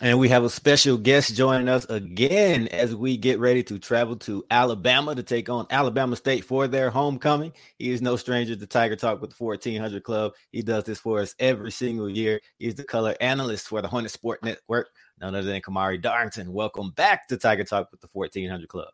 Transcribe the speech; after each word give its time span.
And 0.00 0.20
we 0.20 0.28
have 0.28 0.44
a 0.44 0.50
special 0.50 0.98
guest 0.98 1.34
joining 1.34 1.68
us 1.68 1.86
again 1.86 2.68
as 2.68 2.94
we 2.94 3.16
get 3.16 3.40
ready 3.40 3.64
to 3.64 3.80
travel 3.80 4.16
to 4.18 4.44
Alabama 4.50 5.16
to 5.16 5.24
take 5.24 5.48
on 5.48 5.66
Alabama 5.70 6.16
State 6.16 6.44
for 6.44 6.68
their 6.68 6.90
homecoming. 6.90 7.52
He 7.78 7.90
is 7.90 8.02
no 8.02 8.16
stranger 8.16 8.54
to 8.54 8.66
Tiger 8.68 8.94
Talk 8.96 9.22
with 9.22 9.30
the 9.30 9.44
1400 9.44 10.04
Club. 10.04 10.34
He 10.52 10.62
does 10.62 10.84
this 10.84 11.00
for 11.00 11.20
us 11.20 11.34
every 11.40 11.72
single 11.72 12.10
year. 12.10 12.40
He's 12.60 12.76
the 12.76 12.84
color 12.84 13.16
analyst 13.20 13.68
for 13.68 13.82
the 13.82 13.88
Hornet 13.88 14.12
Sport 14.12 14.44
Network, 14.44 14.90
none 15.20 15.34
other 15.34 15.48
than 15.48 15.62
Kamari 15.62 16.00
Darrington. 16.00 16.52
Welcome 16.52 16.92
back 16.92 17.26
to 17.28 17.38
Tiger 17.38 17.64
Talk 17.64 17.90
with 17.90 18.02
the 18.02 18.08
1400 18.12 18.68
Club. 18.68 18.88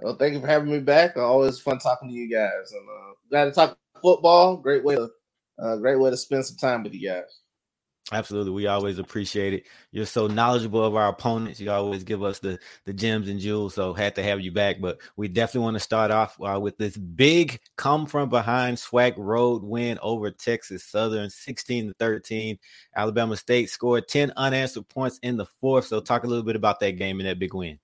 Well, 0.00 0.16
thank 0.16 0.34
you 0.34 0.40
for 0.40 0.48
having 0.48 0.72
me 0.72 0.80
back. 0.80 1.16
Always 1.16 1.60
fun 1.60 1.78
talking 1.78 2.08
to 2.08 2.14
you 2.14 2.30
guys. 2.30 2.72
And 2.72 2.88
uh, 2.88 3.14
glad 3.30 3.44
to 3.46 3.52
talk 3.52 3.78
football. 4.02 4.56
Great 4.56 4.84
way 4.84 4.96
to, 4.96 5.08
uh, 5.60 5.76
great 5.76 6.00
way 6.00 6.10
to 6.10 6.16
spend 6.16 6.46
some 6.46 6.56
time 6.56 6.82
with 6.82 6.94
you 6.94 7.08
guys. 7.08 7.40
Absolutely. 8.10 8.52
We 8.52 8.66
always 8.68 8.98
appreciate 8.98 9.52
it. 9.52 9.66
You're 9.92 10.06
so 10.06 10.28
knowledgeable 10.28 10.82
of 10.82 10.96
our 10.96 11.08
opponents. 11.08 11.60
You 11.60 11.70
always 11.70 12.04
give 12.04 12.22
us 12.22 12.38
the, 12.38 12.58
the 12.86 12.94
gems 12.94 13.28
and 13.28 13.38
jewels. 13.38 13.74
So 13.74 13.92
had 13.92 14.14
to 14.14 14.22
have 14.22 14.40
you 14.40 14.50
back. 14.50 14.80
But 14.80 14.98
we 15.16 15.28
definitely 15.28 15.64
want 15.64 15.74
to 15.74 15.80
start 15.80 16.10
off 16.10 16.38
uh, 16.40 16.58
with 16.58 16.78
this 16.78 16.96
big 16.96 17.60
come 17.76 18.06
from 18.06 18.30
behind 18.30 18.78
SWAC 18.78 19.12
road 19.18 19.62
win 19.62 19.98
over 20.00 20.30
Texas 20.30 20.84
Southern 20.84 21.28
16 21.28 21.88
to 21.88 21.94
13. 21.98 22.58
Alabama 22.96 23.36
State 23.36 23.68
scored 23.68 24.08
10 24.08 24.32
unanswered 24.38 24.88
points 24.88 25.18
in 25.22 25.36
the 25.36 25.46
fourth. 25.60 25.84
So 25.86 26.00
talk 26.00 26.24
a 26.24 26.26
little 26.26 26.44
bit 26.44 26.56
about 26.56 26.80
that 26.80 26.92
game 26.92 27.20
and 27.20 27.28
that 27.28 27.38
big 27.38 27.52
win. 27.52 27.78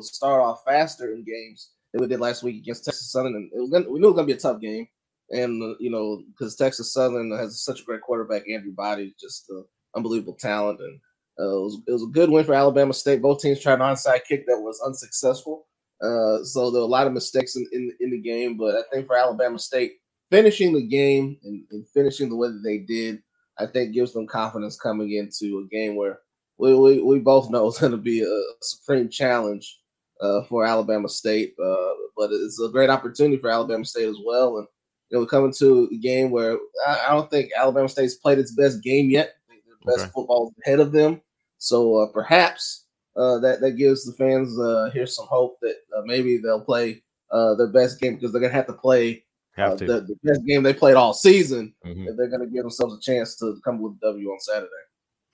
Start 0.00 0.42
off 0.42 0.62
faster 0.64 1.12
in 1.12 1.24
games 1.24 1.70
that 1.96 2.02
we 2.02 2.08
did 2.08 2.20
last 2.20 2.42
week 2.42 2.56
against 2.56 2.84
Texas 2.84 3.10
Southern, 3.10 3.34
and 3.34 3.50
it 3.54 3.60
was 3.60 3.70
gonna, 3.70 3.90
we 3.90 3.98
knew 3.98 4.06
it 4.06 4.10
was 4.10 4.16
gonna 4.16 4.26
be 4.26 4.32
a 4.34 4.36
tough 4.36 4.60
game. 4.60 4.86
And 5.30 5.62
uh, 5.62 5.74
you 5.80 5.90
know, 5.90 6.22
because 6.28 6.56
Texas 6.56 6.92
Southern 6.92 7.30
has 7.32 7.64
such 7.64 7.80
a 7.80 7.84
great 7.84 8.02
quarterback, 8.02 8.48
Andrew 8.48 8.72
Body, 8.72 9.14
just 9.18 9.50
uh, 9.50 9.62
unbelievable 9.96 10.36
talent, 10.38 10.80
and 10.80 11.00
uh, 11.40 11.58
it, 11.58 11.62
was, 11.62 11.82
it 11.88 11.92
was 11.92 12.02
a 12.02 12.12
good 12.12 12.30
win 12.30 12.44
for 12.44 12.54
Alabama 12.54 12.92
State. 12.92 13.22
Both 13.22 13.40
teams 13.40 13.60
tried 13.60 13.74
an 13.74 13.80
onside 13.80 14.24
kick 14.28 14.46
that 14.46 14.60
was 14.60 14.80
unsuccessful, 14.84 15.66
uh, 16.02 16.44
so 16.44 16.70
there 16.70 16.80
were 16.80 16.86
a 16.86 16.90
lot 16.90 17.06
of 17.06 17.12
mistakes 17.12 17.56
in, 17.56 17.66
in, 17.72 17.92
in 18.00 18.10
the 18.10 18.20
game. 18.20 18.56
But 18.56 18.76
I 18.76 18.82
think 18.92 19.06
for 19.06 19.16
Alabama 19.16 19.58
State, 19.58 19.94
finishing 20.30 20.74
the 20.74 20.86
game 20.86 21.38
and, 21.44 21.64
and 21.70 21.88
finishing 21.88 22.28
the 22.28 22.36
way 22.36 22.48
that 22.48 22.62
they 22.62 22.78
did, 22.78 23.22
I 23.58 23.66
think 23.66 23.94
gives 23.94 24.12
them 24.12 24.26
confidence 24.26 24.78
coming 24.78 25.12
into 25.12 25.60
a 25.60 25.74
game 25.74 25.96
where 25.96 26.20
we, 26.58 26.74
we, 26.74 27.00
we 27.00 27.18
both 27.18 27.50
know 27.50 27.68
it's 27.68 27.80
going 27.80 27.92
to 27.92 27.98
be 27.98 28.22
a 28.22 28.42
supreme 28.60 29.08
challenge 29.08 29.80
uh, 30.20 30.42
for 30.44 30.64
Alabama 30.64 31.08
State. 31.08 31.54
Uh, 31.62 31.92
but 32.16 32.30
it's 32.32 32.60
a 32.60 32.68
great 32.68 32.90
opportunity 32.90 33.36
for 33.36 33.50
Alabama 33.50 33.84
State 33.84 34.08
as 34.08 34.18
well. 34.24 34.58
And 34.58 34.66
you 35.10 35.16
know, 35.16 35.20
we 35.20 35.26
come 35.26 35.44
into 35.44 35.88
a 35.92 35.96
game 35.96 36.30
where 36.30 36.58
I, 36.86 37.06
I 37.06 37.10
don't 37.10 37.30
think 37.30 37.50
Alabama 37.56 37.88
State's 37.88 38.14
played 38.14 38.38
its 38.38 38.52
best 38.52 38.82
game 38.82 39.10
yet. 39.10 39.34
the 39.48 39.92
best 39.92 40.04
okay. 40.04 40.12
football 40.14 40.52
ahead 40.64 40.80
of 40.80 40.92
them. 40.92 41.20
So 41.58 41.96
uh, 41.98 42.06
perhaps 42.12 42.86
uh, 43.16 43.38
that 43.38 43.60
that 43.60 43.72
gives 43.72 44.04
the 44.04 44.12
fans 44.12 44.58
uh, 44.58 44.90
here 44.92 45.06
some 45.06 45.26
hope 45.26 45.58
that 45.62 45.76
uh, 45.96 46.02
maybe 46.04 46.38
they'll 46.38 46.60
play 46.60 47.02
their 47.30 47.68
best 47.68 48.00
game 48.00 48.14
because 48.14 48.32
they're 48.32 48.40
gonna 48.40 48.52
have 48.52 48.66
to 48.66 48.72
play. 48.72 49.24
Have 49.56 49.78
to. 49.78 49.86
The, 49.86 50.00
the, 50.02 50.16
best 50.22 50.44
game 50.44 50.62
they 50.62 50.74
played 50.74 50.96
all 50.96 51.14
season, 51.14 51.72
mm-hmm. 51.82 52.14
they're 52.14 52.28
going 52.28 52.42
to 52.42 52.46
give 52.46 52.62
themselves 52.62 52.94
a 52.94 53.00
chance 53.00 53.38
to 53.38 53.58
come 53.64 53.80
with 53.80 53.94
a 54.02 54.06
W 54.08 54.28
on 54.28 54.38
Saturday. 54.38 54.68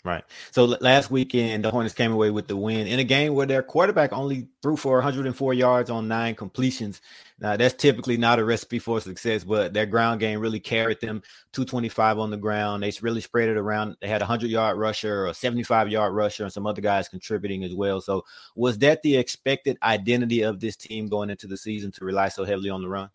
Right. 0.05 0.25
So 0.51 0.65
last 0.65 1.13
weekend, 1.13 1.65
the 1.65 1.71
Hornets 1.71 1.95
came 1.95 2.11
away 2.11 2.31
with 2.31 2.49
the 2.49 2.57
win 2.57 2.89
in 2.89 2.99
a 2.99 3.05
game 3.05 3.35
where 3.35 3.47
their 3.47 3.63
quarterback 3.63 4.13
only 4.13 4.49
threw 4.61 4.77
for 4.77 4.95
104 4.95 5.55
yards 5.55 5.91
on 5.91 6.09
nine 6.09 6.35
completions. 6.35 7.01
Now, 7.39 7.57
that's 7.57 7.75
typically 7.75 8.17
not 8.17 8.41
a 8.41 8.45
recipe 8.45 8.81
for 8.81 9.01
success, 9.01 9.45
but 9.45 9.73
their 9.73 9.87
ground 9.87 10.19
game 10.19 10.41
really 10.41 10.59
carried 10.59 11.01
them 11.01 11.23
225 11.53 12.19
on 12.19 12.33
the 12.33 12.37
ground. 12.37 12.83
They 12.83 12.93
really 13.01 13.21
spread 13.21 13.49
it 13.49 13.57
around. 13.57 13.97
They 14.01 14.09
had 14.09 14.23
a 14.23 14.25
100 14.25 14.51
yard 14.51 14.77
rusher, 14.77 15.27
a 15.27 15.35
75 15.35 15.89
yard 15.89 16.13
rusher, 16.13 16.43
and 16.43 16.53
some 16.53 16.67
other 16.67 16.83
guys 16.83 17.09
contributing 17.09 17.63
as 17.63 17.73
well. 17.73 18.01
So, 18.01 18.25
was 18.57 18.79
that 18.79 19.03
the 19.03 19.17
expected 19.17 19.79
identity 19.85 20.43
of 20.43 20.59
this 20.59 20.75
team 20.75 21.07
going 21.07 21.31
into 21.31 21.47
the 21.47 21.57
season 21.57 21.93
to 21.93 22.05
rely 22.05 22.29
so 22.29 22.45
heavily 22.45 22.71
on 22.71 22.83
the 22.83 22.89
run? 22.89 23.09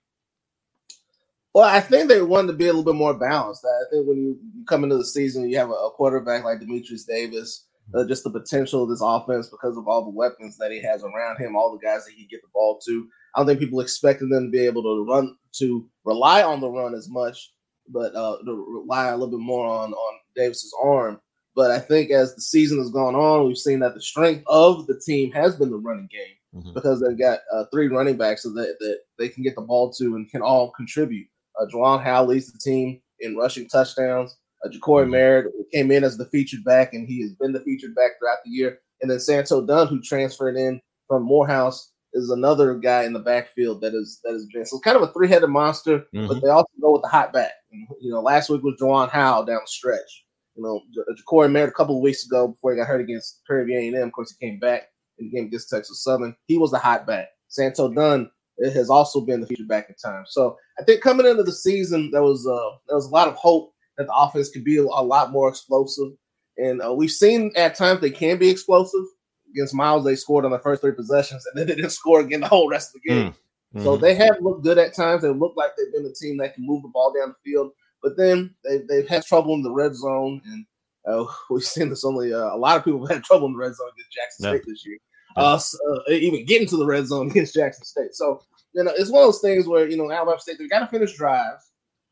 Well, 1.57 1.67
I 1.67 1.79
think 1.79 2.07
they 2.07 2.21
wanted 2.21 2.51
to 2.51 2.53
be 2.53 2.65
a 2.65 2.67
little 2.67 2.83
bit 2.83 2.93
more 2.93 3.15
balanced. 3.15 3.65
I 3.65 3.89
think 3.89 4.07
when 4.07 4.19
you, 4.19 4.39
come 4.67 4.83
into 4.83 4.95
the 4.95 5.03
season, 5.03 5.49
you 5.49 5.57
have 5.57 5.71
a, 5.71 5.73
a 5.73 5.89
quarterback 5.89 6.43
like 6.43 6.59
Dematrius 6.59 7.07
Davis, 7.07 7.65
uh, 7.95 8.05
just 8.05 8.23
the 8.23 8.29
potential 8.29 8.83
of 8.83 8.89
this 8.89 9.01
offense 9.01 9.49
because 9.49 9.75
of 9.75 9.87
all 9.87 10.03
the 10.03 10.11
weapons 10.11 10.55
that 10.57 10.71
he 10.71 10.79
has 10.83 11.03
around 11.03 11.39
him, 11.39 11.55
all 11.55 11.71
the 11.71 11.83
guys 11.83 12.05
that 12.05 12.13
he 12.15 12.27
get 12.27 12.43
the 12.43 12.47
ball 12.53 12.79
to. 12.85 13.07
I 13.33 13.39
don't 13.39 13.47
think 13.47 13.59
people 13.59 13.79
expected 13.79 14.29
them 14.29 14.45
to 14.45 14.51
be 14.51 14.67
able 14.67 14.83
to 14.83 15.03
run 15.09 15.35
to 15.53 15.89
rely 16.05 16.43
on 16.43 16.61
the 16.61 16.69
run 16.69 16.93
as 16.93 17.09
much, 17.09 17.51
but 17.89 18.13
uh, 18.13 18.37
to 18.45 18.83
rely 18.85 19.07
a 19.07 19.17
little 19.17 19.35
bit 19.35 19.43
more 19.43 19.65
on 19.65 19.93
on 19.93 20.19
Davis's 20.35 20.75
arm. 20.83 21.19
But 21.55 21.71
I 21.71 21.79
think 21.79 22.11
as 22.11 22.35
the 22.35 22.41
season 22.41 22.77
has 22.77 22.91
gone 22.91 23.15
on, 23.15 23.47
we've 23.47 23.57
seen 23.57 23.79
that 23.79 23.95
the 23.95 24.01
strength 24.01 24.43
of 24.45 24.85
the 24.85 25.01
team 25.03 25.31
has 25.31 25.55
been 25.55 25.71
the 25.71 25.77
running 25.77 26.07
game 26.11 26.61
mm-hmm. 26.61 26.75
because 26.75 27.01
they've 27.01 27.17
got 27.17 27.39
uh, 27.51 27.63
three 27.73 27.87
running 27.87 28.15
backs 28.15 28.43
that, 28.43 28.53
that 28.53 28.99
they 29.17 29.27
can 29.27 29.41
get 29.41 29.55
the 29.55 29.61
ball 29.61 29.91
to 29.93 30.17
and 30.17 30.29
can 30.29 30.43
all 30.43 30.69
contribute. 30.77 31.25
Uh, 31.59 31.65
Juwan 31.65 32.03
Howe 32.03 32.25
leads 32.25 32.51
the 32.51 32.59
team 32.59 33.01
in 33.19 33.35
rushing 33.35 33.67
touchdowns. 33.67 34.35
Uh, 34.63 34.69
Ja'Cory 34.69 35.03
mm-hmm. 35.03 35.11
Merritt 35.11 35.53
came 35.73 35.91
in 35.91 36.03
as 36.03 36.17
the 36.17 36.25
featured 36.25 36.63
back, 36.63 36.93
and 36.93 37.07
he 37.07 37.21
has 37.21 37.33
been 37.33 37.53
the 37.53 37.61
featured 37.61 37.95
back 37.95 38.11
throughout 38.19 38.39
the 38.43 38.51
year. 38.51 38.79
And 39.01 39.11
then 39.11 39.19
Santo 39.19 39.65
Dunn, 39.65 39.87
who 39.87 40.01
transferred 40.01 40.57
in 40.57 40.81
from 41.07 41.23
Morehouse, 41.23 41.91
is 42.13 42.29
another 42.31 42.75
guy 42.75 43.03
in 43.03 43.13
the 43.13 43.19
backfield 43.19 43.81
that 43.81 43.93
is 43.93 44.19
that 44.23 44.33
has 44.33 44.47
been 44.51 44.65
so 44.65 44.79
kind 44.79 44.97
of 44.97 45.03
a 45.03 45.13
three 45.13 45.27
headed 45.27 45.49
monster. 45.49 45.99
Mm-hmm. 46.13 46.27
But 46.27 46.41
they 46.41 46.49
also 46.49 46.69
go 46.81 46.93
with 46.93 47.03
the 47.03 47.09
hot 47.09 47.33
back. 47.33 47.51
You 47.71 48.11
know, 48.11 48.21
last 48.21 48.49
week 48.49 48.63
was 48.63 48.79
Juwan 48.81 49.09
Howe 49.09 49.43
down 49.43 49.59
the 49.63 49.67
stretch. 49.67 50.25
You 50.55 50.63
know, 50.63 50.81
Ja'Cory 51.13 51.51
Merritt 51.51 51.69
a 51.69 51.73
couple 51.73 51.97
of 51.97 52.01
weeks 52.01 52.25
ago 52.25 52.47
before 52.47 52.71
he 52.71 52.77
got 52.77 52.87
hurt 52.87 53.01
against 53.01 53.45
Prairie 53.45 53.65
View 53.65 53.95
A&M. 53.95 54.07
Of 54.07 54.11
course, 54.11 54.35
he 54.37 54.47
came 54.47 54.59
back 54.59 54.87
in 55.19 55.27
the 55.27 55.31
game 55.31 55.45
against 55.45 55.69
Texas 55.69 56.03
Southern. 56.03 56.35
He 56.47 56.57
was 56.57 56.71
the 56.71 56.79
hot 56.79 57.05
back. 57.05 57.27
Santo 57.47 57.93
Dunn 57.93 58.31
it 58.57 58.73
has 58.73 58.89
also 58.89 59.21
been 59.21 59.41
the 59.41 59.47
future 59.47 59.65
back 59.65 59.89
in 59.89 59.95
time. 59.95 60.23
So 60.27 60.57
I 60.79 60.83
think 60.83 61.01
coming 61.01 61.25
into 61.25 61.43
the 61.43 61.51
season, 61.51 62.09
there 62.11 62.23
was 62.23 62.47
uh, 62.47 62.77
there 62.87 62.95
was 62.95 63.05
a 63.05 63.11
lot 63.11 63.27
of 63.27 63.35
hope 63.35 63.73
that 63.97 64.07
the 64.07 64.13
offense 64.13 64.49
could 64.49 64.63
be 64.63 64.77
a, 64.77 64.83
a 64.83 65.03
lot 65.03 65.31
more 65.31 65.49
explosive, 65.49 66.13
and 66.57 66.81
uh, 66.81 66.93
we've 66.93 67.11
seen 67.11 67.51
at 67.55 67.75
times 67.75 68.01
they 68.01 68.11
can 68.11 68.37
be 68.37 68.49
explosive. 68.49 69.03
Against 69.51 69.73
Miles, 69.73 70.03
they 70.03 70.15
scored 70.15 70.43
on 70.43 70.51
the 70.51 70.59
first 70.59 70.81
three 70.81 70.91
possessions, 70.91 71.45
and 71.45 71.59
then 71.59 71.67
they 71.67 71.75
didn't 71.75 71.91
score 72.01 72.19
again 72.19 72.41
the 72.41 72.47
whole 72.47 72.69
rest 72.69 72.95
of 72.95 73.01
the 73.01 73.09
game. 73.09 73.31
Mm-hmm. 73.31 73.83
So 73.83 73.97
they 73.97 74.15
have 74.15 74.37
looked 74.41 74.63
good 74.63 74.77
at 74.77 74.95
times. 74.95 75.21
They 75.21 75.29
look 75.29 75.53
like 75.55 75.71
they've 75.77 75.93
been 75.93 76.09
a 76.09 76.13
team 76.13 76.37
that 76.37 76.55
can 76.55 76.65
move 76.65 76.81
the 76.81 76.89
ball 76.89 77.13
down 77.13 77.29
the 77.29 77.51
field, 77.51 77.71
but 78.01 78.17
then 78.17 78.53
they, 78.63 78.79
they've 78.89 79.07
had 79.07 79.25
trouble 79.25 79.53
in 79.53 79.61
the 79.61 79.71
red 79.71 79.95
zone, 79.95 80.41
and 80.45 80.65
uh, 81.07 81.25
we've 81.49 81.63
seen 81.63 81.89
this 81.89 82.03
only 82.03 82.33
uh, 82.33 82.55
a 82.55 82.57
lot 82.57 82.77
of 82.77 82.83
people 82.83 83.05
have 83.05 83.17
had 83.17 83.23
trouble 83.23 83.47
in 83.47 83.53
the 83.53 83.59
red 83.59 83.75
zone 83.75 83.89
against 83.93 84.11
Jackson 84.11 84.43
State 84.45 84.63
this 84.65 84.85
year 84.85 84.97
uh, 85.37 86.11
even 86.11 86.45
getting 86.45 86.67
to 86.67 86.77
the 86.77 86.85
red 86.85 87.05
zone 87.07 87.27
against 87.31 87.53
Jackson 87.53 87.85
State. 87.85 88.13
So 88.13 88.41
you 88.73 88.83
know, 88.83 88.91
it's 88.95 89.09
one 89.09 89.23
of 89.23 89.27
those 89.27 89.41
things 89.41 89.67
where 89.67 89.87
you 89.87 89.97
know 89.97 90.11
Alabama 90.11 90.39
State 90.39 90.57
they 90.59 90.67
got 90.67 90.79
to 90.79 90.87
finish 90.87 91.15
drives. 91.15 91.71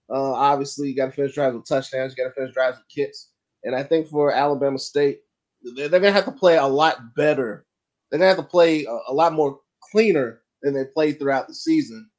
Uh, 0.09 0.33
obviously, 0.33 0.89
you 0.89 0.95
got 0.95 1.07
to 1.07 1.11
finish 1.11 1.33
drives 1.33 1.55
with 1.55 1.67
touchdowns. 1.67 2.13
You 2.15 2.23
got 2.23 2.29
to 2.29 2.35
finish 2.35 2.53
drives 2.53 2.77
with 2.77 2.87
kicks. 2.87 3.29
And 3.63 3.75
I 3.75 3.83
think 3.83 4.07
for 4.07 4.31
Alabama 4.31 4.77
State, 4.77 5.21
they're, 5.75 5.89
they're, 5.89 5.99
gonna 5.99 6.11
have 6.11 6.25
to 6.25 6.31
play 6.31 6.57
a 6.57 6.65
lot 6.65 7.15
better. 7.15 7.65
They're 8.09 8.19
gonna 8.19 8.29
have 8.29 8.37
to 8.37 8.43
play 8.43 8.85
a, 8.85 8.97
a 9.07 9.13
lot 9.13 9.33
more 9.33 9.59
cleaner 9.91 10.41
than 10.61 10.73
they 10.73 10.85
played 10.85 11.19
throughout 11.19 11.47
the 11.47 11.55
season. 11.55 12.09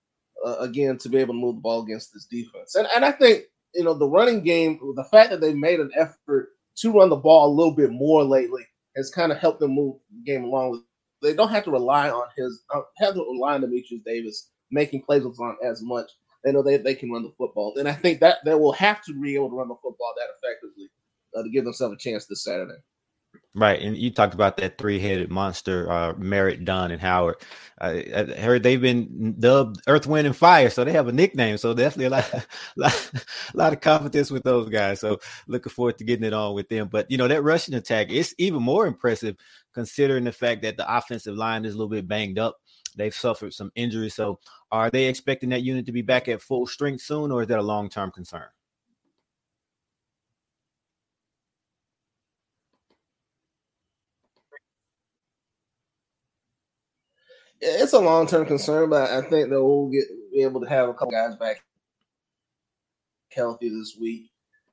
Uh, 0.44 0.56
again, 0.58 0.98
to 0.98 1.08
be 1.08 1.18
able 1.18 1.34
to 1.34 1.40
move 1.40 1.56
the 1.56 1.60
ball 1.60 1.82
against 1.82 2.12
this 2.12 2.26
defense, 2.26 2.74
and 2.74 2.86
and 2.94 3.04
I 3.04 3.12
think 3.12 3.44
you 3.74 3.84
know 3.84 3.94
the 3.94 4.08
running 4.08 4.42
game, 4.42 4.78
the 4.96 5.04
fact 5.04 5.30
that 5.30 5.40
they 5.40 5.54
made 5.54 5.80
an 5.80 5.90
effort 5.96 6.50
to 6.76 6.92
run 6.92 7.08
the 7.08 7.16
ball 7.16 7.48
a 7.48 7.54
little 7.54 7.74
bit 7.74 7.90
more 7.90 8.22
lately 8.22 8.66
has 8.96 9.10
kind 9.10 9.32
of 9.32 9.38
helped 9.38 9.60
them 9.60 9.72
move 9.72 9.96
the 10.10 10.30
game 10.30 10.44
along 10.44 10.82
they 11.26 11.34
don't 11.34 11.50
have 11.50 11.64
to 11.64 11.70
rely 11.70 12.10
on 12.10 12.28
his 12.36 12.62
uh, 12.74 12.82
have 12.98 13.14
to 13.14 13.20
rely 13.20 13.54
on 13.54 13.62
Dematrius 13.62 14.04
Davis 14.04 14.50
making 14.70 15.02
plays 15.02 15.24
with 15.24 15.38
on 15.40 15.56
as 15.64 15.82
much. 15.82 16.10
They 16.44 16.52
know 16.52 16.62
they, 16.62 16.76
they 16.78 16.94
can 16.94 17.10
run 17.10 17.24
the 17.24 17.32
football, 17.38 17.74
and 17.78 17.88
I 17.88 17.92
think 17.92 18.20
that 18.20 18.38
they 18.44 18.54
will 18.54 18.72
have 18.72 19.02
to 19.04 19.20
be 19.20 19.34
able 19.34 19.50
to 19.50 19.56
run 19.56 19.68
the 19.68 19.74
football 19.76 20.14
that 20.16 20.28
effectively 20.38 20.90
uh, 21.36 21.42
to 21.42 21.50
give 21.50 21.64
themselves 21.64 21.94
a 21.94 21.98
chance 21.98 22.26
this 22.26 22.44
Saturday. 22.44 22.78
Right, 23.58 23.80
and 23.80 23.96
you 23.96 24.10
talked 24.10 24.34
about 24.34 24.58
that 24.58 24.76
three-headed 24.76 25.30
monster, 25.30 25.90
uh, 25.90 26.12
Merritt, 26.18 26.66
Dunn, 26.66 26.90
and 26.90 27.00
Howard. 27.00 27.36
I, 27.80 28.04
I, 28.14 28.24
heard 28.38 28.62
they've 28.62 28.80
been 28.80 29.34
dubbed 29.40 29.80
Earth, 29.86 30.06
Wind, 30.06 30.26
and 30.26 30.36
Fire, 30.36 30.68
so 30.68 30.84
they 30.84 30.92
have 30.92 31.08
a 31.08 31.12
nickname. 31.12 31.56
So 31.56 31.72
definitely 31.72 32.04
a 32.04 32.10
lot, 32.10 32.46
lot, 32.76 33.12
lot 33.54 33.72
of 33.72 33.80
confidence 33.80 34.30
with 34.30 34.42
those 34.42 34.68
guys. 34.68 35.00
So 35.00 35.20
looking 35.48 35.72
forward 35.72 35.96
to 35.96 36.04
getting 36.04 36.26
it 36.26 36.34
on 36.34 36.54
with 36.54 36.68
them. 36.68 36.88
But 36.88 37.10
you 37.10 37.16
know 37.16 37.28
that 37.28 37.44
rushing 37.44 37.74
attack, 37.74 38.08
it's 38.10 38.34
even 38.36 38.62
more 38.62 38.86
impressive 38.86 39.36
considering 39.72 40.24
the 40.24 40.32
fact 40.32 40.60
that 40.60 40.76
the 40.76 40.94
offensive 40.94 41.34
line 41.34 41.64
is 41.64 41.72
a 41.72 41.78
little 41.78 41.88
bit 41.88 42.06
banged 42.06 42.38
up. 42.38 42.58
They've 42.94 43.14
suffered 43.14 43.54
some 43.54 43.72
injuries. 43.74 44.14
So 44.14 44.38
are 44.70 44.90
they 44.90 45.06
expecting 45.06 45.48
that 45.50 45.62
unit 45.62 45.86
to 45.86 45.92
be 45.92 46.02
back 46.02 46.28
at 46.28 46.42
full 46.42 46.66
strength 46.66 47.00
soon, 47.00 47.32
or 47.32 47.40
is 47.40 47.48
that 47.48 47.58
a 47.58 47.62
long-term 47.62 48.10
concern? 48.10 48.48
It's 57.60 57.92
a 57.92 57.98
long 57.98 58.26
term 58.26 58.46
concern, 58.46 58.90
but 58.90 59.10
I 59.10 59.22
think 59.22 59.50
that 59.50 59.62
we'll 59.62 59.88
get 59.88 60.04
be 60.32 60.42
able 60.42 60.60
to 60.60 60.68
have 60.68 60.88
a 60.88 60.94
couple 60.94 61.12
guys 61.12 61.36
back 61.36 61.62
healthy 63.32 63.68
this 63.68 63.96
week. 64.00 64.30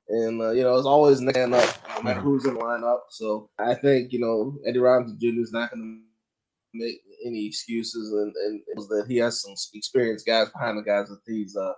And 0.08 0.40
uh, 0.40 0.50
you 0.50 0.62
know, 0.62 0.76
it's 0.76 0.86
always 0.86 1.20
man 1.20 1.54
up, 1.54 1.76
no 1.96 2.02
matter 2.02 2.20
who's 2.20 2.44
in 2.44 2.54
the 2.54 2.60
lineup. 2.60 3.00
So 3.10 3.48
I 3.58 3.74
think 3.74 4.12
you 4.12 4.20
know 4.20 4.58
Eddie 4.66 4.78
Robinson 4.78 5.18
Jr. 5.18 5.40
is 5.40 5.52
not 5.52 5.70
going 5.70 5.82
to 5.82 6.78
make 6.78 7.00
any 7.24 7.46
excuses, 7.46 8.12
and, 8.12 8.34
and 8.46 8.88
that 8.88 9.06
he 9.08 9.16
has 9.18 9.40
some 9.40 9.54
experienced 9.72 10.26
guys 10.26 10.50
behind 10.50 10.76
the 10.76 10.82
guys 10.82 11.08
that 11.08 11.20
he's 11.26 11.56
uh, 11.56 11.72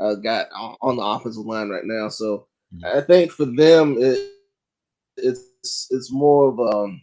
uh, 0.00 0.14
got 0.16 0.48
on 0.80 0.96
the 0.96 1.02
offensive 1.02 1.46
line 1.46 1.68
right 1.68 1.84
now. 1.84 2.08
So 2.08 2.48
mm-hmm. 2.74 2.98
I 2.98 3.00
think 3.02 3.30
for 3.30 3.44
them, 3.44 3.96
it, 3.98 4.32
it's 5.16 5.86
it's 5.90 6.12
more 6.12 6.48
of 6.48 6.74
um, 6.74 7.00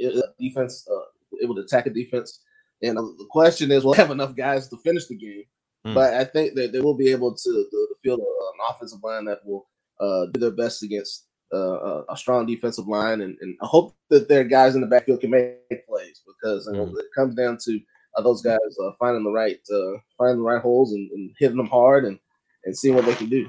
a 0.00 0.22
defense. 0.40 0.88
Uh, 0.90 1.11
able 1.42 1.54
to 1.54 1.62
attack 1.62 1.86
a 1.86 1.90
defense. 1.90 2.40
And 2.82 2.98
uh, 2.98 3.02
the 3.02 3.26
question 3.30 3.70
is, 3.70 3.84
will 3.84 3.92
have 3.94 4.10
enough 4.10 4.34
guys 4.34 4.68
to 4.68 4.76
finish 4.78 5.06
the 5.06 5.16
game? 5.16 5.44
Mm. 5.86 5.94
But 5.94 6.14
I 6.14 6.24
think 6.24 6.54
that 6.54 6.72
they 6.72 6.80
will 6.80 6.96
be 6.96 7.10
able 7.10 7.34
to, 7.34 7.50
to, 7.50 7.70
to 7.70 7.94
field 8.02 8.20
an 8.20 8.26
offensive 8.70 9.00
line 9.02 9.24
that 9.26 9.38
will 9.44 9.68
uh, 10.00 10.26
do 10.32 10.40
their 10.40 10.50
best 10.50 10.82
against 10.82 11.26
uh, 11.52 12.02
a 12.08 12.16
strong 12.16 12.46
defensive 12.46 12.88
line, 12.88 13.20
and, 13.20 13.36
and, 13.40 13.56
I 13.62 13.66
hope 13.66 13.94
that 14.08 14.28
their 14.28 14.44
guys 14.44 14.74
in 14.74 14.80
the 14.80 14.86
backfield 14.86 15.20
can 15.20 15.30
make 15.30 15.58
plays 15.86 16.22
because 16.26 16.66
mm. 16.66 16.98
it 16.98 17.06
comes 17.14 17.34
down 17.34 17.58
to 17.64 17.80
uh, 18.16 18.22
those 18.22 18.40
guys 18.42 18.58
uh, 18.82 18.90
finding 18.98 19.22
the 19.22 19.30
right 19.30 19.58
uh, 19.70 19.98
finding 20.16 20.38
the 20.38 20.48
right 20.48 20.62
holes 20.62 20.92
and, 20.92 21.10
and, 21.10 21.30
hitting 21.38 21.58
them 21.58 21.66
hard 21.66 22.04
and 22.04 22.18
and 22.64 22.76
seeing 22.76 22.94
what 22.94 23.04
they 23.04 23.14
can 23.14 23.28
do. 23.28 23.46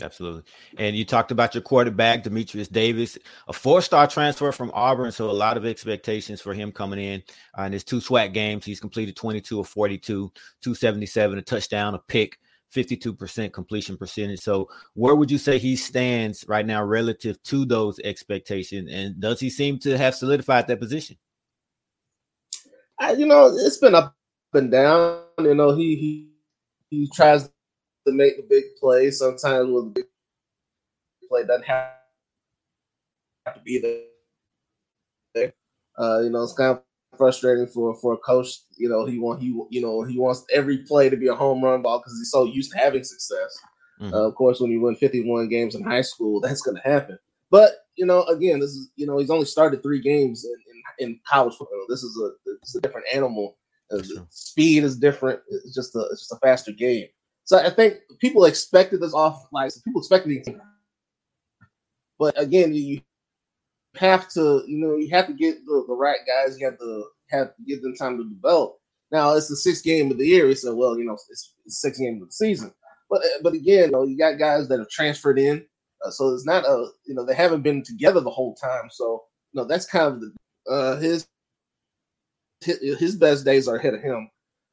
Absolutely. 0.00 0.42
And 0.78 0.96
you 0.96 1.04
talked 1.04 1.30
about 1.30 1.54
your 1.54 1.62
quarterback, 1.62 2.24
Dematrius 2.24 2.70
Davis, 2.70 3.18
a 3.46 3.52
four 3.52 3.82
star 3.82 4.06
transfer 4.06 4.50
from 4.50 4.70
Auburn. 4.74 5.12
So 5.12 5.30
a 5.30 5.32
lot 5.32 5.56
of 5.56 5.66
expectations 5.66 6.40
for 6.40 6.54
him 6.54 6.72
coming 6.72 6.98
in. 6.98 7.22
Uh, 7.58 7.64
in 7.64 7.72
his 7.72 7.84
two 7.84 7.98
SWAC 7.98 8.32
games, 8.32 8.64
he's 8.64 8.80
completed 8.80 9.16
22 9.16 9.60
of 9.60 9.68
42, 9.68 10.32
277, 10.62 11.38
a 11.38 11.42
touchdown, 11.42 11.94
a 11.94 11.98
pick, 11.98 12.38
52% 12.74 13.52
completion 13.52 13.96
percentage. 13.98 14.40
So 14.40 14.68
where 14.94 15.14
would 15.14 15.30
you 15.30 15.38
say 15.38 15.58
he 15.58 15.76
stands 15.76 16.44
right 16.48 16.64
now 16.64 16.82
relative 16.82 17.42
to 17.44 17.66
those 17.66 18.00
expectations? 18.00 18.90
And 18.90 19.20
does 19.20 19.40
he 19.40 19.50
seem 19.50 19.78
to 19.80 19.98
have 19.98 20.14
solidified 20.14 20.68
that 20.68 20.80
position? 20.80 21.16
I, 22.98 23.12
you 23.12 23.26
know, 23.26 23.54
it's 23.54 23.78
been 23.78 23.94
up 23.94 24.16
and 24.54 24.70
down. 24.70 25.22
You 25.38 25.54
know, 25.54 25.74
he 25.74 25.96
he 25.96 26.28
he 26.88 27.10
tries 27.12 27.48
to 28.06 28.12
make 28.12 28.36
the 28.36 28.46
big 28.48 28.64
play. 28.80 29.10
Sometimes 29.10 29.70
with 29.70 29.94
the 29.94 30.00
big 30.00 30.04
play 31.28 31.44
doesn't 31.44 31.64
have 31.64 31.94
to 33.54 33.60
be 33.64 33.78
there. 35.34 35.52
Uh, 35.98 36.20
you 36.20 36.30
know, 36.30 36.42
it's 36.42 36.54
kind 36.54 36.70
of 36.70 36.82
frustrating 37.16 37.66
for 37.66 37.94
for 37.96 38.14
a 38.14 38.18
coach. 38.18 38.48
You 38.76 38.88
know, 38.88 39.04
he 39.06 39.18
want 39.18 39.40
he 39.40 39.48
you 39.70 39.80
know 39.80 40.02
he 40.02 40.18
wants 40.18 40.44
every 40.52 40.78
play 40.78 41.10
to 41.10 41.16
be 41.16 41.28
a 41.28 41.34
home 41.34 41.62
run 41.62 41.82
ball 41.82 41.98
because 41.98 42.18
he's 42.18 42.30
so 42.30 42.44
used 42.44 42.72
to 42.72 42.78
having 42.78 43.04
success. 43.04 43.58
Mm-hmm. 44.00 44.14
Uh, 44.14 44.26
of 44.26 44.34
course, 44.34 44.60
when 44.60 44.70
you 44.70 44.80
win 44.80 44.96
51 44.96 45.48
games 45.48 45.74
in 45.74 45.84
high 45.84 46.00
school, 46.00 46.40
that's 46.40 46.62
going 46.62 46.76
to 46.76 46.82
happen. 46.82 47.18
But 47.50 47.72
you 47.96 48.06
know, 48.06 48.22
again, 48.24 48.60
this 48.60 48.70
is 48.70 48.90
you 48.96 49.06
know 49.06 49.18
he's 49.18 49.30
only 49.30 49.44
started 49.44 49.82
three 49.82 50.00
games 50.00 50.44
in, 50.44 51.06
in, 51.06 51.10
in 51.10 51.20
college 51.28 51.54
football. 51.54 51.84
This 51.88 52.02
is 52.02 52.18
a 52.18 52.50
it's 52.60 52.74
a 52.74 52.80
different 52.80 53.06
animal. 53.12 53.58
Uh, 53.92 54.00
speed 54.30 54.84
is 54.84 54.96
different. 54.96 55.40
It's 55.50 55.74
just 55.74 55.94
a 55.94 56.00
it's 56.10 56.20
just 56.20 56.32
a 56.32 56.36
faster 56.36 56.72
game. 56.72 57.08
So 57.44 57.58
I 57.58 57.70
think 57.70 57.96
people 58.20 58.44
expected 58.44 59.00
this 59.00 59.14
off 59.14 59.46
like 59.52 59.72
people 59.84 60.00
expected 60.00 60.46
it. 60.46 60.56
But 62.18 62.40
again, 62.40 62.72
you 62.72 63.00
have 63.96 64.28
to, 64.30 64.62
you 64.66 64.78
know, 64.78 64.96
you 64.96 65.10
have 65.10 65.26
to 65.26 65.32
get 65.32 65.64
the, 65.64 65.84
the 65.86 65.94
right 65.94 66.18
guys. 66.26 66.58
You 66.58 66.66
have 66.66 66.78
to 66.78 67.04
have 67.30 67.56
to 67.56 67.62
give 67.66 67.82
them 67.82 67.94
time 67.94 68.16
to 68.18 68.28
develop. 68.28 68.78
Now 69.10 69.34
it's 69.34 69.48
the 69.48 69.56
sixth 69.56 69.84
game 69.84 70.10
of 70.10 70.18
the 70.18 70.26
year. 70.26 70.48
He 70.48 70.54
said, 70.54 70.74
well, 70.74 70.98
you 70.98 71.04
know, 71.04 71.14
it's 71.14 71.54
the 71.64 71.70
sixth 71.70 72.00
game 72.00 72.20
of 72.22 72.28
the 72.28 72.32
season. 72.32 72.72
But 73.10 73.22
but 73.42 73.52
again, 73.52 73.86
you, 73.86 73.90
know, 73.90 74.04
you 74.04 74.16
got 74.16 74.38
guys 74.38 74.68
that 74.68 74.78
have 74.78 74.88
transferred 74.88 75.38
in, 75.38 75.66
uh, 76.04 76.10
so 76.10 76.30
it's 76.30 76.46
not 76.46 76.64
a 76.64 76.86
you 77.04 77.14
know 77.14 77.26
they 77.26 77.34
haven't 77.34 77.62
been 77.62 77.82
together 77.82 78.20
the 78.20 78.30
whole 78.30 78.54
time. 78.54 78.88
So 78.90 79.24
you 79.52 79.60
know 79.60 79.66
that's 79.66 79.84
kind 79.84 80.14
of 80.14 80.20
the, 80.20 80.32
uh, 80.70 80.96
his 80.96 81.26
his 82.60 83.16
best 83.16 83.44
days 83.44 83.68
are 83.68 83.76
ahead 83.76 83.94
of 83.94 84.00
him. 84.00 84.30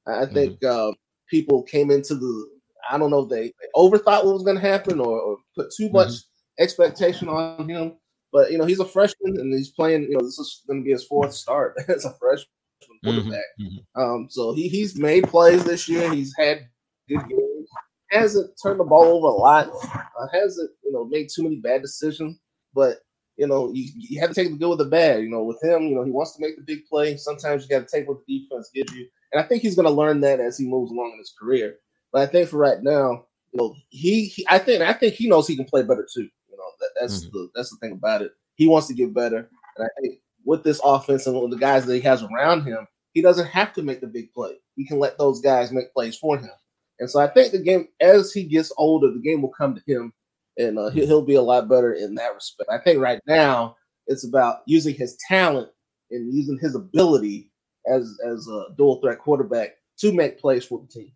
I 0.07 0.25
think 0.25 0.59
mm-hmm. 0.61 0.89
uh, 0.89 0.93
people 1.29 1.63
came 1.63 1.91
into 1.91 2.15
the 2.15 2.58
I 2.89 2.97
don't 2.97 3.11
know 3.11 3.23
if 3.23 3.29
they, 3.29 3.47
they 3.47 3.67
overthought 3.75 4.25
what 4.25 4.33
was 4.33 4.43
going 4.43 4.57
to 4.57 4.61
happen 4.61 4.99
or, 4.99 5.19
or, 5.19 5.37
put 5.55 5.71
too 5.75 5.89
much 5.89 6.09
mm-hmm. 6.09 6.63
expectation 6.63 7.27
on 7.27 7.67
him. 7.67 7.93
But 8.31 8.51
you 8.51 8.57
know, 8.57 8.65
he's 8.65 8.79
a 8.79 8.85
freshman 8.85 9.37
and 9.37 9.53
he's 9.53 9.71
playing. 9.71 10.03
You 10.03 10.17
know, 10.17 10.25
this 10.25 10.37
is 10.37 10.61
going 10.67 10.81
to 10.81 10.85
be 10.85 10.91
his 10.91 11.05
fourth 11.05 11.33
start 11.33 11.75
as 11.87 12.05
a 12.05 12.13
freshman 12.19 12.47
mm-hmm. 12.83 13.09
quarterback. 13.09 13.45
Mm-hmm. 13.59 14.01
Um, 14.01 14.27
so 14.29 14.53
he 14.53 14.67
he's 14.67 14.97
made 14.97 15.27
plays 15.27 15.63
this 15.63 15.89
year. 15.89 16.11
He's 16.13 16.33
had 16.37 16.67
good 17.07 17.27
games. 17.27 17.69
Hasn't 18.11 18.51
turned 18.61 18.79
the 18.79 18.85
ball 18.85 19.03
over 19.03 19.27
a 19.27 19.31
lot. 19.31 19.69
Uh, 19.69 20.27
hasn't 20.33 20.71
you 20.83 20.91
know 20.91 21.05
made 21.05 21.29
too 21.33 21.43
many 21.43 21.57
bad 21.57 21.81
decisions. 21.81 22.39
But 22.73 22.99
you 23.37 23.47
know, 23.47 23.71
you, 23.73 23.89
you 23.95 24.19
have 24.19 24.29
to 24.29 24.35
take 24.35 24.51
the 24.51 24.57
good 24.57 24.69
with 24.69 24.79
the 24.79 24.85
bad. 24.85 25.21
You 25.21 25.29
know, 25.29 25.43
with 25.43 25.63
him, 25.63 25.83
you 25.83 25.95
know, 25.95 26.03
he 26.03 26.11
wants 26.11 26.35
to 26.35 26.41
make 26.41 26.57
the 26.57 26.63
big 26.63 26.85
play. 26.85 27.17
Sometimes 27.17 27.63
you 27.63 27.69
got 27.69 27.87
to 27.87 27.97
take 27.97 28.07
what 28.07 28.19
the 28.27 28.39
defense 28.39 28.69
gives 28.73 28.93
you, 28.93 29.07
and 29.31 29.41
I 29.41 29.47
think 29.47 29.61
he's 29.61 29.75
going 29.75 29.87
to 29.87 29.93
learn 29.93 30.19
that 30.21 30.39
as 30.39 30.57
he 30.57 30.67
moves 30.67 30.91
along 30.91 31.13
in 31.13 31.19
his 31.19 31.33
career. 31.39 31.77
But 32.11 32.21
I 32.23 32.25
think 32.31 32.49
for 32.49 32.57
right 32.57 32.81
now, 32.81 33.25
you 33.51 33.57
know, 33.57 33.75
he, 33.89 34.25
he 34.25 34.45
I 34.49 34.59
think 34.59 34.81
I 34.81 34.93
think 34.93 35.15
he 35.15 35.27
knows 35.27 35.47
he 35.47 35.55
can 35.55 35.65
play 35.65 35.83
better 35.83 36.07
too. 36.11 36.29
You 36.49 36.57
know, 36.57 36.71
that, 36.79 36.89
that's 36.99 37.25
mm-hmm. 37.25 37.37
the 37.37 37.49
that's 37.55 37.69
the 37.69 37.77
thing 37.77 37.93
about 37.93 38.21
it. 38.21 38.31
He 38.55 38.67
wants 38.67 38.87
to 38.87 38.93
get 38.93 39.13
better, 39.13 39.49
and 39.77 39.85
I 39.85 40.01
think 40.01 40.19
with 40.45 40.63
this 40.63 40.81
offense 40.83 41.27
and 41.27 41.39
with 41.39 41.51
the 41.51 41.57
guys 41.57 41.85
that 41.85 41.95
he 41.95 42.01
has 42.01 42.23
around 42.23 42.63
him, 42.63 42.87
he 43.13 43.21
doesn't 43.21 43.47
have 43.47 43.73
to 43.73 43.83
make 43.83 44.01
the 44.01 44.07
big 44.07 44.33
play. 44.33 44.53
He 44.75 44.85
can 44.85 44.99
let 44.99 45.17
those 45.17 45.41
guys 45.41 45.71
make 45.71 45.93
plays 45.93 46.17
for 46.17 46.37
him. 46.37 46.51
And 46.99 47.09
so 47.09 47.19
I 47.19 47.27
think 47.27 47.51
the 47.51 47.59
game, 47.59 47.87
as 48.01 48.33
he 48.33 48.43
gets 48.43 48.73
older, 48.77 49.11
the 49.11 49.21
game 49.21 49.41
will 49.41 49.49
come 49.51 49.75
to 49.75 49.81
him, 49.87 50.13
and 50.57 50.77
uh, 50.77 50.89
he'll, 50.89 51.07
he'll 51.07 51.21
be 51.25 51.35
a 51.35 51.41
lot 51.41 51.69
better 51.69 51.93
in 51.93 52.15
that 52.15 52.33
respect. 52.35 52.69
I 52.69 52.77
think 52.77 52.99
right 52.99 53.21
now 53.25 53.77
it's 54.07 54.27
about 54.27 54.61
using 54.65 54.95
his 54.95 55.17
talent 55.27 55.69
and 56.11 56.33
using 56.33 56.57
his 56.59 56.75
ability 56.75 57.51
as 57.87 58.17
as 58.25 58.47
a 58.47 58.65
dual 58.77 58.99
threat 59.01 59.19
quarterback 59.19 59.75
to 59.99 60.11
make 60.11 60.39
plays 60.39 60.65
for 60.65 60.79
the 60.79 60.87
team. 60.87 61.11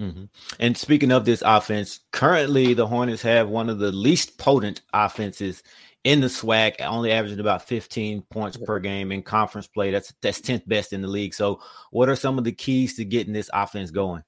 Mm-hmm. 0.00 0.24
And 0.58 0.76
speaking 0.76 1.12
of 1.12 1.26
this 1.26 1.42
offense, 1.44 2.00
currently 2.10 2.72
the 2.72 2.86
Hornets 2.86 3.22
have 3.22 3.48
one 3.50 3.68
of 3.68 3.78
the 3.78 3.92
least 3.92 4.38
potent 4.38 4.80
offenses 4.94 5.62
in 6.04 6.22
the 6.22 6.28
SWAC, 6.28 6.80
only 6.80 7.12
averaging 7.12 7.40
about 7.40 7.68
15 7.68 8.22
points 8.30 8.56
per 8.56 8.78
game 8.78 9.12
in 9.12 9.22
conference 9.22 9.66
play. 9.66 9.90
That's 9.90 10.14
that's 10.22 10.40
10th 10.40 10.66
best 10.66 10.94
in 10.94 11.02
the 11.02 11.08
league. 11.08 11.34
So, 11.34 11.60
what 11.90 12.08
are 12.08 12.16
some 12.16 12.38
of 12.38 12.44
the 12.44 12.52
keys 12.52 12.96
to 12.96 13.04
getting 13.04 13.34
this 13.34 13.50
offense 13.52 13.90
going? 13.90 14.22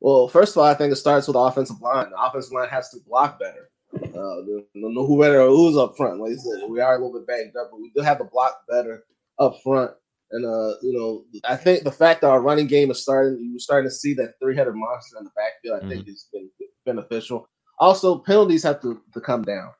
Well, 0.00 0.28
first 0.28 0.52
of 0.52 0.58
all, 0.58 0.64
I 0.64 0.74
think 0.74 0.92
it 0.92 0.96
starts 0.96 1.26
with 1.26 1.34
the 1.34 1.40
offensive 1.40 1.80
line. 1.80 2.10
The 2.10 2.20
offensive 2.20 2.52
line 2.52 2.68
has 2.68 2.90
to 2.90 2.98
block 3.06 3.40
better. 3.40 3.70
Uh, 3.94 4.42
whoever 4.74 5.46
who's 5.46 5.76
up 5.76 5.96
front, 5.96 6.20
like 6.20 6.32
I 6.32 6.36
said, 6.36 6.68
we 6.68 6.80
are 6.80 6.94
a 6.94 6.98
little 6.98 7.20
bit 7.20 7.26
banged 7.26 7.56
up, 7.56 7.68
but 7.70 7.80
we 7.80 7.90
do 7.94 8.00
have 8.02 8.18
to 8.18 8.24
block 8.24 8.62
better 8.68 9.04
up 9.38 9.60
front. 9.62 9.92
And 10.32 10.46
uh, 10.46 10.76
you 10.82 10.98
know, 10.98 11.24
I 11.44 11.56
think 11.56 11.84
the 11.84 11.92
fact 11.92 12.22
that 12.22 12.30
our 12.30 12.40
running 12.40 12.66
game 12.66 12.90
is 12.90 13.02
starting, 13.02 13.38
you're 13.50 13.58
starting 13.58 13.88
to 13.88 13.94
see 13.94 14.14
that 14.14 14.34
three-headed 14.40 14.74
monster 14.74 15.18
in 15.18 15.24
the 15.24 15.30
backfield. 15.36 15.76
I 15.76 15.80
mm-hmm. 15.80 15.90
think 15.90 16.06
has 16.08 16.26
been 16.32 16.48
beneficial. 16.86 17.48
Also, 17.78 18.18
penalties 18.18 18.62
have 18.62 18.80
to, 18.80 19.00
to 19.12 19.20
come 19.20 19.42
down, 19.42 19.70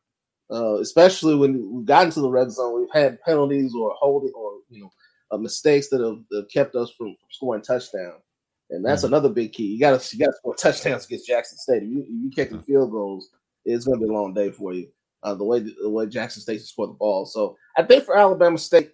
uh, 0.51 0.79
especially 0.81 1.35
when 1.35 1.73
we've 1.73 1.87
gotten 1.87 2.11
to 2.13 2.21
the 2.21 2.31
red 2.31 2.51
zone. 2.51 2.79
We've 2.79 3.03
had 3.03 3.21
penalties 3.23 3.75
or 3.75 3.95
holding 3.99 4.33
or 4.37 4.53
you 4.69 4.83
know 4.83 4.91
uh, 5.31 5.39
mistakes 5.39 5.89
that 5.89 6.03
have, 6.03 6.19
have, 6.37 6.51
kept 6.51 6.75
us 6.75 6.91
from, 6.97 7.09
from 7.09 7.29
scoring 7.31 7.63
touchdowns. 7.63 8.23
And 8.69 8.85
that's 8.85 9.05
mm-hmm. 9.05 9.15
another 9.15 9.31
big 9.31 9.53
key. 9.53 9.67
You 9.67 9.81
got 9.81 9.99
to 9.99 10.17
you 10.17 10.25
got 10.25 10.33
to 10.33 10.37
score 10.37 10.55
touchdowns 10.59 11.07
against 11.07 11.27
Jackson 11.27 11.57
State. 11.59 11.83
If 11.83 11.89
you, 11.89 12.01
if 12.03 12.09
you 12.09 12.31
kicking 12.35 12.59
mm-hmm. 12.59 12.67
field 12.67 12.91
goals, 12.91 13.31
it's 13.65 13.87
going 13.87 14.01
to 14.01 14.07
be 14.07 14.11
a 14.11 14.15
long 14.15 14.35
day 14.35 14.51
for 14.51 14.75
you. 14.75 14.89
Uh, 15.23 15.35
the 15.35 15.45
way 15.45 15.61
the 15.61 15.89
way 15.89 16.05
Jackson 16.07 16.43
State 16.43 16.61
scored 16.61 16.91
the 16.91 16.95
ball. 16.95 17.25
So 17.25 17.57
I 17.79 17.85
think 17.85 18.05
for 18.05 18.17
Alabama 18.17 18.59
State, 18.59 18.91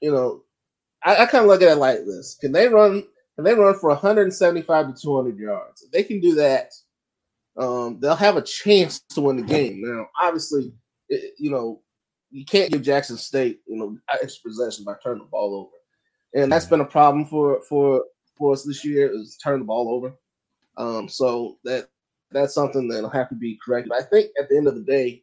you 0.00 0.12
know, 0.12 0.42
I, 1.04 1.22
I 1.22 1.26
kind 1.26 1.44
of 1.44 1.48
look 1.48 1.62
at 1.62 1.72
it 1.72 1.76
like 1.76 1.98
this: 2.04 2.36
Can 2.40 2.52
they 2.52 2.68
run? 2.68 3.04
Can 3.36 3.44
they 3.44 3.54
run 3.54 3.78
for 3.78 3.90
175 3.90 4.94
to 4.94 5.02
200 5.02 5.38
yards? 5.38 5.82
If 5.82 5.90
they 5.90 6.02
can 6.02 6.20
do 6.20 6.34
that, 6.34 6.72
um, 7.56 7.98
they'll 8.00 8.16
have 8.16 8.36
a 8.36 8.42
chance 8.42 9.00
to 9.10 9.20
win 9.20 9.36
the 9.36 9.42
game. 9.42 9.80
Now, 9.82 10.08
obviously, 10.20 10.72
it, 11.08 11.34
you 11.38 11.50
know, 11.50 11.80
you 12.30 12.44
can't 12.44 12.70
give 12.70 12.82
Jackson 12.82 13.16
State, 13.16 13.60
you 13.66 13.76
know, 13.76 13.96
extra 14.12 14.50
possession 14.50 14.84
by 14.84 14.94
turning 15.02 15.24
the 15.24 15.28
ball 15.30 15.54
over, 15.54 16.42
and 16.42 16.52
that's 16.52 16.66
been 16.66 16.80
a 16.80 16.84
problem 16.84 17.24
for 17.24 17.62
for 17.68 18.04
for 18.36 18.52
us 18.52 18.64
this 18.64 18.84
year 18.84 19.10
is 19.12 19.36
turn 19.36 19.60
the 19.60 19.64
ball 19.64 19.92
over. 19.94 20.14
Um, 20.76 21.08
so 21.08 21.58
that 21.64 21.88
that's 22.30 22.54
something 22.54 22.88
that'll 22.88 23.10
have 23.10 23.28
to 23.28 23.34
be 23.34 23.58
corrected. 23.64 23.92
I 23.92 24.02
think 24.02 24.30
at 24.38 24.48
the 24.48 24.56
end 24.56 24.68
of 24.68 24.74
the 24.74 24.82
day, 24.82 25.22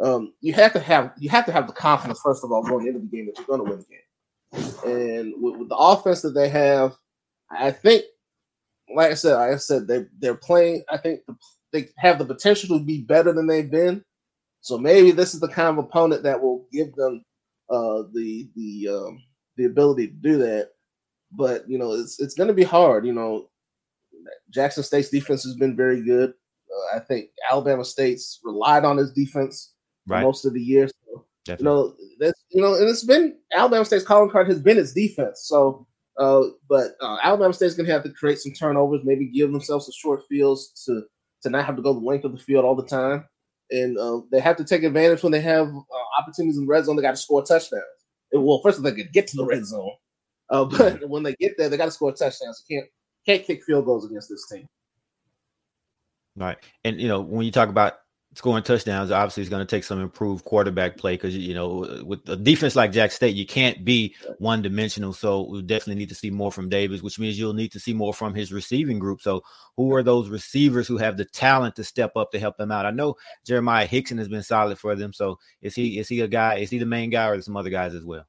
um, 0.00 0.32
you 0.40 0.52
have 0.52 0.72
to 0.72 0.80
have 0.80 1.12
you 1.18 1.28
have 1.30 1.46
to 1.46 1.52
have 1.52 1.66
the 1.66 1.72
confidence 1.72 2.20
first 2.22 2.44
of 2.44 2.52
all 2.52 2.62
going 2.62 2.86
into 2.86 3.00
the 3.00 3.06
game 3.06 3.26
that 3.26 3.38
you're 3.38 3.46
going 3.46 3.64
to 3.64 3.70
win 3.70 3.78
the 3.78 3.86
game, 3.86 3.98
and 4.84 5.34
with, 5.38 5.56
with 5.56 5.68
the 5.68 5.76
offense 5.76 6.22
that 6.22 6.30
they 6.30 6.48
have, 6.48 6.96
I 7.50 7.70
think, 7.70 8.04
like 8.94 9.10
I 9.10 9.14
said, 9.14 9.34
like 9.34 9.52
I 9.52 9.56
said 9.56 9.86
they 9.86 10.06
they're 10.18 10.34
playing. 10.34 10.84
I 10.90 10.96
think 10.96 11.20
the, 11.26 11.36
they 11.72 11.88
have 11.96 12.18
the 12.18 12.24
potential 12.24 12.78
to 12.78 12.84
be 12.84 13.02
better 13.02 13.32
than 13.32 13.46
they've 13.46 13.70
been. 13.70 14.04
So 14.60 14.78
maybe 14.78 15.10
this 15.10 15.34
is 15.34 15.40
the 15.40 15.48
kind 15.48 15.78
of 15.78 15.84
opponent 15.84 16.22
that 16.22 16.40
will 16.40 16.66
give 16.72 16.94
them 16.94 17.24
uh, 17.70 18.04
the 18.12 18.48
the 18.54 18.88
um, 18.88 19.22
the 19.56 19.64
ability 19.66 20.08
to 20.08 20.14
do 20.14 20.38
that. 20.38 20.70
But 21.32 21.68
you 21.68 21.78
know, 21.78 21.92
it's 21.92 22.20
it's 22.20 22.34
going 22.34 22.48
to 22.48 22.54
be 22.54 22.62
hard. 22.62 23.06
You 23.06 23.12
know, 23.12 23.48
Jackson 24.50 24.82
State's 24.82 25.10
defense 25.10 25.42
has 25.44 25.56
been 25.56 25.76
very 25.76 26.02
good. 26.02 26.30
Uh, 26.30 26.96
I 26.96 27.00
think 27.00 27.30
Alabama 27.50 27.84
State's 27.84 28.40
relied 28.44 28.84
on 28.84 28.96
his 28.96 29.12
defense 29.12 29.72
right. 30.06 30.22
most 30.22 30.44
of 30.44 30.54
the 30.54 30.62
year. 30.62 30.88
So, 31.46 31.56
you 31.58 31.64
know, 31.64 31.94
that's 32.18 32.44
you 32.50 32.62
know, 32.62 32.74
and 32.74 32.88
it's 32.88 33.04
been 33.04 33.36
Alabama 33.52 33.84
State's 33.84 34.04
calling 34.04 34.30
card 34.30 34.48
has 34.48 34.60
been 34.60 34.78
its 34.78 34.92
defense. 34.92 35.42
So, 35.44 35.86
uh, 36.18 36.42
but 36.68 36.92
uh, 37.00 37.18
Alabama 37.22 37.52
State's 37.52 37.74
going 37.74 37.86
to 37.86 37.92
have 37.92 38.04
to 38.04 38.10
create 38.10 38.38
some 38.38 38.52
turnovers, 38.52 39.02
maybe 39.04 39.26
give 39.26 39.52
themselves 39.52 39.86
some 39.86 39.92
short 39.96 40.22
fields 40.28 40.84
to 40.86 41.02
to 41.42 41.50
not 41.50 41.66
have 41.66 41.76
to 41.76 41.82
go 41.82 41.92
the 41.92 42.00
length 42.00 42.24
of 42.24 42.32
the 42.32 42.38
field 42.38 42.64
all 42.64 42.74
the 42.74 42.86
time 42.86 43.24
and 43.70 43.98
uh, 43.98 44.20
they 44.30 44.40
have 44.40 44.56
to 44.56 44.64
take 44.64 44.82
advantage 44.82 45.22
when 45.22 45.32
they 45.32 45.40
have 45.40 45.68
uh, 45.68 46.20
opportunities 46.20 46.56
in 46.56 46.64
the 46.64 46.70
red 46.70 46.84
zone. 46.84 46.96
They 46.96 47.02
got 47.02 47.12
to 47.12 47.16
score 47.16 47.44
touchdowns. 47.44 47.82
well, 48.32 48.60
first 48.62 48.78
of 48.78 48.84
all, 48.84 48.90
they 48.90 48.96
could 48.96 49.12
get 49.12 49.26
to 49.28 49.36
the 49.36 49.44
red 49.44 49.64
zone, 49.64 49.92
uh, 50.50 50.64
but 50.78 51.08
when 51.08 51.22
they 51.22 51.34
get 51.34 51.56
there, 51.58 51.68
they 51.68 51.76
got 51.76 51.86
to 51.86 51.90
score 51.90 52.12
touchdowns. 52.12 52.64
You 52.68 52.78
can't 52.78 52.90
can't 53.26 53.46
kick 53.46 53.64
field 53.64 53.86
goals 53.86 54.04
against 54.04 54.28
this 54.28 54.46
team. 54.50 54.68
Right, 56.36 56.58
and 56.84 57.00
you 57.00 57.08
know 57.08 57.20
when 57.20 57.44
you 57.44 57.52
talk 57.52 57.68
about 57.68 57.94
scoring 58.34 58.64
touchdowns 58.64 59.10
obviously 59.10 59.42
is 59.42 59.48
going 59.48 59.64
to 59.64 59.70
take 59.70 59.84
some 59.84 60.00
improved 60.00 60.44
quarterback 60.44 60.96
play 60.96 61.14
because 61.14 61.36
you 61.36 61.54
know 61.54 62.02
with 62.04 62.28
a 62.28 62.36
defense 62.36 62.74
like 62.74 62.92
Jack 62.92 63.12
State 63.12 63.36
you 63.36 63.46
can't 63.46 63.84
be 63.84 64.14
one 64.38 64.62
dimensional 64.62 65.12
so 65.12 65.48
we 65.48 65.62
definitely 65.62 65.94
need 65.94 66.08
to 66.08 66.14
see 66.14 66.30
more 66.30 66.50
from 66.50 66.68
Davis 66.68 67.02
which 67.02 67.18
means 67.18 67.38
you'll 67.38 67.54
need 67.54 67.72
to 67.72 67.80
see 67.80 67.92
more 67.92 68.12
from 68.12 68.34
his 68.34 68.52
receiving 68.52 68.98
group. 68.98 69.20
So 69.20 69.42
who 69.76 69.94
are 69.94 70.02
those 70.02 70.28
receivers 70.28 70.88
who 70.88 70.96
have 70.98 71.16
the 71.16 71.24
talent 71.24 71.76
to 71.76 71.84
step 71.84 72.16
up 72.16 72.32
to 72.32 72.38
help 72.38 72.56
them 72.56 72.72
out? 72.72 72.86
I 72.86 72.90
know 72.90 73.16
Jeremiah 73.46 73.86
Hickson 73.86 74.18
has 74.18 74.28
been 74.28 74.42
solid 74.42 74.78
for 74.78 74.94
them. 74.96 75.12
So 75.12 75.38
is 75.62 75.74
he 75.74 75.98
is 75.98 76.08
he 76.08 76.20
a 76.20 76.28
guy 76.28 76.56
is 76.56 76.70
he 76.70 76.78
the 76.78 76.86
main 76.86 77.10
guy 77.10 77.28
or 77.28 77.40
some 77.40 77.56
other 77.56 77.70
guys 77.70 77.94
as 77.94 78.04
well? 78.04 78.26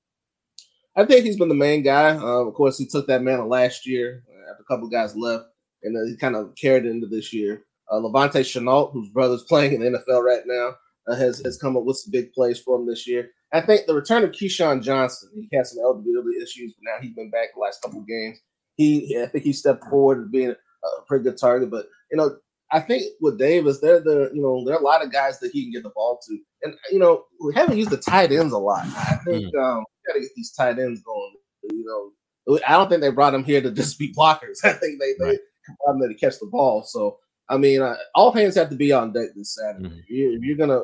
I 0.96 1.06
think 1.06 1.26
he's 1.26 1.38
been 1.38 1.50
the 1.50 1.56
main 1.56 1.84
guy. 1.84 2.16
Uh, 2.16 2.46
of 2.46 2.54
course 2.54 2.78
he 2.78 2.86
took 2.86 3.08
that 3.08 3.22
mantle 3.22 3.50
last 3.50 3.86
year 3.86 4.24
after 4.50 4.62
a 4.62 4.66
couple 4.66 4.88
guys 4.88 5.16
left 5.16 5.46
and 5.84 5.98
uh, 5.98 6.06
he 6.06 6.16
kind 6.18 6.36
of 6.36 6.54
carried 6.56 6.86
it 6.86 6.90
into 6.90 7.08
this 7.08 7.34
year 7.34 7.66
uh, 7.92 7.96
La'Vontae 7.96 8.42
Shenault, 8.42 8.92
whose 8.94 9.10
brother's 9.10 9.44
playing 9.44 9.74
in 9.74 9.82
the 9.82 10.00
NFL 10.00 10.24
right 10.24 10.44
now, 10.46 10.76
uh, 11.08 11.16
has 11.16 11.42
has 11.46 11.58
come 11.58 11.78
up 11.78 11.84
with 11.84 11.98
some 11.98 12.12
big 12.12 12.34
plays 12.34 12.60
for 12.60 12.78
him 12.78 12.88
this 12.88 13.08
year. 13.08 13.32
I 13.54 13.62
think 13.62 13.86
the 13.86 13.96
return 13.96 14.24
of 14.24 14.32
Keyshawn 14.32 14.84
Johnson, 14.84 15.30
he 15.34 15.56
had 15.56 15.68
some 15.68 15.80
eligibility 15.80 16.42
issues, 16.42 16.74
but 16.74 16.84
now 16.84 17.02
he's 17.02 17.16
been 17.16 17.30
back 17.30 17.54
the 17.54 17.62
last 17.62 17.82
couple 17.82 18.00
of 18.00 18.08
games. 18.08 18.40
He, 18.76 19.18
I 19.22 19.28
think 19.28 19.44
he 19.44 19.54
stepped 19.54 19.86
forward 19.86 20.24
as 20.24 20.30
being 20.30 20.50
a 20.50 21.02
pretty 21.08 21.24
good 21.24 21.38
target. 21.38 21.72
But 21.72 21.86
you 22.12 22.18
know, 22.18 22.36
I 22.72 22.80
think 22.80 23.04
with 23.22 23.38
Davis, 23.40 23.80
there, 23.80 24.00
there, 24.00 24.34
you 24.36 24.42
know, 24.42 24.66
there 24.66 24.76
are 24.76 24.82
a 24.82 24.84
lot 24.84 25.04
of 25.04 25.12
guys 25.12 25.40
that 25.40 25.52
he 25.52 25.64
can 25.64 25.72
get 25.72 25.84
the 25.84 25.92
ball 25.96 26.20
to, 26.28 26.38
and 26.64 26.76
you 26.92 27.00
know, 27.00 27.26
we 27.44 27.54
haven't 27.54 27.78
used 27.78 27.92
the 27.92 27.98
tight 27.98 28.32
ends 28.32 28.54
a 28.54 28.58
lot. 28.58 28.86
I 28.86 29.18
think 29.26 29.54
mm. 29.54 29.64
um, 29.64 29.86
we 29.88 30.08
got 30.08 30.14
to 30.16 30.22
get 30.22 30.36
these 30.36 30.52
tight 30.52 30.80
ends 30.80 31.02
going. 31.02 31.34
You 31.72 32.12
know, 32.48 32.60
I 32.68 32.74
don't 32.74 32.90
think 32.90 33.02
they 33.02 33.12
brought 33.12 33.34
him 33.34 33.44
here 33.44 33.62
to 33.62 33.72
just 33.72 33.98
be 33.98 34.14
blockers. 34.14 34.58
I 34.64 34.74
think 34.74 35.00
they 35.00 35.14
right. 35.20 35.38
they 35.38 35.74
brought 35.80 35.94
him 35.94 36.00
there 36.00 36.10
to 36.10 36.16
catch 36.16 36.40
the 36.40 36.48
ball. 36.48 36.84
So 36.84 37.20
I 37.50 37.58
mean, 37.58 37.82
uh, 37.82 37.96
all 38.16 38.32
hands 38.32 38.56
have 38.56 38.70
to 38.70 38.76
be 38.76 38.92
on 38.92 39.14
deck 39.14 39.30
this 39.36 39.56
Saturday. 39.56 39.90
Mm-hmm. 39.90 40.00
If, 40.00 40.10
you, 40.10 40.34
if 40.34 40.42
you're 40.42 40.58
gonna, 40.58 40.80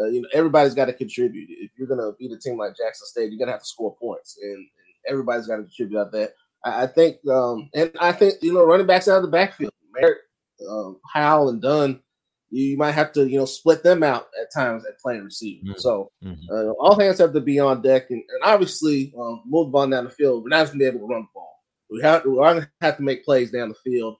uh, 0.00 0.06
you 0.06 0.22
know, 0.22 0.28
everybody's 0.32 0.74
got 0.74 0.86
to 0.86 0.92
contribute. 0.92 1.48
If 1.50 1.70
you're 1.78 1.88
gonna 1.88 2.12
beat 2.18 2.32
a 2.32 2.38
team 2.38 2.58
like 2.58 2.76
Jackson 2.76 3.06
State, 3.06 3.30
you're 3.30 3.38
gonna 3.38 3.52
have 3.52 3.62
to 3.62 3.66
score 3.66 3.94
points, 3.96 4.38
and, 4.42 4.54
and 4.54 4.68
everybody's 5.08 5.46
got 5.46 5.56
to 5.56 5.62
contribute 5.62 6.00
out 6.00 6.12
there. 6.12 6.30
I, 6.64 6.84
I, 6.84 6.86
think, 6.86 7.18
um, 7.28 7.70
and 7.74 7.92
I 8.00 8.12
think 8.12 8.34
you 8.42 8.52
know, 8.52 8.64
running 8.64 8.86
backs 8.86 9.08
out 9.08 9.18
of 9.18 9.22
the 9.22 9.28
backfield, 9.28 9.72
Merritt, 9.92 10.18
um, 10.68 10.98
Howell, 11.12 11.50
and 11.50 11.62
Dunn, 11.62 12.00
you 12.50 12.76
might 12.76 12.92
have 12.92 13.12
to 13.12 13.28
you 13.28 13.38
know 13.38 13.44
split 13.44 13.82
them 13.82 14.02
out 14.02 14.26
at 14.40 14.52
times 14.52 14.84
at 14.84 14.98
playing 14.98 15.24
receiver. 15.24 15.64
Mm-hmm. 15.64 15.78
So 15.78 16.10
mm-hmm. 16.24 16.52
uh, 16.52 16.72
all 16.72 16.98
hands 16.98 17.18
have 17.18 17.32
to 17.32 17.40
be 17.40 17.60
on 17.60 17.82
deck, 17.82 18.10
and, 18.10 18.22
and 18.28 18.42
obviously 18.42 19.14
um, 19.18 19.42
move 19.46 19.68
the 19.68 19.70
ball 19.70 19.88
down 19.88 20.04
the 20.04 20.10
field. 20.10 20.42
We're 20.42 20.50
not 20.50 20.66
going 20.66 20.72
to 20.72 20.78
be 20.78 20.84
able 20.86 21.00
to 21.00 21.06
run 21.06 21.22
the 21.22 21.28
ball. 21.34 21.56
We 21.90 22.02
have 22.02 22.24
we 22.24 22.38
are 22.38 22.54
going 22.54 22.62
to 22.62 22.70
have 22.80 22.96
to 22.96 23.02
make 23.02 23.24
plays 23.24 23.50
down 23.50 23.68
the 23.68 23.90
field 23.90 24.16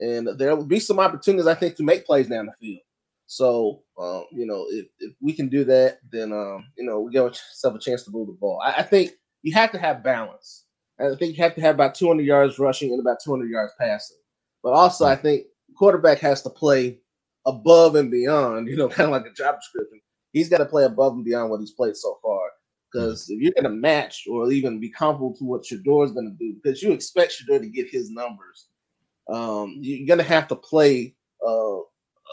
and 0.00 0.28
there 0.38 0.54
will 0.56 0.64
be 0.64 0.80
some 0.80 1.00
opportunities 1.00 1.46
I 1.46 1.54
think 1.54 1.76
to 1.76 1.82
make 1.82 2.06
plays 2.06 2.28
down 2.28 2.46
the 2.46 2.52
field. 2.60 2.80
So 3.26 3.82
um, 3.98 4.24
you 4.32 4.46
know, 4.46 4.66
if, 4.70 4.86
if 4.98 5.14
we 5.20 5.32
can 5.32 5.48
do 5.48 5.64
that, 5.64 5.98
then 6.10 6.32
um, 6.32 6.66
you 6.76 6.84
know 6.84 7.00
we 7.00 7.12
give 7.12 7.24
ourselves 7.24 7.76
a 7.76 7.78
chance 7.90 8.02
to 8.04 8.10
move 8.10 8.28
the 8.28 8.32
ball. 8.34 8.60
I, 8.62 8.72
I, 8.78 8.82
think 8.82 9.12
you 9.42 9.54
have 9.54 9.72
to 9.72 9.78
have 9.78 10.02
balance. 10.02 10.64
I 11.00 11.14
think 11.16 11.36
you 11.36 11.42
have 11.42 11.54
to 11.54 11.60
have 11.60 11.74
about 11.74 11.94
200 11.94 12.22
yards 12.22 12.58
rushing 12.58 12.90
and 12.90 13.00
about 13.00 13.18
200 13.24 13.48
yards 13.48 13.72
passing. 13.80 14.18
But 14.62 14.72
also, 14.72 15.06
I 15.06 15.16
think 15.16 15.46
quarterback 15.76 16.18
has 16.20 16.42
to 16.42 16.50
play 16.50 16.98
above 17.46 17.96
and 17.96 18.10
beyond. 18.10 18.68
You 18.74 18.76
know, 18.76 18.88
kind 18.88 19.06
of 19.06 19.12
like 19.12 19.30
a 19.30 19.34
job 19.34 19.56
description. 19.56 20.00
He's 20.32 20.48
got 20.48 20.58
to 20.58 20.66
play 20.66 20.84
above 20.84 21.14
and 21.14 21.24
beyond 21.24 21.50
what 21.50 21.60
he's 21.60 21.72
played 21.72 21.96
so 21.96 22.18
far. 22.22 22.40
Because 22.92 23.28
if 23.28 23.40
you're 23.40 23.52
going 23.52 23.64
to 23.64 23.70
match 23.70 24.24
or 24.30 24.50
even 24.52 24.80
be 24.80 24.88
comparable 24.88 25.34
to 25.36 25.44
what 25.44 25.64
Shedeur's 25.64 26.12
going 26.12 26.30
to 26.30 26.36
do, 26.38 26.54
because 26.62 26.82
you 26.82 26.92
expect 26.92 27.32
Shedeur 27.32 27.60
to 27.60 27.68
get 27.68 27.90
his 27.90 28.10
numbers 28.10 28.68
um, 29.32 29.78
you're 29.80 30.06
gonna 30.06 30.22
have 30.22 30.48
to 30.48 30.56
play 30.56 31.14
uh, 31.46 31.78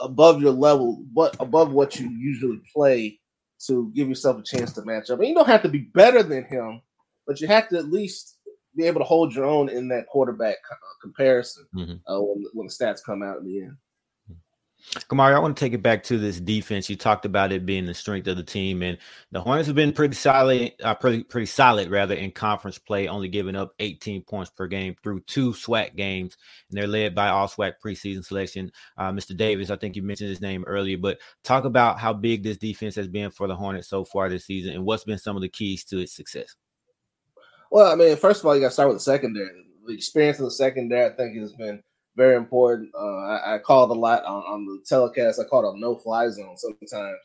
above 0.01 0.41
your 0.41 0.51
level, 0.51 1.03
but 1.13 1.35
above 1.39 1.71
what 1.71 1.99
you 1.99 2.09
usually 2.09 2.61
play 2.73 3.19
to 3.67 3.91
give 3.93 4.09
yourself 4.09 4.39
a 4.39 4.43
chance 4.43 4.73
to 4.73 4.85
match 4.85 5.09
up. 5.09 5.19
And 5.19 5.27
you 5.27 5.35
don't 5.35 5.47
have 5.47 5.61
to 5.63 5.69
be 5.69 5.89
better 5.93 6.23
than 6.23 6.43
him, 6.45 6.81
but 7.27 7.39
you 7.39 7.47
have 7.47 7.69
to 7.69 7.77
at 7.77 7.91
least 7.91 8.37
be 8.75 8.85
able 8.85 8.99
to 8.99 9.05
hold 9.05 9.33
your 9.35 9.45
own 9.45 9.69
in 9.69 9.87
that 9.89 10.07
quarterback 10.07 10.57
comparison 11.01 11.65
mm-hmm. 11.75 12.11
uh, 12.11 12.21
when, 12.21 12.45
when 12.53 12.67
the 12.67 12.73
stats 12.73 13.03
come 13.03 13.21
out 13.21 13.37
in 13.37 13.45
the 13.45 13.61
end. 13.61 13.77
Kamari, 15.09 15.33
I 15.33 15.39
want 15.39 15.55
to 15.55 15.59
take 15.59 15.73
it 15.73 15.83
back 15.83 16.03
to 16.03 16.17
this 16.17 16.39
defense. 16.39 16.89
You 16.89 16.95
talked 16.95 17.25
about 17.25 17.51
it 17.51 17.65
being 17.65 17.85
the 17.85 17.93
strength 17.93 18.27
of 18.27 18.37
the 18.37 18.43
team, 18.43 18.81
and 18.81 18.97
the 19.31 19.39
Hornets 19.39 19.67
have 19.67 19.75
been 19.75 19.93
pretty 19.93 20.15
solid, 20.15 20.73
uh, 20.83 20.95
pretty 20.95 21.23
pretty 21.23 21.45
solid 21.45 21.89
rather 21.89 22.15
in 22.15 22.31
conference 22.31 22.77
play, 22.77 23.07
only 23.07 23.27
giving 23.27 23.55
up 23.55 23.73
18 23.79 24.23
points 24.23 24.49
per 24.49 24.67
game 24.67 24.95
through 25.01 25.21
two 25.21 25.53
SWAC 25.53 25.95
games, 25.95 26.35
and 26.69 26.77
they're 26.77 26.87
led 26.87 27.15
by 27.15 27.29
all 27.29 27.47
SWAC 27.47 27.73
preseason 27.83 28.25
selection, 28.25 28.71
uh, 28.97 29.11
Mr. 29.11 29.35
Davis. 29.35 29.69
I 29.69 29.77
think 29.77 29.95
you 29.95 30.03
mentioned 30.03 30.29
his 30.29 30.41
name 30.41 30.63
earlier, 30.65 30.97
but 30.97 31.19
talk 31.43 31.63
about 31.63 31.99
how 31.99 32.11
big 32.13 32.43
this 32.43 32.57
defense 32.57 32.95
has 32.95 33.07
been 33.07 33.31
for 33.31 33.47
the 33.47 33.55
Hornets 33.55 33.87
so 33.87 34.03
far 34.03 34.29
this 34.29 34.45
season, 34.45 34.73
and 34.73 34.85
what's 34.85 35.03
been 35.03 35.17
some 35.17 35.35
of 35.35 35.41
the 35.41 35.49
keys 35.49 35.83
to 35.85 35.99
its 35.99 36.13
success. 36.13 36.55
Well, 37.71 37.91
I 37.91 37.95
mean, 37.95 38.17
first 38.17 38.41
of 38.41 38.47
all, 38.47 38.55
you 38.55 38.61
got 38.61 38.67
to 38.67 38.73
start 38.73 38.89
with 38.89 38.97
the 38.97 39.03
secondary. 39.03 39.65
The 39.87 39.93
experience 39.93 40.39
of 40.39 40.45
the 40.45 40.51
secondary, 40.51 41.05
I 41.05 41.15
think, 41.15 41.37
has 41.37 41.53
been 41.53 41.81
very 42.15 42.35
important. 42.35 42.91
Uh, 42.95 43.17
I, 43.17 43.55
I 43.55 43.59
called 43.59 43.91
a 43.91 43.99
lot 43.99 44.23
on, 44.25 44.43
on, 44.43 44.65
the 44.65 44.83
telecast. 44.85 45.39
I 45.39 45.45
called 45.45 45.75
a 45.75 45.79
no 45.79 45.95
fly 45.95 46.29
zone 46.29 46.57
sometimes 46.57 47.17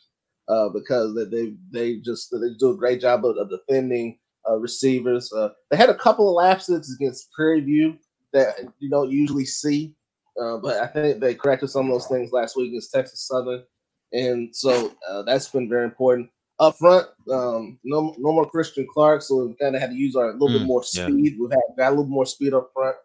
uh, 0.48 0.68
because 0.68 1.14
they 1.30 1.54
they 1.70 1.96
just 1.96 2.30
they 2.30 2.54
do 2.58 2.70
a 2.70 2.76
great 2.76 3.00
job 3.00 3.24
of, 3.24 3.36
of 3.36 3.50
defending 3.50 4.18
uh, 4.48 4.56
receivers. 4.56 5.32
Uh, 5.32 5.50
they 5.70 5.76
had 5.76 5.90
a 5.90 5.94
couple 5.94 6.28
of 6.28 6.34
lapses 6.34 6.94
against 6.94 7.32
Prairie 7.32 7.60
View 7.60 7.98
that 8.32 8.56
you 8.78 8.90
don't 8.90 9.10
usually 9.10 9.44
see, 9.44 9.94
uh, 10.40 10.58
but 10.58 10.80
I 10.80 10.86
think 10.86 11.20
they 11.20 11.34
corrected 11.34 11.70
some 11.70 11.86
of 11.86 11.92
those 11.92 12.06
things 12.06 12.32
last 12.32 12.56
week 12.56 12.68
against 12.68 12.92
Texas 12.92 13.26
Southern, 13.26 13.64
and 14.12 14.54
so 14.54 14.92
uh, 15.08 15.22
that's 15.22 15.48
been 15.48 15.68
very 15.68 15.84
important. 15.84 16.30
Up 16.58 16.78
front, 16.78 17.06
um, 17.30 17.78
no, 17.84 18.14
no 18.16 18.32
more 18.32 18.48
Christian 18.48 18.86
Clark, 18.90 19.20
so 19.20 19.44
we 19.44 19.54
kind 19.60 19.74
of 19.74 19.82
had 19.82 19.90
to 19.90 19.96
use 19.96 20.16
our 20.16 20.30
a 20.30 20.32
little 20.32 20.48
mm, 20.48 20.60
bit 20.60 20.66
more 20.66 20.82
speed. 20.82 21.32
Yeah. 21.32 21.38
We've 21.38 21.50
had 21.50 21.76
got 21.76 21.88
a 21.88 21.90
little 21.90 22.06
more 22.06 22.24
speed 22.24 22.54
up 22.54 22.70
front. 22.72 22.96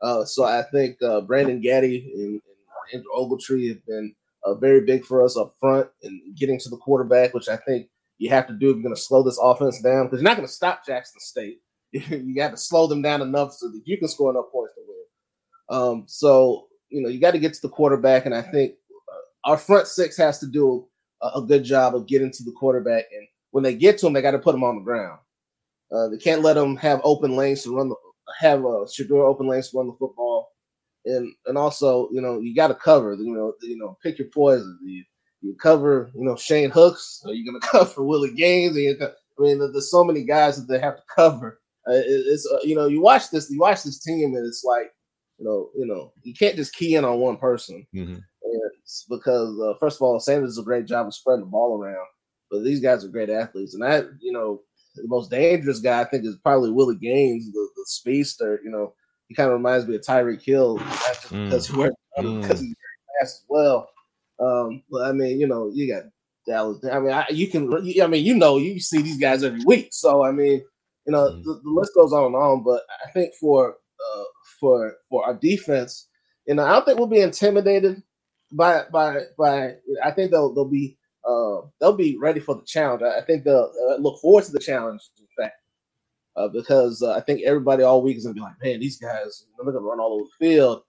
Uh, 0.00 0.24
so 0.24 0.44
I 0.44 0.62
think 0.62 1.02
uh, 1.02 1.20
Brandon 1.22 1.60
Gaddy 1.60 2.12
and, 2.14 2.32
and 2.32 2.42
Andrew 2.94 3.10
Ogletree 3.16 3.68
have 3.68 3.84
been 3.86 4.14
uh, 4.44 4.54
very 4.54 4.82
big 4.84 5.04
for 5.04 5.24
us 5.24 5.36
up 5.36 5.54
front 5.58 5.88
and 6.02 6.20
getting 6.36 6.58
to 6.60 6.68
the 6.68 6.76
quarterback, 6.76 7.34
which 7.34 7.48
I 7.48 7.56
think 7.56 7.88
you 8.18 8.30
have 8.30 8.46
to 8.48 8.52
do 8.52 8.70
if 8.70 8.76
you're 8.76 8.82
going 8.82 8.94
to 8.94 9.00
slow 9.00 9.22
this 9.22 9.38
offense 9.42 9.80
down 9.80 10.06
because 10.06 10.20
you're 10.20 10.28
not 10.28 10.36
going 10.36 10.46
to 10.46 10.52
stop 10.52 10.84
Jackson 10.86 11.20
State. 11.20 11.60
you 11.92 12.34
got 12.34 12.50
to 12.50 12.56
slow 12.56 12.86
them 12.86 13.02
down 13.02 13.22
enough 13.22 13.52
so 13.52 13.68
that 13.68 13.82
you 13.84 13.98
can 13.98 14.08
score 14.08 14.30
enough 14.30 14.50
points 14.52 14.74
to 14.74 14.82
win. 14.86 14.96
Um, 15.70 16.04
so 16.06 16.68
you 16.90 17.02
know 17.02 17.08
you 17.08 17.20
got 17.20 17.32
to 17.32 17.38
get 17.38 17.54
to 17.54 17.62
the 17.62 17.68
quarterback, 17.68 18.26
and 18.26 18.34
I 18.34 18.42
think 18.42 18.74
uh, 19.08 19.50
our 19.50 19.56
front 19.56 19.86
six 19.86 20.16
has 20.16 20.38
to 20.40 20.46
do 20.46 20.86
a, 21.22 21.28
a, 21.36 21.42
good 21.42 21.64
job 21.64 21.94
of 21.94 22.06
getting 22.06 22.30
to 22.32 22.44
the 22.44 22.52
quarterback. 22.52 23.04
And 23.12 23.26
when 23.50 23.64
they 23.64 23.74
get 23.74 23.98
to 23.98 24.06
him, 24.06 24.12
they 24.12 24.22
got 24.22 24.32
to 24.32 24.38
put 24.38 24.54
him 24.54 24.64
on 24.64 24.76
the 24.76 24.82
ground. 24.82 25.18
Uh, 25.90 26.08
they 26.08 26.18
can't 26.18 26.42
let 26.42 26.54
them 26.54 26.76
have 26.76 27.00
open 27.04 27.36
lanes 27.36 27.62
to 27.62 27.74
run 27.74 27.88
the 27.88 27.96
have 28.38 28.60
a 28.60 28.84
Shedeur 28.86 29.26
open 29.26 29.46
lanes 29.46 29.70
to 29.70 29.78
run 29.78 29.86
the 29.88 29.94
football. 29.98 30.52
and 31.04 31.32
and 31.46 31.56
also 31.56 32.08
you 32.12 32.20
know 32.20 32.40
you 32.40 32.54
got 32.54 32.68
to 32.68 32.74
cover. 32.74 33.14
You 33.14 33.34
know 33.34 33.54
you 33.62 33.76
know 33.78 33.98
pick 34.02 34.18
your 34.18 34.28
poison. 34.28 34.78
You, 34.84 35.04
you 35.40 35.54
cover 35.60 36.10
you 36.14 36.24
know 36.24 36.36
Shane 36.36 36.70
Hooks. 36.70 37.22
Are 37.26 37.32
you 37.32 37.50
going 37.50 37.60
to 37.60 37.66
cover 37.66 38.02
Willie 38.02 38.34
Gaines? 38.34 38.76
I 39.38 39.42
mean, 39.42 39.58
there's 39.58 39.90
so 39.90 40.04
many 40.04 40.24
guys 40.24 40.56
that 40.56 40.72
they 40.72 40.80
have 40.80 40.96
to 40.96 41.02
cover. 41.14 41.60
Uh, 41.88 41.92
it, 41.94 42.04
it's 42.06 42.46
uh, 42.50 42.58
you 42.62 42.74
know 42.74 42.86
you 42.86 43.00
watch 43.00 43.30
this 43.30 43.50
you 43.50 43.58
watch 43.58 43.82
this 43.82 44.00
team 44.00 44.34
and 44.34 44.46
it's 44.46 44.64
like 44.64 44.92
you 45.38 45.44
know 45.44 45.70
you 45.76 45.86
know 45.86 46.12
you 46.22 46.34
can't 46.34 46.56
just 46.56 46.74
key 46.74 46.94
in 46.96 47.04
on 47.04 47.18
one 47.18 47.36
person. 47.36 47.86
Mm-hmm. 47.94 48.18
because 49.08 49.60
uh, 49.60 49.74
first 49.78 49.96
of 49.96 50.02
all, 50.02 50.18
Sanders 50.20 50.50
does 50.50 50.58
a 50.58 50.62
great 50.62 50.86
job 50.86 51.06
of 51.06 51.14
spreading 51.14 51.44
the 51.44 51.50
ball 51.50 51.78
around, 51.78 52.06
but 52.50 52.64
these 52.64 52.80
guys 52.80 53.04
are 53.04 53.08
great 53.08 53.30
athletes, 53.30 53.74
and 53.74 53.82
that 53.82 54.06
you 54.20 54.32
know 54.32 54.60
the 55.02 55.08
most 55.08 55.30
dangerous 55.30 55.80
guy 55.80 56.00
I 56.00 56.04
think 56.04 56.24
is 56.24 56.36
probably 56.36 56.70
Willie 56.70 56.96
Gaines, 56.96 57.50
the, 57.52 57.68
the 57.76 57.84
speedster. 57.86 58.60
You 58.64 58.70
know, 58.70 58.94
he 59.28 59.34
kind 59.34 59.48
of 59.48 59.54
reminds 59.54 59.86
me 59.86 59.96
of 59.96 60.02
Tyreek 60.02 60.42
Hill, 60.42 60.78
mm. 60.78 61.44
because 61.44 61.66
he 61.66 61.74
mm. 61.74 62.42
because 62.42 62.60
he's 62.60 62.74
very 62.74 63.20
fast 63.20 63.36
as 63.36 63.44
well. 63.48 63.88
Um, 64.40 64.82
but 64.90 65.08
I 65.08 65.12
mean, 65.12 65.40
you 65.40 65.46
know, 65.46 65.70
you 65.72 65.92
got 65.92 66.04
Dallas. 66.46 66.84
I 66.90 66.98
mean, 66.98 67.12
I, 67.12 67.26
you 67.30 67.48
can. 67.48 67.72
I 68.02 68.06
mean, 68.06 68.24
you 68.24 68.34
know, 68.34 68.58
you 68.58 68.80
see 68.80 69.02
these 69.02 69.18
guys 69.18 69.44
every 69.44 69.64
week. 69.64 69.88
So 69.92 70.24
I 70.24 70.32
mean, 70.32 70.62
you 71.06 71.12
know, 71.12 71.30
mm. 71.30 71.42
the, 71.44 71.60
the, 71.62 71.70
list 71.70 71.94
goes 71.94 72.12
on 72.12 72.26
and 72.26 72.36
on. 72.36 72.62
But 72.62 72.82
I 73.06 73.10
think 73.10 73.34
for 73.40 73.70
uh, 73.70 74.24
for 74.60 74.94
for 75.08 75.24
our 75.24 75.34
defense, 75.34 76.08
you 76.46 76.54
know, 76.54 76.64
I 76.64 76.72
don't 76.72 76.84
think 76.84 76.98
we'll 76.98 77.08
be 77.08 77.20
intimidated 77.20 78.02
by 78.52 78.84
by 78.92 79.20
by. 79.38 79.74
I 80.02 80.10
think 80.10 80.30
they'll 80.30 80.54
they'll 80.54 80.64
be 80.64 80.97
uh, 81.28 81.62
they'll 81.80 81.92
be 81.92 82.16
ready 82.18 82.40
for 82.40 82.54
the 82.54 82.64
challenge. 82.64 83.02
I, 83.02 83.18
I 83.18 83.24
think 83.24 83.44
they'll 83.44 83.72
uh, 83.90 83.96
look 83.96 84.20
forward 84.20 84.44
to 84.44 84.52
the 84.52 84.58
challenge. 84.58 85.02
In 85.18 85.26
fact, 85.36 85.56
uh, 86.36 86.48
because 86.48 87.02
uh, 87.02 87.12
I 87.12 87.20
think 87.20 87.42
everybody 87.42 87.82
all 87.82 88.02
week 88.02 88.16
is 88.16 88.24
gonna 88.24 88.34
be 88.34 88.40
like, 88.40 88.62
man, 88.62 88.80
these 88.80 88.98
guys 88.98 89.44
they're 89.56 89.72
gonna 89.72 89.84
run 89.84 90.00
all 90.00 90.14
over 90.14 90.24
the 90.24 90.46
field. 90.46 90.82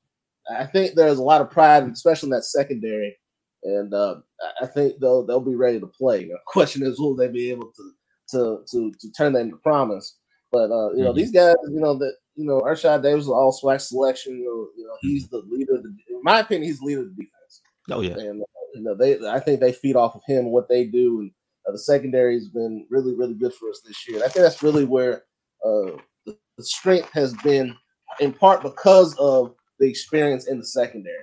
I 0.55 0.65
think 0.65 0.95
there's 0.95 1.19
a 1.19 1.23
lot 1.23 1.41
of 1.41 1.51
pride, 1.51 1.83
especially 1.89 2.27
in 2.27 2.31
that 2.31 2.43
secondary, 2.43 3.15
and 3.63 3.93
uh, 3.93 4.15
I 4.61 4.65
think 4.65 4.99
they'll 4.99 5.25
they'll 5.25 5.39
be 5.39 5.55
ready 5.55 5.79
to 5.79 5.87
play. 5.87 6.25
The 6.25 6.37
question 6.47 6.83
is, 6.83 6.99
will 6.99 7.15
they 7.15 7.27
be 7.27 7.51
able 7.51 7.71
to 7.71 7.91
to 8.31 8.65
to, 8.71 8.91
to 8.99 9.11
turn 9.11 9.33
that 9.33 9.41
into 9.41 9.57
promise? 9.57 10.17
But 10.51 10.71
uh, 10.71 10.93
you 10.93 11.03
know, 11.03 11.09
mm-hmm. 11.09 11.17
these 11.17 11.31
guys, 11.31 11.55
you 11.69 11.79
know 11.79 11.95
that 11.95 12.13
you 12.39 12.45
know, 12.45 12.61
Ershad 12.61 13.03
Davis 13.03 13.25
was 13.25 13.29
all 13.29 13.51
SWAC 13.51 13.81
selection. 13.81 14.39
You 14.39 14.45
know, 14.45 14.67
you 14.77 14.87
know, 14.87 14.95
he's 15.01 15.27
the 15.27 15.43
leader. 15.49 15.73
The, 15.73 15.89
in 16.09 16.23
my 16.23 16.39
opinion, 16.39 16.69
he's 16.69 16.79
the 16.79 16.85
leader 16.85 17.01
of 17.01 17.15
the 17.15 17.23
defense. 17.23 17.61
Oh 17.91 18.01
yeah, 18.01 18.13
and 18.13 18.41
you 18.73 18.81
know, 18.81 18.95
they 18.95 19.19
I 19.27 19.39
think 19.39 19.59
they 19.59 19.71
feed 19.71 19.95
off 19.95 20.15
of 20.15 20.21
him 20.25 20.45
what 20.45 20.69
they 20.69 20.85
do, 20.85 21.19
and 21.19 21.31
uh, 21.67 21.71
the 21.71 21.79
secondary 21.79 22.35
has 22.35 22.47
been 22.47 22.85
really 22.89 23.15
really 23.15 23.35
good 23.35 23.53
for 23.53 23.69
us 23.69 23.81
this 23.85 24.07
year. 24.07 24.17
And 24.17 24.25
I 24.25 24.29
think 24.29 24.43
that's 24.43 24.63
really 24.63 24.85
where 24.85 25.23
uh, 25.65 25.97
the, 26.25 26.37
the 26.57 26.63
strength 26.63 27.09
has 27.13 27.33
been, 27.43 27.75
in 28.19 28.33
part 28.33 28.61
because 28.61 29.15
of 29.17 29.55
the 29.79 29.89
experience 29.89 30.47
in 30.47 30.59
the 30.59 30.65
secondary. 30.65 31.15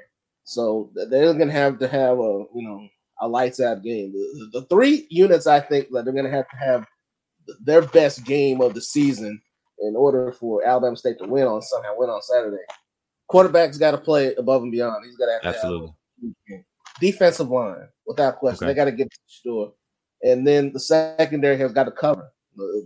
So 0.44 0.90
they're 0.94 1.34
going 1.34 1.48
to 1.48 1.52
have 1.52 1.78
to 1.80 1.88
have 1.88 2.18
a 2.18 2.44
you 2.54 2.62
know 2.62 2.88
a 3.20 3.28
lights 3.28 3.60
out 3.60 3.82
game. 3.82 4.12
The, 4.12 4.60
the, 4.60 4.66
three 4.66 5.06
units 5.10 5.46
I 5.46 5.60
think 5.60 5.88
that 5.90 6.04
they're 6.04 6.14
going 6.14 6.26
to 6.26 6.30
have 6.30 6.48
to 6.48 6.56
have 6.56 6.86
their 7.64 7.82
best 7.82 8.24
game 8.24 8.60
of 8.60 8.74
the 8.74 8.80
season 8.80 9.40
in 9.80 9.96
order 9.96 10.32
for 10.32 10.66
Alabama 10.66 10.96
State 10.96 11.18
to 11.18 11.26
win 11.26 11.46
on 11.46 11.62
somehow 11.62 11.94
win 11.96 12.10
on 12.10 12.22
Saturday. 12.22 12.62
Quarterback's 13.28 13.78
got 13.78 13.92
to 13.92 13.98
play 13.98 14.34
above 14.34 14.62
and 14.62 14.72
beyond. 14.72 15.04
He's 15.04 15.16
got 15.16 15.26
to 15.26 15.32
have 15.32 15.54
absolutely. 15.54 15.94
Defensive 17.00 17.48
line, 17.48 17.88
without 18.06 18.36
question. 18.36 18.64
Okay. 18.64 18.72
They 18.72 18.76
got 18.76 18.84
to 18.86 18.92
get 18.92 19.10
to 19.10 19.18
the 19.18 19.28
store. 19.28 19.72
And 20.22 20.46
then 20.46 20.72
the 20.72 20.80
secondary 20.80 21.58
has 21.58 21.72
got 21.72 21.84
to 21.84 21.90
cover. 21.90 22.32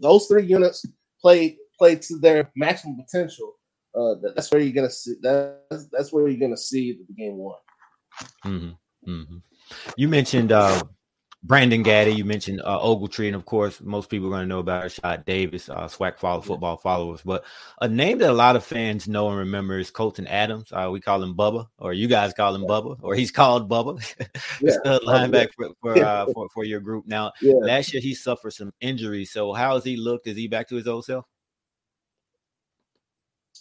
Those 0.00 0.26
three 0.26 0.45
units 0.45 0.85
play 1.21 1.57
play 1.79 1.97
to 1.97 2.19
their 2.19 2.50
maximum 2.57 2.97
potential. 2.97 3.55
Uh, 3.95 4.14
that's 4.35 4.50
where 4.50 4.61
you're 4.61 4.73
gonna 4.73 4.90
see. 4.90 5.14
That's 5.23 5.87
that's 5.90 6.12
where 6.12 6.29
you're 6.29 6.40
gonna 6.40 6.57
see 6.57 6.99
the 7.09 7.14
game 7.14 7.37
one. 7.37 7.59
Mm-hmm. 8.45 9.11
Mm-hmm. 9.11 9.37
You 9.97 10.09
mentioned 10.09 10.52
uh, 10.52 10.83
Brandon 11.42 11.82
Gaddy, 11.82 12.12
you 12.12 12.26
mentioned 12.26 12.61
uh, 12.62 12.78
Ogletree, 12.78 13.26
and 13.26 13.35
of 13.35 13.47
course, 13.47 13.80
most 13.80 14.11
people 14.11 14.28
are 14.28 14.30
going 14.30 14.42
to 14.42 14.47
know 14.47 14.59
about 14.59 14.85
Rashad 14.85 15.25
Davis, 15.25 15.70
uh, 15.70 15.88
SWAC 15.88 16.18
follow, 16.18 16.42
football 16.42 16.76
followers. 16.76 17.23
But 17.25 17.44
a 17.80 17.88
name 17.88 18.18
that 18.18 18.28
a 18.28 18.35
lot 18.35 18.56
of 18.56 18.64
fans 18.64 19.09
know 19.09 19.30
and 19.30 19.38
remember 19.38 19.78
is 19.78 19.90
Colton 19.90 20.26
Adams. 20.26 20.70
Uh, 20.70 20.90
we 20.92 21.00
call 21.00 21.22
him 21.22 21.35
Bubba, 21.35 21.66
or 21.79 21.94
you 21.94 22.09
guys 22.09 22.35
call 22.35 22.55
him 22.55 22.64
Bubba, 22.64 22.98
or 23.00 23.14
he's 23.14 23.31
called 23.31 23.70
Bubba. 23.70 23.98
yeah. 24.61 24.98
linebacker 25.07 25.48
for 25.57 25.70
for, 25.81 26.05
uh, 26.05 26.26
for, 26.35 26.48
for 26.50 26.64
your 26.64 26.81
group. 26.81 27.07
Now, 27.07 27.33
yeah. 27.40 27.55
last 27.55 27.94
year 27.94 28.03
he 28.03 28.14
suffered 28.14 28.53
some 28.53 28.72
injuries. 28.83 29.31
So 29.31 29.55
how 29.55 29.76
has 29.76 29.85
he 29.85 29.96
looked? 29.96 30.26
Is 30.26 30.37
he 30.37 30.46
back 30.46 30.68
to 30.68 30.76
his 30.76 30.87
old 30.87 31.07
self? 31.07 31.24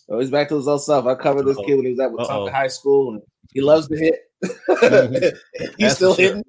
Oh, 0.10 0.20
he's 0.20 0.32
back 0.32 0.50
to 0.50 0.58
his 0.58 0.68
old 0.68 0.84
self. 0.84 1.06
I 1.06 1.16
covered 1.16 1.46
this 1.46 1.58
Uh-oh. 1.58 1.66
kid 1.66 1.76
when 1.76 1.86
he 1.86 1.92
was 1.92 2.00
at 2.00 2.12
Wetumpka 2.12 2.52
High 2.52 2.68
School, 2.68 3.14
and 3.14 3.22
he 3.54 3.62
loves 3.62 3.88
to 3.88 3.98
hit. 3.98 4.16
mm-hmm. 4.44 5.14
he's 5.54 5.76
That's 5.78 5.96
still 5.96 6.16
hitting. 6.16 6.44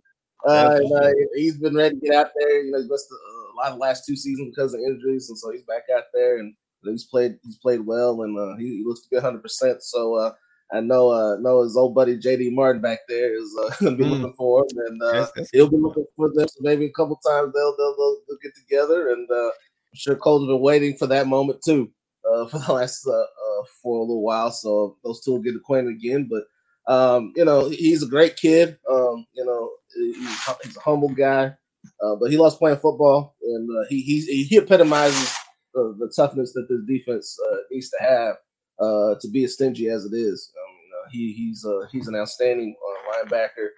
Uh, 0.48 0.78
and, 0.80 0.92
uh, 0.92 1.10
he's 1.34 1.58
been 1.58 1.74
ready 1.74 1.96
to 1.96 2.00
get 2.00 2.14
out 2.14 2.30
there. 2.36 2.64
You 2.64 2.72
know, 2.72 2.78
he's 2.78 2.90
missed 2.90 3.08
a, 3.10 3.56
lot 3.56 3.72
of 3.72 3.74
the 3.74 3.80
last 3.80 4.06
two 4.06 4.16
seasons 4.16 4.54
because 4.54 4.74
of 4.74 4.80
injuries, 4.80 5.28
and 5.28 5.38
so 5.38 5.50
he's 5.50 5.64
back 5.64 5.82
out 5.94 6.04
there 6.14 6.38
and 6.38 6.54
he's 6.84 7.04
played. 7.04 7.36
He's 7.42 7.58
played 7.58 7.80
well, 7.80 8.22
and 8.22 8.38
uh, 8.38 8.56
he, 8.56 8.78
he, 8.78 8.84
looks 8.84 9.02
to 9.02 9.08
be 9.10 9.16
100. 9.16 9.42
percent 9.42 9.82
So 9.82 10.14
uh, 10.14 10.32
I 10.72 10.80
know 10.80 11.10
uh, 11.10 11.36
know 11.36 11.62
his 11.62 11.76
old 11.76 11.94
buddy 11.94 12.16
JD 12.16 12.52
Martin 12.52 12.80
back 12.80 13.00
there 13.08 13.34
is 13.34 13.54
uh, 13.62 13.70
to 13.84 13.96
be 13.96 14.04
mm. 14.04 14.10
looking 14.10 14.34
for 14.34 14.62
him, 14.62 14.78
and 14.86 15.02
uh, 15.02 15.12
that's, 15.12 15.32
that's 15.32 15.50
he'll 15.52 15.68
be 15.68 15.76
looking 15.76 16.06
for 16.16 16.30
them. 16.32 16.48
So 16.48 16.60
maybe 16.60 16.86
a 16.86 16.92
couple 16.92 17.16
times 17.16 17.52
they'll 17.52 17.76
they'll, 17.76 17.96
they'll, 17.96 18.16
they'll 18.28 18.38
get 18.42 18.54
together, 18.54 19.12
and 19.12 19.28
uh, 19.30 19.48
I'm 19.90 19.96
sure 19.96 20.16
Cole's 20.16 20.46
been 20.46 20.60
waiting 20.60 20.96
for 20.96 21.06
that 21.08 21.26
moment 21.26 21.60
too 21.64 21.90
uh, 22.30 22.46
for 22.48 22.58
the 22.58 22.72
last 22.72 23.06
uh, 23.06 23.12
uh, 23.12 23.64
for 23.82 23.98
a 23.98 24.00
little 24.00 24.22
while. 24.22 24.50
So 24.50 24.96
those 25.04 25.20
two 25.20 25.32
will 25.32 25.42
get 25.42 25.56
acquainted 25.56 25.94
again. 25.94 26.28
But 26.30 26.44
um, 26.86 27.32
you 27.36 27.44
know, 27.44 27.68
he's 27.68 28.02
a 28.02 28.08
great 28.08 28.36
kid. 28.36 28.78
Um, 28.90 29.26
you 29.34 29.44
know, 29.44 29.70
he's, 29.94 30.16
he's 30.64 30.76
a 30.76 30.80
humble 30.80 31.10
guy, 31.10 31.54
uh, 32.02 32.16
but 32.20 32.30
he 32.30 32.36
loves 32.36 32.56
playing 32.56 32.78
football, 32.78 33.36
and 33.42 33.68
uh, 33.78 33.86
he 33.88 34.02
he 34.02 34.44
he 34.44 34.56
epitomizes 34.56 35.34
the, 35.74 35.96
the 35.98 36.12
toughness 36.14 36.52
that 36.54 36.66
this 36.68 36.80
defense 36.86 37.36
uh, 37.50 37.56
needs 37.70 37.90
to 37.90 37.98
have 38.00 38.34
uh, 38.80 39.14
to 39.20 39.28
be 39.28 39.44
as 39.44 39.54
stingy 39.54 39.88
as 39.88 40.04
it 40.04 40.14
is. 40.14 40.52
Um, 40.56 40.76
you 40.84 40.90
know, 40.90 41.10
he 41.10 41.32
he's 41.32 41.64
uh, 41.64 41.86
he's 41.92 42.08
an 42.08 42.16
outstanding 42.16 42.74
uh, 42.84 43.28
linebacker. 43.28 43.68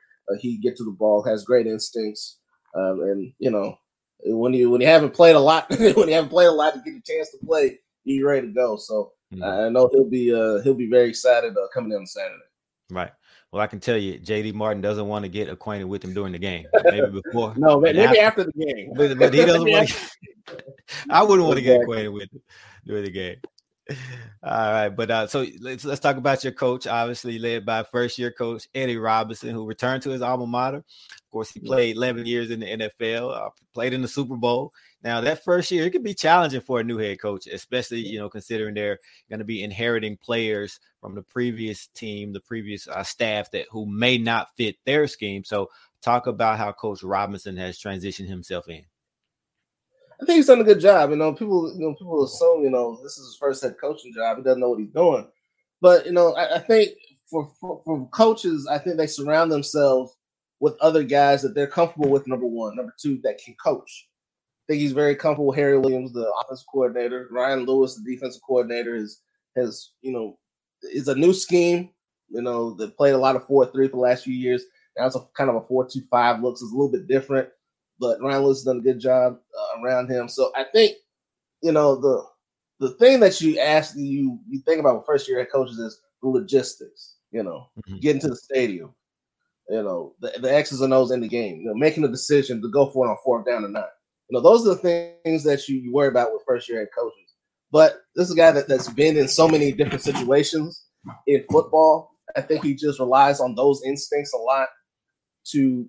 he 0.40 0.58
gets 0.58 0.78
to 0.78 0.84
the 0.84 0.96
ball, 0.98 1.22
has 1.22 1.44
great 1.44 1.66
instincts, 1.66 2.38
um, 2.74 3.00
and 3.02 3.32
you 3.38 3.50
know 3.50 3.76
when 4.24 4.52
you 4.54 4.70
when 4.70 4.80
you 4.80 4.86
haven't 4.86 5.14
played 5.14 5.36
a 5.36 5.40
lot, 5.40 5.68
when 5.78 6.08
you 6.08 6.14
haven't 6.14 6.30
played 6.30 6.46
a 6.46 6.52
lot, 6.52 6.74
to 6.74 6.80
get 6.80 6.94
a 6.94 7.02
chance 7.02 7.30
to 7.30 7.44
play, 7.44 7.78
you're 8.04 8.28
ready 8.28 8.46
to 8.46 8.52
go. 8.52 8.76
So 8.76 9.12
mm-hmm. 9.34 9.42
I 9.42 9.68
know 9.68 9.88
he'll 9.92 10.08
be 10.08 10.32
uh, 10.32 10.62
he'll 10.62 10.74
be 10.74 10.90
very 10.90 11.08
excited 11.08 11.56
uh, 11.56 11.66
coming 11.74 11.92
in 11.92 11.98
on 11.98 12.06
Saturday. 12.06 12.42
Right. 12.90 13.10
Well, 13.50 13.60
I 13.60 13.66
can 13.66 13.80
tell 13.80 13.96
you, 13.96 14.18
JD 14.18 14.54
Martin 14.54 14.80
doesn't 14.80 15.06
want 15.06 15.24
to 15.24 15.28
get 15.28 15.48
acquainted 15.48 15.84
with 15.84 16.02
him 16.02 16.14
during 16.14 16.32
the 16.32 16.38
game. 16.38 16.66
Maybe 16.84 17.20
before. 17.22 17.54
no, 17.56 17.80
maybe 17.80 18.00
after, 18.00 18.20
after, 18.20 18.44
the 18.44 18.52
game. 18.52 18.92
But, 18.94 19.18
but 19.18 19.34
he 19.34 19.44
doesn't 19.44 19.62
want. 19.70 19.88
To, 19.88 20.64
I 21.10 21.22
wouldn't 21.22 21.46
want 21.46 21.58
to 21.58 21.62
get 21.62 21.82
acquainted 21.82 22.08
with 22.08 22.32
him 22.32 22.40
during 22.86 23.04
the 23.04 23.10
game. 23.10 23.36
All 24.42 24.72
right, 24.72 24.88
but 24.88 25.10
uh, 25.10 25.26
so 25.26 25.44
let's 25.60 25.84
let's 25.84 26.00
talk 26.00 26.16
about 26.16 26.44
your 26.44 26.52
coach. 26.52 26.86
Obviously, 26.86 27.38
led 27.38 27.66
by 27.66 27.82
first 27.82 28.18
year 28.18 28.30
coach 28.30 28.68
Eddie 28.74 28.96
Robinson, 28.96 29.50
who 29.50 29.66
returned 29.66 30.02
to 30.04 30.10
his 30.10 30.22
alma 30.22 30.46
mater. 30.46 30.78
Of 30.78 31.30
course, 31.30 31.50
he 31.50 31.60
played 31.60 31.96
11 31.96 32.24
years 32.24 32.50
in 32.50 32.60
the 32.60 32.66
NFL, 32.66 33.36
uh, 33.36 33.50
played 33.74 33.92
in 33.92 34.00
the 34.00 34.08
Super 34.08 34.36
Bowl. 34.36 34.72
Now, 35.04 35.20
that 35.20 35.42
first 35.42 35.70
year, 35.70 35.84
it 35.84 35.90
can 35.90 36.02
be 36.02 36.14
challenging 36.14 36.60
for 36.60 36.78
a 36.78 36.84
new 36.84 36.96
head 36.96 37.20
coach, 37.20 37.46
especially 37.46 38.00
you 38.00 38.18
know 38.18 38.28
considering 38.28 38.74
they're 38.74 39.00
going 39.28 39.40
to 39.40 39.44
be 39.44 39.64
inheriting 39.64 40.16
players 40.16 40.78
from 41.00 41.14
the 41.14 41.22
previous 41.22 41.88
team, 41.88 42.32
the 42.32 42.40
previous 42.40 42.86
uh, 42.86 43.02
staff 43.02 43.50
that 43.50 43.66
who 43.70 43.86
may 43.86 44.16
not 44.16 44.54
fit 44.56 44.76
their 44.84 45.08
scheme. 45.08 45.42
So, 45.44 45.68
talk 46.02 46.26
about 46.26 46.58
how 46.58 46.72
Coach 46.72 47.02
Robinson 47.02 47.56
has 47.56 47.80
transitioned 47.80 48.28
himself 48.28 48.68
in. 48.68 48.84
I 50.20 50.24
think 50.24 50.36
he's 50.36 50.46
done 50.46 50.60
a 50.60 50.64
good 50.64 50.78
job. 50.78 51.10
You 51.10 51.16
know, 51.16 51.32
people, 51.32 51.72
you 51.74 51.80
know, 51.80 51.94
people 51.94 52.22
assume, 52.24 52.62
you 52.62 52.70
know, 52.70 52.96
this 53.02 53.18
is 53.18 53.26
his 53.26 53.36
first 53.40 53.60
head 53.60 53.74
coaching 53.80 54.12
job. 54.14 54.36
He 54.36 54.44
doesn't 54.44 54.60
know 54.60 54.70
what 54.70 54.78
he's 54.78 54.92
doing. 54.92 55.26
But 55.80 56.06
you 56.06 56.12
know, 56.12 56.34
I, 56.34 56.56
I 56.56 56.58
think 56.60 56.90
for, 57.28 57.50
for, 57.60 57.82
for 57.84 58.08
coaches, 58.10 58.68
I 58.70 58.78
think 58.78 58.96
they 58.96 59.08
surround 59.08 59.50
themselves 59.50 60.16
with 60.60 60.78
other 60.80 61.02
guys 61.02 61.42
that 61.42 61.56
they're 61.56 61.66
comfortable 61.66 62.08
with. 62.08 62.28
Number 62.28 62.46
one, 62.46 62.76
number 62.76 62.94
two, 63.00 63.20
that 63.24 63.38
can 63.44 63.54
coach. 63.54 64.08
Think 64.72 64.82
he's 64.82 64.92
very 64.92 65.14
comfortable 65.14 65.48
with 65.48 65.56
Harry 65.56 65.78
Williams, 65.78 66.12
the 66.12 66.32
offensive 66.40 66.66
coordinator. 66.72 67.28
Ryan 67.30 67.64
Lewis, 67.64 67.94
the 67.94 68.10
defensive 68.10 68.42
coordinator, 68.46 68.96
is 68.96 69.20
has 69.56 69.90
you 70.00 70.12
know 70.12 70.38
is 70.82 71.08
a 71.08 71.14
new 71.14 71.32
scheme. 71.32 71.90
You 72.30 72.42
know, 72.42 72.74
they 72.74 72.88
played 72.88 73.14
a 73.14 73.18
lot 73.18 73.36
of 73.36 73.46
four 73.46 73.66
three 73.66 73.88
for 73.88 73.96
the 73.96 74.02
last 74.02 74.24
few 74.24 74.34
years. 74.34 74.64
Now 74.96 75.06
it's 75.06 75.16
a 75.16 75.20
kind 75.36 75.50
of 75.50 75.56
a 75.56 75.66
four 75.66 75.86
two 75.88 76.02
five 76.10 76.42
looks 76.42 76.62
It's 76.62 76.72
a 76.72 76.74
little 76.74 76.90
bit 76.90 77.06
different 77.06 77.48
but 78.02 78.20
Ryan 78.20 78.42
Lewis 78.42 78.58
has 78.58 78.64
done 78.64 78.78
a 78.78 78.82
good 78.82 78.98
job 78.98 79.38
uh, 79.56 79.80
around 79.80 80.10
him. 80.10 80.28
So 80.28 80.50
I 80.56 80.64
think, 80.64 80.96
you 81.62 81.72
know, 81.72 81.96
the 81.96 82.24
the 82.80 82.94
thing 82.94 83.20
that 83.20 83.40
you 83.40 83.58
ask 83.60 83.96
you 83.96 84.40
you 84.48 84.60
think 84.60 84.80
about 84.80 84.96
with 84.96 85.06
first 85.06 85.28
year 85.28 85.38
head 85.38 85.52
coaches 85.52 85.78
is 85.78 86.00
the 86.20 86.28
logistics. 86.28 87.14
You 87.30 87.44
know, 87.44 87.70
mm-hmm. 87.78 87.98
getting 88.00 88.20
to 88.22 88.28
the 88.28 88.36
stadium. 88.36 88.92
You 89.70 89.82
know, 89.82 90.14
the, 90.20 90.32
the 90.40 90.52
X's 90.52 90.80
and 90.80 90.92
O's 90.92 91.12
in 91.12 91.20
the 91.20 91.28
game. 91.28 91.60
You 91.60 91.68
know, 91.68 91.74
making 91.74 92.04
a 92.04 92.08
decision 92.08 92.60
to 92.60 92.68
go 92.68 92.90
for 92.90 93.06
it 93.06 93.10
on 93.10 93.16
fourth 93.24 93.46
down 93.46 93.64
or 93.64 93.68
not. 93.68 93.88
You 94.28 94.38
know, 94.38 94.40
those 94.40 94.66
are 94.66 94.74
the 94.74 95.18
things 95.24 95.44
that 95.44 95.68
you, 95.68 95.92
worry 95.92 96.08
about 96.08 96.32
with 96.32 96.42
first 96.46 96.68
year 96.68 96.78
head 96.78 96.88
coaches. 96.96 97.34
But 97.70 98.02
this 98.14 98.28
is 98.28 98.34
a 98.34 98.36
guy 98.36 98.50
that, 98.52 98.68
that's 98.68 98.88
been 98.88 99.16
in 99.16 99.28
so 99.28 99.48
many 99.48 99.72
different 99.72 100.02
situations 100.02 100.84
in 101.26 101.44
football 101.50 102.12
I 102.36 102.40
think 102.40 102.64
he 102.64 102.74
just 102.74 103.00
relies 103.00 103.40
on 103.40 103.54
those 103.54 103.82
instincts 103.84 104.32
a 104.32 104.38
lot 104.38 104.68
to 105.52 105.86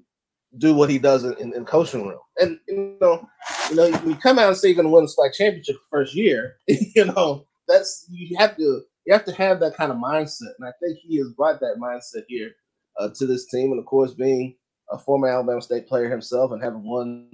do 0.58 0.74
what 0.74 0.89
he 0.89 1.00
does 1.00 1.24
in, 1.24 1.54
in 1.54 1.65
coaching 1.65 2.08
room. 2.08 2.19
And 2.38 2.60
you 2.67 2.98
know, 3.02 3.28
you 3.69 3.76
know, 3.76 3.86
you 3.86 4.15
come 4.15 4.39
out 4.39 4.50
and 4.50 4.58
say 4.58 4.69
you're 4.69 4.76
going 4.76 4.88
to 4.88 4.93
win 4.93 5.06
the 5.06 5.12
SWAC 5.12 5.34
championship 5.34 5.78
first 5.89 6.15
year. 6.15 6.58
You 6.96 7.06
know, 7.06 7.46
that's 7.67 8.06
you 8.10 8.38
have 8.38 8.56
to 8.58 8.84
you 9.06 9.13
have 9.13 9.26
to 9.26 9.34
have 9.34 9.60
that 9.60 9.76
kind 9.76 9.91
of 9.91 9.98
mindset, 9.98 10.54
and 10.60 10.67
I 10.67 10.72
think 10.80 11.00
he 11.02 11.17
has 11.17 11.30
brought 11.30 11.60
that 11.60 11.78
mindset 11.82 12.24
here 12.28 12.52
uh, 13.00 13.10
to 13.15 13.26
this 13.26 13.48
team. 13.48 13.72
And 13.72 13.80
of 13.80 13.86
course, 13.86 14.13
being 14.13 14.56
a 14.91 14.98
former 14.98 15.28
Alabama 15.28 15.62
State 15.62 15.88
player 15.88 16.10
himself 16.10 16.52
and 16.52 16.63
having 16.63 16.84
won 16.84 17.30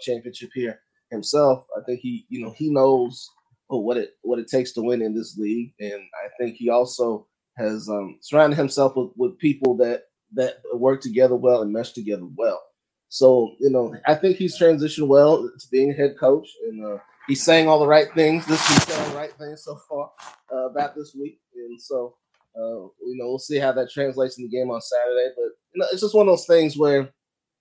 championship 0.00 0.50
here 0.54 0.80
himself, 1.10 1.64
I 1.76 1.82
think 1.84 2.00
he 2.00 2.26
you 2.28 2.44
know 2.44 2.54
he 2.56 2.70
knows 2.70 3.28
what 3.68 3.96
it 3.96 4.16
what 4.22 4.38
it 4.38 4.48
takes 4.48 4.72
to 4.72 4.82
win 4.82 5.02
in 5.02 5.14
this 5.14 5.36
league, 5.38 5.72
and 5.80 5.94
I 5.94 6.28
think 6.38 6.56
he 6.56 6.70
also 6.70 7.26
has 7.56 7.88
um, 7.88 8.18
surrounded 8.20 8.56
himself 8.56 8.96
with, 8.96 9.10
with 9.16 9.38
people 9.38 9.76
that 9.78 10.04
that 10.34 10.56
work 10.74 11.00
together 11.00 11.36
well 11.36 11.62
and 11.62 11.72
mesh 11.72 11.92
together 11.92 12.26
well. 12.36 12.62
So 13.08 13.54
you 13.60 13.70
know, 13.70 13.94
I 14.06 14.14
think 14.14 14.36
he's 14.36 14.58
transitioned 14.58 15.08
well 15.08 15.42
to 15.42 15.68
being 15.70 15.90
a 15.90 15.94
head 15.94 16.16
coach, 16.18 16.48
and 16.68 16.84
uh, 16.84 16.98
he's 17.28 17.44
saying 17.44 17.68
all 17.68 17.80
the 17.80 17.86
right 17.86 18.08
things. 18.14 18.46
This 18.46 18.60
is 18.70 18.82
saying 18.84 19.10
the 19.10 19.16
right 19.16 19.32
things 19.38 19.64
so 19.64 19.78
far 19.88 20.10
uh, 20.52 20.70
about 20.70 20.94
this 20.94 21.14
week, 21.18 21.40
and 21.54 21.80
so 21.80 22.16
uh, 22.56 22.86
you 23.04 23.16
know 23.16 23.28
we'll 23.28 23.38
see 23.38 23.58
how 23.58 23.72
that 23.72 23.90
translates 23.90 24.38
in 24.38 24.44
the 24.44 24.56
game 24.56 24.70
on 24.70 24.80
Saturday. 24.80 25.30
But 25.36 25.50
you 25.74 25.80
know, 25.80 25.86
it's 25.92 26.02
just 26.02 26.14
one 26.14 26.28
of 26.28 26.32
those 26.32 26.46
things 26.46 26.76
where 26.76 27.10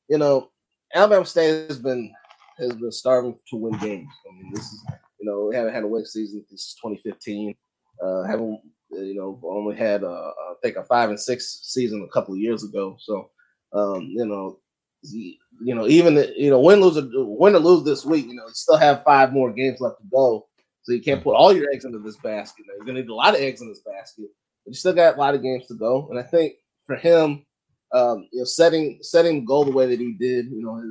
you 0.08 0.18
know 0.18 0.50
Alabama 0.94 1.26
State 1.26 1.68
has 1.68 1.80
been 1.80 2.14
has 2.60 2.74
been 2.74 2.92
starving 2.92 3.38
to 3.50 3.56
win 3.56 3.74
games. 3.80 4.12
I 4.30 4.36
mean, 4.36 4.52
this 4.54 4.66
is 4.66 4.86
you 5.20 5.30
know 5.30 5.46
we 5.50 5.56
haven't 5.56 5.74
had 5.74 5.84
a 5.84 5.88
win 5.88 6.06
season 6.06 6.44
since 6.48 6.76
2015. 6.82 7.56
Uh, 8.04 8.24
haven't 8.24 8.62
you 8.92 9.16
know 9.16 9.40
only 9.44 9.76
had 9.76 10.04
uh, 10.04 10.32
think 10.62 10.78
a 10.78 10.84
five 10.84 11.10
and 11.10 11.20
six 11.20 11.60
season 11.64 12.06
a 12.08 12.14
couple 12.14 12.34
of 12.34 12.40
years 12.40 12.64
ago. 12.64 12.98
So 13.00 13.30
um, 13.74 14.04
you 14.04 14.26
know 14.26 14.60
you 15.02 15.76
know, 15.76 15.88
even 15.88 16.16
you 16.36 16.50
know, 16.50 16.60
win 16.60 16.82
lose 16.82 16.98
win 17.14 17.56
or 17.56 17.60
lose 17.60 17.84
this 17.84 18.06
week, 18.06 18.28
you 18.28 18.36
know, 18.36 18.48
you 18.48 18.54
still 18.54 18.78
have 18.78 19.04
five 19.04 19.32
more 19.32 19.52
games 19.52 19.80
left 19.80 20.00
to 20.00 20.08
go. 20.12 20.48
So 20.84 20.94
you 20.94 21.02
can't 21.02 21.24
put 21.24 21.36
all 21.36 21.54
your 21.54 21.70
eggs 21.72 21.86
into 21.86 22.00
this 22.00 22.18
basket. 22.18 22.66
You're 22.68 22.86
gonna 22.86 23.02
need 23.02 23.10
a 23.10 23.14
lot 23.16 23.36
of 23.36 23.42
eggs 23.42 23.62
in 23.62 23.70
this 23.70 23.82
basket, 23.82 24.28
but 24.66 24.72
you 24.72 24.74
still 24.74 24.94
got 24.94 25.16
a 25.16 25.20
lot 25.20 25.36
of 25.36 25.42
games 25.42 25.68
to 25.68 25.76
go. 25.76 26.08
And 26.10 26.20
I 26.20 26.24
think 26.24 26.56
for 26.86 26.96
him, 26.96 27.46
um, 27.94 28.28
you 28.32 28.40
know, 28.40 28.46
setting 28.46 29.00
setting 29.02 29.46
goal 29.46 29.66
the 29.66 29.72
way 29.72 29.88
that 29.88 30.00
he 30.00 30.14
did, 30.14 30.48
you 30.48 30.62
know, 30.62 30.82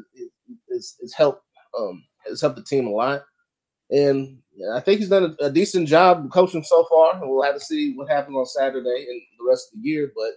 is 0.68 0.96
is 1.00 1.14
helped 1.14 1.44
um 1.78 2.04
has 2.26 2.40
helped 2.40 2.57
the 2.57 2.64
team 2.64 2.87
a 2.87 2.90
lot. 2.90 3.22
And 3.90 4.38
I 4.74 4.81
think 4.81 5.00
he's 5.00 5.09
done 5.09 5.37
a, 5.40 5.46
a, 5.46 5.50
decent 5.50 5.88
job 5.88 6.31
coaching 6.31 6.62
so 6.62 6.85
far. 6.90 7.18
We'll 7.22 7.42
have 7.42 7.54
to 7.54 7.61
see 7.61 7.94
what 7.94 8.11
happens 8.11 8.37
on 8.37 8.44
Saturday 8.44 9.07
and 9.09 9.22
the 9.38 9.48
rest 9.48 9.70
of 9.72 9.81
the 9.81 9.88
year. 9.88 10.12
But 10.14 10.33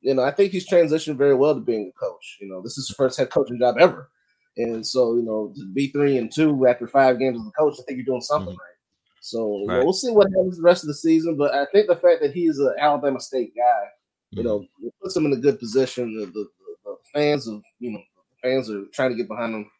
you 0.00 0.14
know, 0.14 0.22
I 0.22 0.30
think 0.30 0.52
he's 0.52 0.68
transitioned 0.68 1.16
very 1.16 1.34
well 1.34 1.54
to 1.54 1.60
being 1.60 1.92
a 1.94 2.00
coach. 2.00 2.38
You 2.40 2.48
know, 2.48 2.60
this 2.62 2.78
is 2.78 2.88
his 2.88 2.96
first 2.96 3.18
head 3.18 3.30
coaching 3.30 3.58
job 3.58 3.76
ever. 3.78 4.10
And 4.56 4.84
so, 4.84 5.14
you 5.14 5.22
know, 5.22 5.52
to 5.56 5.72
be 5.72 5.88
three 5.88 6.18
and 6.18 6.32
two 6.32 6.66
after 6.66 6.88
five 6.88 7.18
games 7.18 7.38
as 7.38 7.46
a 7.46 7.50
coach, 7.52 7.74
I 7.78 7.82
think 7.84 7.98
you're 7.98 8.06
doing 8.06 8.20
something 8.20 8.48
mm-hmm. 8.48 8.58
right. 8.58 8.78
So 9.20 9.64
right. 9.66 9.78
know, 9.78 9.84
we'll 9.84 9.92
see 9.92 10.10
what 10.10 10.28
happens 10.28 10.56
the 10.56 10.62
rest 10.62 10.82
of 10.82 10.88
the 10.88 10.94
season. 10.94 11.36
But 11.36 11.54
I 11.54 11.66
think 11.72 11.86
the 11.86 11.96
fact 11.96 12.22
that 12.22 12.32
he's 12.32 12.58
an 12.58 12.74
Alabama 12.78 13.20
State 13.20 13.52
guy, 13.56 13.84
you 14.30 14.42
know, 14.42 14.60
mm-hmm. 14.60 14.86
it 14.88 14.94
puts 15.00 15.16
him 15.16 15.26
in 15.26 15.32
a 15.32 15.36
good 15.36 15.58
position. 15.58 16.16
The, 16.18 16.26
the, 16.26 16.48
the, 16.84 16.96
fans 17.14 17.48
of 17.48 17.62
you 17.78 17.92
know, 17.92 18.02
fans 18.42 18.70
are 18.70 18.84
trying 18.92 19.10
to 19.10 19.16
get 19.16 19.28
behind 19.28 19.54
him, 19.54 19.70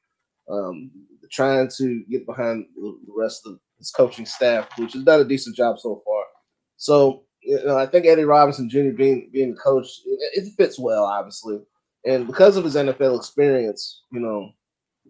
um, 0.51 0.91
trying 1.31 1.69
to 1.77 2.05
get 2.11 2.27
behind 2.27 2.67
the 2.77 2.97
rest 3.17 3.47
of 3.47 3.59
his 3.79 3.91
coaching 3.91 4.27
staff, 4.27 4.69
which 4.79 4.93
has 4.95 5.05
done 5.05 5.21
a 5.21 5.25
decent 5.25 5.57
job 5.57 5.79
so 5.79 6.03
far. 6.05 6.25
So 6.77 7.25
you 7.43 7.65
know, 7.65 7.79
I 7.79 7.87
think 7.87 8.07
Eddie 8.07 8.25
Robinson 8.25 8.69
Jr. 8.69 8.91
being 8.91 9.31
being 9.33 9.55
the 9.55 9.61
coach, 9.61 9.87
it, 10.07 10.45
it, 10.45 10.53
fits 10.57 10.79
well, 10.79 11.05
obviously, 11.05 11.61
and 12.05 12.27
because 12.27 12.57
of 12.57 12.65
his 12.65 12.75
NFL 12.75 13.17
experience, 13.17 14.03
you 14.13 14.21
know, 14.21 14.51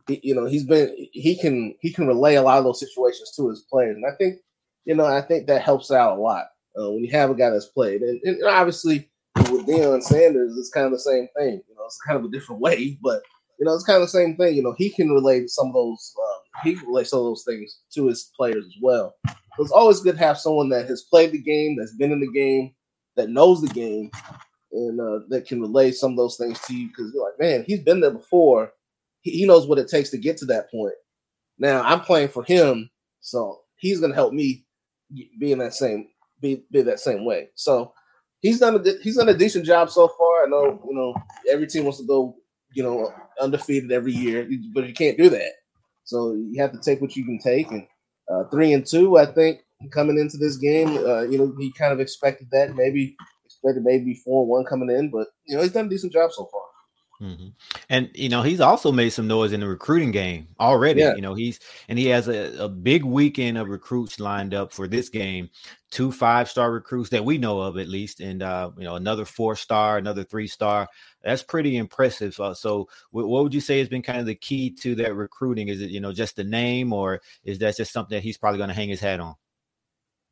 he, 0.07 0.21
you 0.23 0.35
know 0.35 0.45
he's 0.45 0.65
been 0.65 0.95
he 1.13 1.37
can 1.37 1.75
he 1.81 1.93
can 1.93 2.07
relay 2.07 2.35
a 2.35 2.43
lot 2.43 2.59
of 2.59 2.65
those 2.65 2.81
situations 2.81 3.33
to 3.37 3.49
his 3.49 3.67
players, 3.71 3.97
and 3.97 4.07
I 4.07 4.15
think 4.17 4.37
you 4.85 4.95
know 4.95 5.07
I 5.07 5.21
think 5.23 5.47
that 5.47 5.63
helps 5.63 5.91
out 5.91 6.19
a 6.19 6.21
lot 6.21 6.47
uh, 6.79 6.91
when 6.91 7.05
you 7.05 7.11
have 7.13 7.31
a 7.31 7.35
guy 7.35 7.51
that's 7.51 7.67
played, 7.67 8.03
and, 8.03 8.21
and 8.25 8.43
obviously 8.45 9.11
with 9.51 9.67
Deion 9.67 10.03
Sanders, 10.03 10.57
it's 10.59 10.71
kind 10.71 10.87
of 10.87 10.93
the 10.93 10.99
same 10.99 11.29
thing. 11.37 11.63
You 11.69 11.75
know, 11.75 11.85
it's 11.87 12.01
kind 12.07 12.19
of 12.19 12.25
a 12.25 12.31
different 12.31 12.61
way, 12.61 12.99
but 13.03 13.23
you 13.59 13.67
know, 13.67 13.75
it's 13.75 13.85
kind 13.85 13.97
of 13.97 14.03
the 14.03 14.09
same 14.09 14.37
thing. 14.37 14.55
You 14.55 14.63
know, 14.63 14.75
he 14.79 14.91
can 14.91 15.11
relate 15.11 15.51
some 15.51 15.69
of 15.69 15.75
those, 15.75 16.15
um, 16.19 16.41
he 16.65 16.75
can 16.75 16.87
relate 16.87 17.07
some 17.09 17.21
of 17.21 17.25
those 17.27 17.45
things 17.47 17.81
to 17.95 18.07
his 18.07 18.31
players 18.37 18.65
as 18.65 18.75
well 18.83 19.15
it's 19.59 19.73
always 19.73 20.01
good 20.01 20.17
to 20.17 20.25
have 20.25 20.39
someone 20.39 20.69
that 20.71 20.87
has 20.89 21.03
played 21.03 21.33
the 21.33 21.39
game, 21.43 21.77
that's 21.77 21.95
been 21.95 22.13
in 22.13 22.21
the 22.21 22.31
game, 22.31 22.75
that 23.17 23.31
knows 23.31 23.61
the 23.61 23.69
game, 23.69 24.11
and 24.73 25.01
uh, 25.01 25.21
that 25.29 25.47
can 25.47 25.61
relay 25.61 25.91
some 25.91 26.13
of 26.13 26.17
those 26.17 26.37
things 26.37 26.61
to 26.63 26.75
you. 26.75 26.89
Because 26.89 27.13
you're 27.13 27.25
like, 27.25 27.39
man, 27.39 27.65
he's 27.67 27.81
been 27.81 28.01
there 28.01 28.11
before. 28.11 28.73
He, 29.23 29.33
he 29.33 29.47
knows 29.47 29.67
what 29.67 29.79
it 29.79 29.89
takes 29.89 30.11
to 30.11 30.19
get 30.19 30.37
to 30.39 30.47
that 30.47 30.71
point. 30.71 30.95
Now 31.59 31.83
I'm 31.83 32.01
playing 32.01 32.29
for 32.29 32.45
him, 32.45 32.89
so 33.21 33.61
he's 33.77 34.01
gonna 34.01 34.15
help 34.15 34.33
me 34.33 34.65
be 35.41 35.53
in 35.53 35.59
that 35.59 35.75
same 35.75 36.09
be 36.41 36.63
be 36.71 36.83
that 36.83 37.01
same 37.01 37.25
way. 37.25 37.49
So 37.57 37.93
he's 38.41 38.61
done 38.61 38.77
a 38.77 38.93
he's 39.03 39.17
done 39.17 39.29
a 39.29 39.35
decent 39.35 39.65
job 39.65 39.91
so 39.91 40.09
far. 40.09 40.45
I 40.45 40.49
know 40.49 40.81
you 40.89 40.95
know 40.95 41.15
every 41.51 41.67
team 41.67 41.85
wants 41.85 41.99
to 41.99 42.07
go 42.07 42.37
you 42.73 42.83
know 42.83 43.13
undefeated 43.41 43.93
every 43.93 44.13
year, 44.13 44.49
but 44.75 44.87
you 44.87 44.95
can't 44.95 45.19
do 45.19 45.29
that. 45.31 45.53
So 46.05 46.35
you 46.35 46.61
have 46.61 46.73
to 46.73 46.81
take 46.81 47.01
what 47.01 47.17
you 47.17 47.25
can 47.25 47.39
take 47.39 47.71
and 47.71 47.87
uh, 48.31 48.45
three 48.51 48.73
and 48.73 48.87
two, 48.87 49.19
I 49.19 49.27
think, 49.27 49.61
coming 49.93 50.19
into 50.19 50.39
this 50.39 50.57
game. 50.57 50.89
Uh, 50.89 51.23
you 51.23 51.39
know, 51.39 51.55
he 51.59 51.73
kind 51.73 51.93
of 51.93 52.01
expected 52.01 52.49
that. 52.53 52.75
Maybe 52.75 53.17
expected 53.45 53.83
maybe 53.85 54.15
four 54.15 54.47
one 54.47 54.65
coming 54.65 54.91
in, 54.91 55.11
but 55.11 55.29
you 55.47 55.57
know, 55.57 55.63
he's 55.63 55.73
done 55.73 55.87
a 55.87 55.91
decent 55.91 56.13
job 56.13 56.33
so 56.33 56.49
far. 56.53 56.63
Mm-hmm. 57.21 57.49
And 57.89 58.11
you 58.15 58.29
know 58.29 58.43
he's 58.43 58.61
also 58.61 58.93
made 58.93 59.11
some 59.11 59.27
noise 59.27 59.53
in 59.53 59.61
the 59.61 59.67
recruiting 59.67 60.13
game 60.13 60.49
already. 60.61 61.01
Yeah. 61.01 61.17
You 61.17 61.21
know 61.23 61.35
he's 61.35 61.59
and 61.89 61.99
he 61.99 62.07
has 62.07 62.29
a, 62.29 62.65
a 62.65 62.69
big 62.69 63.03
weekend 63.03 63.59
of 63.59 63.69
recruits 63.69 64.21
lined 64.21 64.55
up 64.55 64.73
for 64.73 64.87
this 64.87 65.09
game. 65.09 65.51
Two 65.91 66.13
five 66.13 66.49
star 66.49 66.71
recruits 66.71 67.11
that 67.11 67.25
we 67.25 67.37
know 67.37 67.61
of 67.61 67.77
at 67.77 67.89
least, 67.89 68.21
and 68.21 68.41
uh, 68.43 68.71
you 68.79 68.85
know 68.85 68.95
another 68.95 69.25
four 69.25 69.57
star, 69.57 69.99
another 69.99 70.23
three 70.23 70.47
star. 70.47 70.87
That's 71.25 71.43
pretty 71.43 71.77
impressive. 71.77 72.39
Uh, 72.39 72.55
so 72.55 72.89
what 73.11 73.27
would 73.27 73.55
you 73.55 73.61
say 73.61 73.81
has 73.81 73.89
been 73.89 74.03
kind 74.03 74.21
of 74.21 74.27
the 74.27 74.37
key 74.37 74.71
to 74.83 74.95
that 74.97 75.17
recruiting? 75.17 75.69
Is 75.69 75.81
it 75.81 75.91
you 75.91 76.01
know 76.01 76.13
just 76.13 76.37
the 76.37 76.45
name, 76.45 76.93
or 76.93 77.21
is 77.43 77.59
that 77.59 77.77
just 77.77 77.93
something 77.93 78.17
that 78.17 78.23
he's 78.23 78.39
probably 78.39 78.59
going 78.59 78.69
to 78.69 78.77
hang 78.77 78.91
his 78.91 79.01
hat 79.01 79.19
on? 79.19 79.35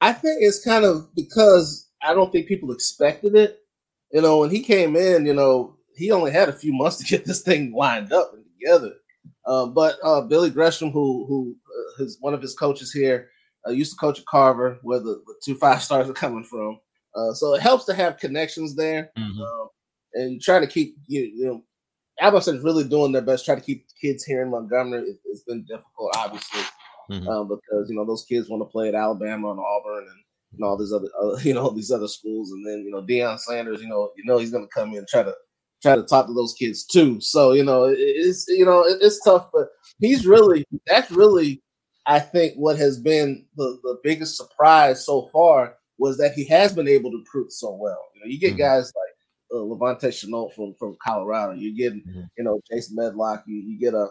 I 0.01 0.13
think 0.13 0.39
it's 0.41 0.63
kind 0.63 0.85
of 0.85 1.13
because 1.17 1.89
I 2.01 2.15
don't 2.15 2.31
think 2.31 2.47
people 2.47 2.71
expected 2.71 3.35
it. 3.35 3.59
You 4.13 4.23
know, 4.23 4.39
when 4.39 4.51
he 4.51 4.63
came 4.63 4.95
in, 4.95 5.27
you 5.27 5.35
know, 5.35 5.77
he 5.97 6.11
only 6.11 6.31
had 6.31 6.49
a 6.49 6.53
few 6.53 6.73
months 6.73 6.97
to 6.99 7.05
get 7.05 7.25
this 7.25 7.43
thing 7.43 7.73
lined 7.73 8.13
up 8.13 8.33
and 8.35 8.45
together. 8.59 8.93
Uh, 9.45 9.67
but 9.67 9.97
uh, 10.03 10.21
Billy 10.23 10.51
Gresham, 10.51 10.91
who 10.91 11.25
who 11.27 11.57
uh, 12.01 12.05
is 12.05 12.19
one 12.21 12.35
of 12.35 12.43
his 12.43 12.55
coaches 12.55 12.93
here, 12.93 13.31
uh, 13.67 13.71
used 13.71 13.93
to 13.93 13.99
coach 13.99 14.19
at 14.19 14.27
Carver, 14.27 14.79
where 14.83 14.99
the, 14.99 15.23
the 15.27 15.35
two 15.45 15.55
five 15.55 15.83
stars 15.83 16.09
are 16.09 16.15
coming 16.15 16.45
from. 16.45 16.79
Uh, 17.15 17.33
so 17.33 17.55
it 17.55 17.63
helps 17.63 17.85
to 17.87 17.95
have 17.95 18.19
connections 18.19 18.75
there, 18.75 19.11
mm-hmm. 19.19 19.41
Um, 19.41 19.69
and 20.15 20.43
try 20.43 20.59
to 20.59 20.67
keep 20.67 20.97
you, 21.07 21.23
you 21.23 21.47
know. 21.47 21.65
Alabama 22.19 22.57
is 22.57 22.65
really 22.65 22.85
doing 22.85 23.13
their 23.13 23.21
best, 23.21 23.45
try 23.45 23.55
to 23.55 23.61
keep 23.61 23.85
kids 24.01 24.25
here 24.25 24.41
in 24.41 24.51
Montgomery. 24.51 25.03
It, 25.03 25.19
has 25.31 25.43
been 25.43 25.67
difficult, 25.67 26.17
obviously, 26.17 26.63
mm-hmm. 27.11 27.29
Um, 27.29 27.49
because 27.49 27.91
you 27.91 27.97
know 27.97 28.07
those 28.07 28.25
kids 28.25 28.49
want 28.49 28.63
to 28.63 28.73
play 28.73 28.89
at 28.89 28.95
Alabama 28.95 29.51
and 29.51 29.61
Auburn 29.61 30.05
and 30.05 30.25
and 30.53 30.65
all 30.65 30.77
these 30.77 30.93
other, 30.93 31.09
uh, 31.23 31.37
you 31.43 31.55
know, 31.55 31.71
these 31.71 31.91
other 31.91 32.09
schools. 32.09 32.51
And 32.53 32.67
then, 32.67 32.85
you 32.85 32.91
know, 32.91 33.03
Deion 33.03 33.39
Sanders, 33.39 33.81
you 33.81 33.89
know, 33.89 34.11
you 34.17 34.25
know, 34.25 34.39
he's 34.39 34.51
going 34.51 34.65
to 34.65 34.75
come 34.75 34.93
in 34.93 34.99
and 34.99 35.09
try 35.09 35.23
to 35.23 35.35
try 35.83 35.97
to 35.97 36.03
talk 36.03 36.27
to 36.27 36.35
those 36.35 36.55
kids 36.59 36.85
too. 36.85 37.21
So 37.21 37.53
you 37.53 37.65
know, 37.65 37.85
it's 37.97 38.47
you 38.49 38.65
know 38.65 38.85
it's 38.87 39.23
tough, 39.23 39.49
but 39.53 39.69
he's 40.01 40.27
really 40.27 40.65
that's 40.87 41.11
really 41.11 41.63
I 42.07 42.21
think 42.21 42.55
what 42.55 42.77
has 42.79 42.99
been 42.99 43.45
the 43.57 43.79
the 43.83 43.99
biggest 44.03 44.37
surprise 44.37 45.05
so 45.05 45.29
far 45.33 45.77
was 45.99 46.19
that 46.19 46.33
he 46.35 46.45
has 46.47 46.73
been 46.73 46.89
able 46.89 47.11
to 47.11 47.19
recruit 47.19 47.53
so 47.53 47.75
well. 47.75 48.01
You 48.15 48.21
know, 48.21 48.27
you 48.27 48.39
get 48.39 48.51
mm-hmm. 48.51 48.59
guys 48.59 48.93
like 48.95 49.17
uh, 49.53 49.65
La'Vontae 49.65 50.09
Shenault 50.09 50.55
from 50.55 50.75
from 50.79 50.97
Colorado. 51.03 51.53
You 51.53 51.77
get 51.77 51.95
mm-hmm. 51.95 52.23
you 52.37 52.45
know 52.45 52.61
Jason 52.71 52.97
Medlock. 52.97 53.45
You 53.47 53.57
you 53.57 53.79
get 53.79 53.95
a 53.95 54.09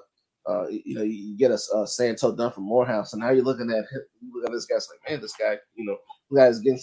uh, 0.47 0.67
you 0.69 0.95
know 0.95 1.04
you 1.04 1.38
get 1.38 1.51
a, 1.51 1.60
a 1.78 1.88
Santo 1.88 2.36
Dunn 2.36 2.51
from 2.51 2.63
Morehouse, 2.63 3.13
and 3.13 3.21
now 3.21 3.32
you're 3.32 3.43
looking 3.43 3.71
at 3.71 3.78
him, 3.78 4.01
you 4.21 4.32
look 4.34 4.45
at 4.45 4.54
this 4.54 4.65
guy's 4.65 4.88
like 4.89 5.10
man, 5.10 5.21
this 5.21 5.36
guy 5.36 5.58
you 5.75 5.86
know 5.86 5.97
guys 6.36 6.60
getting 6.60 6.80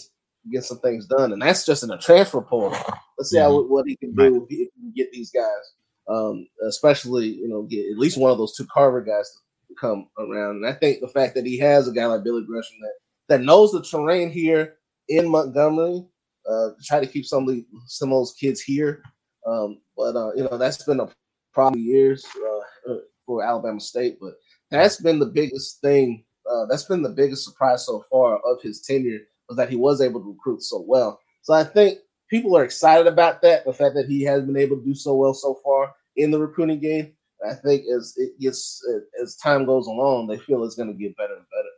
get 0.51 0.63
some 0.63 0.79
things 0.79 1.05
done, 1.05 1.33
and 1.33 1.41
that's 1.41 1.65
just 1.65 1.83
in 1.83 1.91
a 1.91 1.97
transfer 1.97 2.41
portal. 2.41 2.77
Let's 3.17 3.29
see 3.29 3.37
mm-hmm. 3.37 3.53
how 3.53 3.63
what 3.63 3.85
he 3.87 3.95
can 3.95 4.13
do 4.13 4.43
if, 4.43 4.49
he, 4.49 4.69
can 4.73 4.93
get 4.95 5.11
these 5.11 5.31
guys, 5.31 5.73
um, 6.07 6.47
especially 6.67 7.27
you 7.27 7.47
know 7.47 7.63
get 7.63 7.85
at 7.91 7.97
least 7.97 8.17
one 8.17 8.31
of 8.31 8.37
those 8.37 8.55
two 8.55 8.67
Carver 8.73 9.01
guys 9.01 9.31
to 9.67 9.75
come 9.79 10.07
around. 10.17 10.57
And 10.57 10.67
I 10.67 10.73
think 10.73 10.99
the 10.99 11.07
fact 11.07 11.35
that 11.35 11.45
he 11.45 11.57
has 11.59 11.87
a 11.87 11.91
guy 11.91 12.05
like 12.05 12.23
Billy 12.23 12.43
Gresham 12.45 12.77
that 12.81 12.93
that 13.37 13.43
knows 13.43 13.71
the 13.71 13.81
terrain 13.81 14.31
here 14.31 14.75
in 15.09 15.29
Montgomery, 15.29 16.05
uh, 16.49 16.69
to 16.69 16.83
try 16.83 16.99
to 16.99 17.07
keep 17.07 17.25
some 17.25 17.47
of 17.47 17.55
the, 17.55 17.65
some 17.87 18.09
of 18.11 18.19
those 18.19 18.33
kids 18.33 18.61
here. 18.61 19.01
Um, 19.45 19.79
but 19.95 20.15
uh, 20.15 20.33
you 20.35 20.43
know 20.43 20.57
that's 20.57 20.83
been 20.83 20.99
a 20.99 21.09
problem 21.53 21.81
years 21.81 22.25
uh, 22.37 22.91
uh, 22.91 22.97
for 23.25 23.43
Alabama 23.43 23.79
State, 23.79 24.17
but 24.19 24.33
that's 24.71 25.01
been 25.01 25.19
the 25.19 25.25
biggest 25.25 25.81
thing. 25.81 26.23
Uh, 26.49 26.65
that's 26.69 26.83
been 26.83 27.01
the 27.01 27.09
biggest 27.09 27.45
surprise 27.45 27.85
so 27.85 28.03
far 28.11 28.37
of 28.39 28.61
his 28.61 28.81
tenure 28.81 29.19
was 29.53 29.57
that 29.57 29.69
he 29.69 29.75
was 29.75 30.01
able 30.01 30.19
to 30.21 30.29
recruit 30.29 30.63
so 30.63 30.83
well. 30.87 31.19
So 31.41 31.53
I 31.53 31.63
think 31.63 31.99
people 32.29 32.57
are 32.57 32.63
excited 32.63 33.07
about 33.07 33.41
that. 33.41 33.65
The 33.65 33.73
fact 33.73 33.95
that 33.95 34.07
he 34.07 34.23
has 34.23 34.43
been 34.43 34.57
able 34.57 34.77
to 34.77 34.85
do 34.85 34.95
so 34.95 35.15
well 35.15 35.33
so 35.33 35.59
far 35.63 35.93
in 36.15 36.31
the 36.31 36.39
recruiting 36.39 36.79
game. 36.79 37.13
I 37.47 37.53
think 37.53 37.83
as 37.93 38.13
it 38.17 38.39
gets 38.39 38.81
as 39.21 39.35
time 39.35 39.65
goes 39.65 39.87
along, 39.87 40.27
they 40.27 40.37
feel 40.37 40.63
it's 40.63 40.75
going 40.75 40.87
to 40.87 40.93
get 40.93 41.17
better 41.17 41.35
and 41.35 41.45
better. 41.51 41.69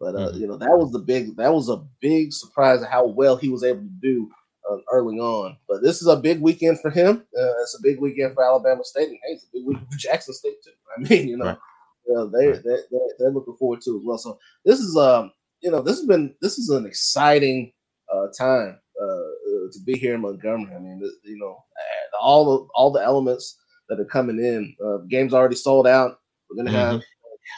But 0.00 0.20
uh, 0.20 0.30
mm-hmm. 0.30 0.40
you 0.40 0.46
know 0.48 0.56
that 0.56 0.76
was 0.76 0.90
the 0.90 0.98
big 0.98 1.36
that 1.36 1.52
was 1.52 1.68
a 1.68 1.84
big 2.00 2.32
surprise 2.32 2.82
of 2.82 2.88
how 2.88 3.06
well 3.06 3.36
he 3.36 3.48
was 3.48 3.62
able 3.62 3.82
to 3.82 4.00
do 4.02 4.28
uh, 4.68 4.78
early 4.90 5.20
on. 5.20 5.56
But 5.68 5.82
this 5.82 6.02
is 6.02 6.08
a 6.08 6.16
big 6.16 6.40
weekend 6.40 6.80
for 6.80 6.90
him. 6.90 7.18
Uh, 7.38 7.52
it's 7.62 7.78
a 7.78 7.82
big 7.82 8.00
weekend 8.00 8.34
for 8.34 8.44
Alabama 8.44 8.82
State, 8.82 9.10
and 9.10 9.18
hey, 9.24 9.34
it's 9.34 9.44
a 9.44 9.52
big 9.52 9.64
weekend 9.64 9.86
for 9.88 9.98
Jackson 9.98 10.34
State 10.34 10.56
too. 10.64 10.72
I 10.96 11.08
mean, 11.08 11.28
you 11.28 11.36
know, 11.36 11.56
right. 12.08 12.32
they, 12.32 12.46
right. 12.48 12.62
they, 12.64 12.76
they 12.90 12.98
they're 13.20 13.30
looking 13.30 13.56
forward 13.56 13.80
to 13.82 13.96
as 13.96 14.04
well. 14.04 14.18
So 14.18 14.40
this 14.64 14.80
is 14.80 14.96
um 14.96 15.30
you 15.62 15.70
know 15.70 15.82
this 15.82 15.98
has 15.98 16.06
been 16.06 16.34
this 16.40 16.58
is 16.58 16.68
an 16.70 16.86
exciting 16.86 17.72
uh, 18.12 18.26
time 18.38 18.78
uh, 19.00 19.04
uh, 19.04 19.66
to 19.72 19.78
be 19.84 19.94
here 19.94 20.14
in 20.14 20.20
Montgomery. 20.20 20.74
I 20.74 20.78
mean, 20.78 21.00
you 21.24 21.38
know, 21.38 21.56
all 22.20 22.44
the 22.44 22.68
all 22.74 22.92
the 22.92 23.02
elements 23.02 23.58
that 23.88 24.00
are 24.00 24.06
coming 24.06 24.38
in. 24.38 24.74
Uh, 24.84 24.98
game's 25.08 25.34
already 25.34 25.56
sold 25.56 25.86
out. 25.86 26.18
We're 26.48 26.64
gonna 26.64 26.76
mm-hmm. 26.76 26.92
have 26.92 27.02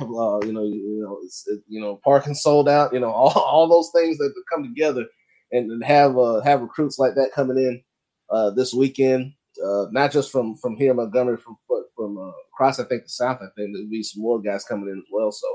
uh, 0.01 0.41
you 0.45 0.53
know, 0.53 0.63
you, 0.63 1.03
know, 1.03 1.19
it's, 1.23 1.47
it, 1.47 1.61
you 1.69 1.81
know, 1.81 2.01
parking 2.05 2.35
sold 2.35 2.69
out. 2.69 2.93
You 2.93 3.01
know, 3.01 3.11
all, 3.13 3.33
all 3.33 3.69
those 3.69 3.91
things 3.95 4.19
that 4.19 4.33
come 4.53 4.65
together 4.65 5.07
and, 5.53 5.71
and 5.71 5.85
have 5.85 6.17
uh, 6.17 6.41
have 6.43 6.63
recruits 6.63 6.99
like 6.99 7.15
that 7.15 7.33
coming 7.35 7.59
in 7.59 7.83
uh, 8.31 8.51
this 8.51 8.75
weekend. 8.75 9.33
Uh, 9.65 9.87
not 9.93 10.11
just 10.11 10.33
from 10.33 10.57
from 10.57 10.77
here, 10.77 10.91
in 10.91 10.97
Montgomery, 10.97 11.37
from 11.37 11.57
from 11.97 12.19
uh, 12.19 12.33
across, 12.53 12.81
I 12.81 12.85
think 12.85 13.05
the 13.05 13.09
South. 13.09 13.39
I 13.41 13.47
think 13.57 13.73
there'll 13.73 13.89
be 13.89 14.03
some 14.03 14.23
more 14.23 14.41
guys 14.41 14.65
coming 14.65 14.89
in 14.89 14.99
as 14.99 15.05
well. 15.13 15.31
So 15.31 15.47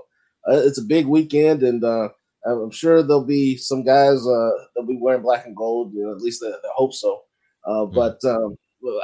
uh, 0.47 0.61
it's 0.65 0.79
a 0.79 0.83
big 0.83 1.05
weekend, 1.05 1.63
and 1.63 1.83
uh, 1.83 2.09
I'm 2.45 2.71
sure 2.71 3.03
there'll 3.03 3.25
be 3.25 3.57
some 3.57 3.83
guys 3.83 4.25
uh, 4.25 4.49
that'll 4.75 4.87
be 4.87 4.97
wearing 4.99 5.21
black 5.21 5.45
and 5.45 5.55
gold. 5.55 5.93
You 5.93 6.03
know, 6.03 6.11
at 6.11 6.21
least 6.21 6.41
they, 6.41 6.49
they 6.49 6.69
hope 6.73 6.93
so. 6.93 7.21
Uh, 7.65 7.85
mm-hmm. 7.85 7.95
But 7.95 8.23
um, 8.23 8.55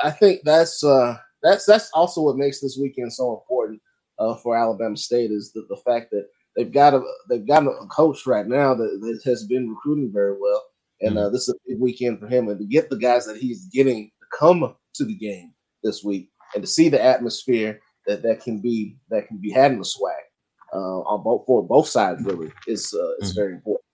I 0.04 0.12
think 0.12 0.42
that's 0.44 0.84
uh, 0.84 1.18
that's 1.44 1.66
that's 1.66 1.90
also 1.94 2.22
what 2.22 2.38
makes 2.38 2.60
this 2.60 2.78
weekend 2.82 3.14
so 3.14 3.34
important 3.34 3.82
uh, 4.20 4.36
for 4.36 4.58
Alabama 4.58 4.98
State 4.98 5.32
is 5.32 5.52
the, 5.54 5.66
the 5.70 5.78
fact 5.86 6.12
that 6.12 6.28
they've 6.56 6.72
got 6.72 6.94
a 6.94 7.02
they've 7.30 7.48
got 7.48 7.66
a 7.66 7.88
coach 7.88 8.26
right 8.26 8.48
now 8.48 8.74
that, 8.74 9.00
that 9.02 9.22
has 9.26 9.46
been 9.46 9.70
recruiting 9.70 10.12
very 10.14 10.38
well, 10.40 10.64
and 11.02 11.12
mm-hmm. 11.12 11.26
uh, 11.26 11.30
this 11.30 11.48
is 11.48 11.56
a 11.56 11.70
big 11.70 11.80
weekend 11.80 12.20
for 12.20 12.28
him. 12.28 12.48
And 12.48 12.60
to 12.60 12.66
get 12.66 12.90
the 12.90 12.98
guys 12.98 13.26
that 13.26 13.38
he's 13.38 13.66
getting 13.66 14.12
to 14.20 14.38
come 14.38 14.76
to 14.96 15.06
the 15.06 15.16
game 15.16 15.54
this 15.84 16.04
week 16.04 16.30
and 16.54 16.64
to 16.64 16.68
see 16.68 16.90
the 16.90 17.04
atmosphere 17.04 17.80
that 18.08 18.24
that 18.24 18.42
can 18.42 18.62
be 18.62 18.98
that 19.10 19.28
can 19.28 19.38
be 19.38 19.52
had 19.52 19.72
in 19.72 19.80
the 19.80 19.86
SWAC 19.86 20.25
uh, 20.76 21.00
on 21.08 21.24
both 21.24 21.46
for 21.46 21.66
both 21.66 21.88
sides 21.88 22.22
really 22.24 22.52
is 22.68 22.94
uh, 22.94 23.16
is 23.20 23.30
mm-hmm. 23.30 23.40
very 23.40 23.54
important. 23.54 23.85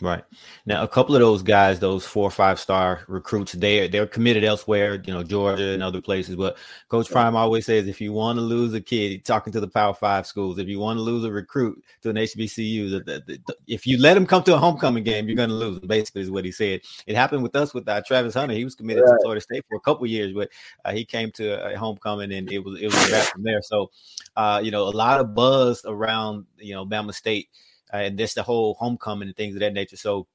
Right 0.00 0.24
now, 0.66 0.82
a 0.82 0.88
couple 0.88 1.14
of 1.14 1.20
those 1.20 1.44
guys, 1.44 1.78
those 1.78 2.04
four 2.04 2.26
or 2.26 2.30
five 2.30 2.58
star 2.58 3.04
recruits, 3.06 3.52
they 3.52 3.86
they're 3.86 4.08
committed 4.08 4.42
elsewhere, 4.42 5.00
you 5.06 5.14
know, 5.14 5.22
Georgia 5.22 5.68
and 5.70 5.84
other 5.84 6.02
places. 6.02 6.34
But 6.34 6.56
Coach 6.88 7.08
Prime 7.08 7.36
always 7.36 7.66
says, 7.66 7.86
if 7.86 8.00
you 8.00 8.12
want 8.12 8.36
to 8.38 8.42
lose 8.42 8.74
a 8.74 8.80
kid, 8.80 9.24
talking 9.24 9.52
to 9.52 9.60
the 9.60 9.68
Power 9.68 9.94
Five 9.94 10.26
schools, 10.26 10.58
if 10.58 10.66
you 10.66 10.80
want 10.80 10.96
to 10.96 11.00
lose 11.00 11.22
a 11.22 11.30
recruit 11.30 11.80
to 12.02 12.10
an 12.10 12.16
HBCU, 12.16 13.22
if 13.68 13.86
you 13.86 13.98
let 13.98 14.16
him 14.16 14.26
come 14.26 14.42
to 14.42 14.54
a 14.54 14.58
homecoming 14.58 15.04
game, 15.04 15.28
you're 15.28 15.36
going 15.36 15.48
to 15.48 15.54
lose. 15.54 15.78
Basically, 15.78 16.22
is 16.22 16.30
what 16.30 16.44
he 16.44 16.50
said. 16.50 16.80
It 17.06 17.14
happened 17.14 17.44
with 17.44 17.54
us 17.54 17.72
with 17.72 17.88
uh, 17.88 18.02
Travis 18.04 18.34
Hunter. 18.34 18.54
He 18.54 18.64
was 18.64 18.74
committed 18.74 19.04
right. 19.04 19.12
to 19.12 19.22
Florida 19.22 19.40
State 19.40 19.64
for 19.68 19.76
a 19.76 19.80
couple 19.80 20.08
years, 20.08 20.32
but 20.32 20.50
uh, 20.84 20.90
he 20.90 21.04
came 21.04 21.30
to 21.32 21.72
a 21.72 21.78
homecoming 21.78 22.32
and 22.32 22.50
it 22.50 22.58
was 22.58 22.80
it 22.80 22.86
was 22.86 23.10
back 23.10 23.28
from 23.28 23.44
there. 23.44 23.62
So, 23.62 23.92
uh, 24.34 24.60
you 24.62 24.72
know, 24.72 24.88
a 24.88 24.90
lot 24.90 25.20
of 25.20 25.36
buzz 25.36 25.84
around 25.86 26.46
you 26.58 26.74
know 26.74 26.84
Bama 26.84 27.14
State 27.14 27.48
uh, 27.92 27.98
and 27.98 28.18
this 28.18 28.34
the 28.34 28.42
whole 28.42 28.74
homecoming 28.74 29.28
and 29.28 29.36
things 29.36 29.54
of 29.54 29.60
that 29.60 29.72
nature. 29.72 29.96
So 29.96 30.26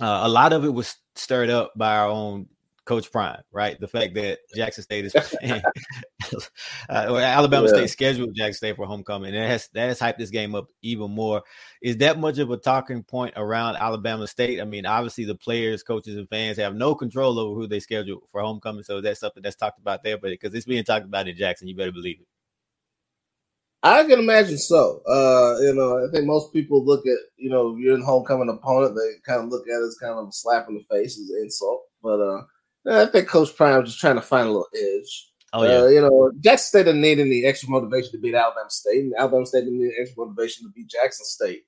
uh, 0.00 0.20
a 0.24 0.28
lot 0.28 0.52
of 0.52 0.64
it 0.64 0.72
was 0.72 0.96
stirred 1.14 1.50
up 1.50 1.72
by 1.76 1.96
our 1.96 2.08
own 2.08 2.48
Coach 2.84 3.10
Prime, 3.10 3.40
right? 3.50 3.80
The 3.80 3.88
fact 3.88 4.14
that 4.14 4.40
Jackson 4.54 4.84
State 4.84 5.06
is 5.06 5.12
playing, 5.40 5.62
uh, 6.90 7.06
or 7.08 7.20
Alabama 7.20 7.66
yeah. 7.66 7.74
State 7.74 7.90
scheduled 7.90 8.34
Jackson 8.34 8.54
State 8.54 8.76
for 8.76 8.86
homecoming, 8.86 9.34
and 9.34 9.42
that 9.42 9.48
has 9.48 9.68
that 9.72 9.86
has 9.86 9.98
hyped 9.98 10.18
this 10.18 10.30
game 10.30 10.54
up 10.54 10.66
even 10.82 11.10
more. 11.10 11.42
Is 11.82 11.96
that 11.98 12.18
much 12.18 12.38
of 12.38 12.50
a 12.50 12.56
talking 12.56 13.02
point 13.02 13.34
around 13.36 13.76
Alabama 13.76 14.26
State? 14.26 14.60
I 14.60 14.64
mean, 14.64 14.84
obviously 14.84 15.24
the 15.24 15.34
players, 15.34 15.82
coaches, 15.82 16.16
and 16.16 16.28
fans 16.28 16.58
have 16.58 16.74
no 16.74 16.94
control 16.94 17.38
over 17.38 17.58
who 17.58 17.66
they 17.66 17.80
schedule 17.80 18.22
for 18.30 18.42
homecoming, 18.42 18.82
so 18.82 19.00
that's 19.00 19.20
something 19.20 19.42
that's 19.42 19.56
talked 19.56 19.78
about 19.78 20.02
there. 20.02 20.18
But 20.18 20.30
because 20.30 20.54
it's 20.54 20.66
being 20.66 20.84
talked 20.84 21.06
about 21.06 21.26
in 21.26 21.36
Jackson, 21.36 21.68
you 21.68 21.76
better 21.76 21.92
believe 21.92 22.20
it. 22.20 22.26
I 23.84 24.02
can 24.04 24.18
imagine 24.18 24.56
so. 24.56 25.02
Uh, 25.06 25.58
you 25.60 25.74
know, 25.74 26.02
I 26.02 26.10
think 26.10 26.24
most 26.24 26.54
people 26.54 26.84
look 26.84 27.06
at, 27.06 27.18
you 27.36 27.50
know, 27.50 27.76
you're 27.76 27.94
an 27.94 28.02
homecoming 28.02 28.48
opponent, 28.48 28.96
they 28.96 29.20
kind 29.30 29.44
of 29.44 29.50
look 29.50 29.68
at 29.68 29.78
it 29.78 29.86
as 29.86 29.98
kind 30.00 30.14
of 30.18 30.26
a 30.26 30.32
slap 30.32 30.66
in 30.70 30.74
the 30.74 30.84
face 30.90 31.20
as 31.20 31.28
an 31.28 31.42
insult. 31.42 31.82
But 32.02 32.20
uh, 32.20 32.42
I 32.90 33.06
think 33.06 33.28
Coach 33.28 33.54
Prime 33.54 33.80
was 33.80 33.90
just 33.90 34.00
trying 34.00 34.14
to 34.16 34.22
find 34.22 34.48
a 34.48 34.50
little 34.50 34.68
edge. 34.74 35.30
Oh, 35.52 35.62
yeah. 35.64 35.82
Uh, 35.82 35.86
you 35.86 36.00
know, 36.00 36.32
Jackson 36.40 36.66
State 36.66 36.84
didn't 36.84 37.02
need 37.02 37.20
any 37.20 37.44
extra 37.44 37.68
motivation 37.68 38.12
to 38.12 38.18
beat 38.18 38.34
Alabama 38.34 38.70
State, 38.70 39.00
and 39.04 39.12
Alabama 39.18 39.44
State 39.44 39.64
didn't 39.64 39.78
need 39.78 39.92
extra 40.00 40.24
motivation 40.24 40.64
to 40.66 40.72
beat 40.74 40.88
Jackson 40.88 41.26
State. 41.26 41.64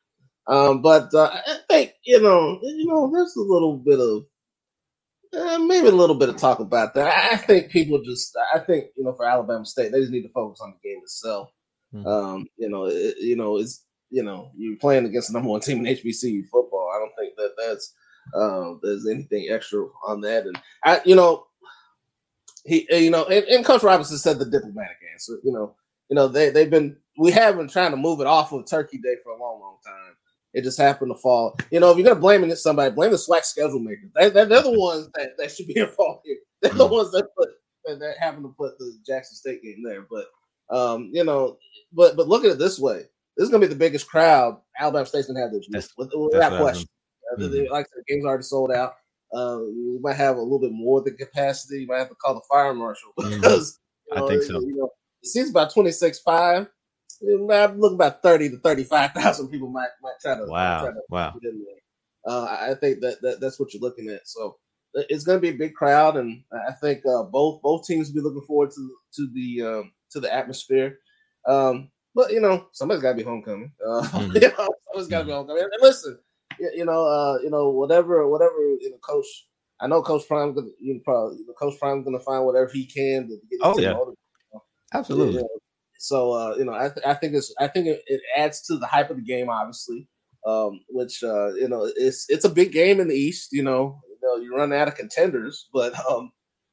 Um, 0.49 0.81
but 0.81 1.13
uh, 1.13 1.31
I 1.33 1.59
think, 1.69 1.93
you 2.05 2.21
know, 2.21 2.59
you 2.63 2.87
know, 2.87 3.11
there's 3.13 3.37
a 3.37 3.43
little 3.43 3.77
bit 3.77 4.01
of 4.01 4.25
uh, 5.35 5.59
maybe 5.59 5.89
a 5.89 5.93
little 5.93 6.17
bit 6.17 6.31
of 6.31 6.37
talk 6.37 6.61
about 6.61 6.95
that. 6.95 7.33
I 7.33 7.37
think 7.37 7.71
people 7.71 8.01
just, 8.03 8.35
I 8.55 8.61
think, 8.61 8.87
you 8.97 9.05
know, 9.05 9.13
for 9.13 9.27
Alabama 9.27 9.67
State, 9.67 9.93
they 9.93 10.01
just 10.01 10.13
need 10.13 10.23
to 10.23 10.31
focus 10.31 10.61
on 10.63 10.73
the 10.73 10.89
game 10.89 11.01
itself. 11.03 11.51
Mm-hmm. 11.95 12.07
Um, 12.07 12.47
you 12.57 12.69
know, 12.69 12.87
it, 12.87 13.17
you 13.19 13.37
know, 13.37 13.59
it's 13.59 13.85
you 14.11 14.23
know, 14.23 14.51
you're 14.57 14.77
playing 14.77 15.07
against 15.07 15.29
the 15.29 15.35
number 15.35 15.49
one 15.49 15.61
team 15.61 15.85
in 15.85 15.97
HBCU 15.97 16.49
football. 16.49 16.91
I 16.95 16.99
don't 16.99 17.15
think 17.17 17.37
that 17.37 17.55
that's 17.59 17.95
um, 18.35 18.81
there's 18.83 19.07
anything 19.07 19.49
extra 19.51 19.87
on 20.07 20.21
that. 20.23 20.47
And 20.47 20.59
I, 20.85 21.01
you 21.05 21.17
know, 21.17 21.47
he, 22.65 22.87
you 22.91 23.11
know, 23.11 23.25
and, 23.25 23.45
and 23.47 23.65
Coach 23.65 23.83
Robinson 23.83 24.19
said 24.19 24.39
the 24.39 24.45
diplomatic 24.45 24.97
answer. 25.13 25.39
You 25.45 25.53
know, 25.53 25.75
you 26.09 26.17
know, 26.17 26.29
they 26.29 26.51
they've 26.51 26.71
been 26.71 26.97
we 27.19 27.31
have 27.33 27.57
been 27.57 27.69
trying 27.69 27.93
to 27.93 27.97
move 27.97 28.21
it 28.21 28.27
off 28.27 28.53
of 28.53 28.67
Turkey 28.67 28.99
Day 28.99 29.17
for 29.23 29.33
a 29.33 29.41
long, 29.41 29.61
long 29.61 29.77
time. 29.85 30.15
It 30.53 30.65
just 30.65 30.79
happened 30.79 31.13
to 31.15 31.21
fall. 31.21 31.57
You 31.71 31.81
know, 31.81 31.91
if 31.91 31.99
you're 31.99 32.07
gonna 32.07 32.21
blame 32.21 32.43
it 32.45 32.57
somebody, 32.57 32.95
blame 32.95 33.11
the 33.11 33.17
SWAC 33.17 33.45
schedule 33.45 33.79
makers. 33.79 34.11
They, 34.15 34.31
they're, 34.31 34.47
they're 34.47 34.63
the 34.63 34.79
ones 34.79 35.09
that, 35.15 35.37
that 35.39 35.51
should 35.51 35.67
be 35.67 35.77
involved 35.79 36.23
here. 36.25 36.39
They're 36.63 36.73
the 36.73 36.85
mm-hmm. 36.85 36.95
ones 36.95 37.13
that 37.13 37.29
put 37.37 37.51
that, 37.85 37.99
that 38.01 38.19
happen 38.19 38.43
to 38.43 38.49
put 38.49 38.79
the 38.79 38.99
Jackson 39.07 39.37
State 39.37 39.63
game 39.63 39.83
there. 39.85 40.07
But 40.11 40.27
um, 40.71 41.11
you 41.13 41.25
know, 41.25 41.59
but 41.93 42.17
but 42.17 42.29
look 42.29 42.45
at 42.45 42.53
it 42.53 42.59
this 42.59 42.79
way: 42.79 43.05
this 43.37 43.45
is 43.45 43.51
going 43.51 43.61
to 43.61 43.67
be 43.67 43.73
the 43.73 43.79
biggest 43.79 44.09
crowd 44.09 44.59
Alabama 44.79 45.07
State's 45.07 45.27
going 45.27 45.37
to 45.37 45.43
have 45.43 45.53
this 45.53 45.67
year, 45.69 46.09
without 46.19 46.61
question. 46.61 46.89
Mm-hmm. 47.39 47.73
Like 47.73 47.87
the 47.95 48.03
game's 48.07 48.25
already 48.25 48.43
sold 48.43 48.73
out. 48.73 48.95
Uh, 49.35 49.59
you 49.59 49.99
might 50.03 50.17
have 50.17 50.37
a 50.37 50.41
little 50.41 50.61
bit 50.61 50.73
more 50.73 51.03
than 51.03 51.17
capacity. 51.17 51.81
You 51.81 51.87
might 51.87 51.99
have 51.99 52.09
to 52.09 52.15
call 52.15 52.35
the 52.35 52.41
fire 52.49 52.73
marshal 52.75 53.11
mm-hmm. 53.19 53.41
because 53.41 53.79
mm-hmm. 54.13 54.21
know, 54.21 54.27
I 54.27 54.29
think 54.29 54.43
so. 54.43 54.61
You 54.61 54.77
know, 54.77 54.91
it 55.23 55.29
seems 55.29 55.51
about 55.51 55.73
twenty 55.73 55.91
six 55.91 56.21
five. 56.21 56.69
I'm 57.23 57.81
looking 57.81 57.97
about 57.97 58.23
thirty 58.23 58.49
to 58.51 58.59
thirty 58.59 58.85
five 58.85 59.13
thousand 59.13 59.49
people 59.49 59.69
might 59.69 59.89
might 60.03 60.15
try 60.23 60.37
to 60.37 60.45
wow 60.47 60.83
try 60.83 60.91
to 60.93 61.01
wow. 61.09 61.35
Uh, 62.27 62.45
I 62.45 62.75
think 62.75 63.01
that, 63.03 63.23
that 63.23 63.41
that's 63.41 63.61
what 63.61 63.73
you're 63.73 63.81
looking 63.81 64.09
at. 64.09 64.27
So 64.27 64.57
it's 64.95 65.25
going 65.25 65.37
to 65.37 65.43
be 65.43 65.51
a 65.51 65.59
big 65.59 65.75
crowd, 65.75 66.17
and 66.17 66.43
I 66.69 66.73
think 66.73 67.03
uh, 67.07 67.23
both 67.25 67.63
both 67.63 67.87
teams 67.87 68.09
will 68.09 68.15
be 68.15 68.21
looking 68.21 68.47
forward 68.47 68.71
to 68.71 68.97
to 69.15 69.31
the 69.33 69.63
um, 69.63 69.93
to 70.11 70.21
the 70.21 70.33
atmosphere. 70.33 70.99
Um, 71.47 71.91
but 72.15 72.33
you 72.33 72.41
know, 72.41 72.67
somebody's 72.73 73.03
got 73.03 73.11
to 73.11 73.17
be 73.17 73.23
homecoming. 73.23 73.73
Uh, 73.85 74.03
mm-hmm. 74.03 74.35
you 74.35 74.41
know, 74.41 74.69
somebody's 74.87 75.09
got 75.09 75.19
to 75.21 75.25
be 75.25 75.31
mm-hmm. 75.31 75.33
homecoming. 75.33 75.63
And 75.63 75.83
listen, 75.83 76.19
you 76.59 76.85
know, 76.85 77.07
uh, 77.07 77.39
you 77.43 77.51
know, 77.51 77.71
whatever, 77.71 78.29
whatever, 78.29 78.59
you 78.81 78.91
know, 78.91 78.99
coach. 78.99 79.27
I 79.79 79.87
know 79.87 80.01
Coach 80.03 80.27
Prime. 80.27 80.55
Gonna, 80.55 80.69
you 80.81 80.95
know, 80.95 81.01
probably 81.05 81.39
Coach 81.59 81.79
Prime's 81.79 82.05
going 82.05 82.19
to 82.19 82.25
find 82.25 82.47
whatever 82.47 82.71
he 82.73 82.87
can 82.87 83.29
to 83.29 83.37
get. 83.51 83.61
Oh 83.63 83.79
yeah, 83.79 83.91
you 83.91 84.15
know? 84.55 84.63
absolutely. 84.95 85.35
You 85.35 85.41
know? 85.41 85.49
So 85.99 86.33
uh, 86.33 86.55
you 86.57 86.65
know, 86.65 86.73
I, 86.73 86.89
th- 86.89 87.07
I 87.07 87.15
think 87.15 87.35
it's 87.35 87.55
I 87.59 87.67
think 87.67 87.87
it, 87.87 88.03
it, 88.07 88.21
adds 88.37 88.63
to 88.63 88.79
the 88.79 88.87
hype 88.87 89.11
of 89.11 89.17
the 89.17 89.23
game, 89.23 89.51
obviously. 89.51 90.09
Um, 90.47 90.81
which 90.89 91.23
uh, 91.23 91.53
you 91.55 91.69
know, 91.69 91.91
it's 91.97 92.27
it's 92.31 92.45
a 92.45 92.51
big 92.51 92.73
game 92.73 93.01
in 93.01 93.09
the 93.09 93.15
East. 93.15 93.53
You 93.53 93.65
know, 93.65 94.01
you 94.09 94.17
know, 94.23 94.37
you 94.37 94.57
run 94.57 94.73
out 94.73 94.89
of 94.89 94.95
contenders, 94.95 95.69
but 95.75 95.93
um, 96.09 96.33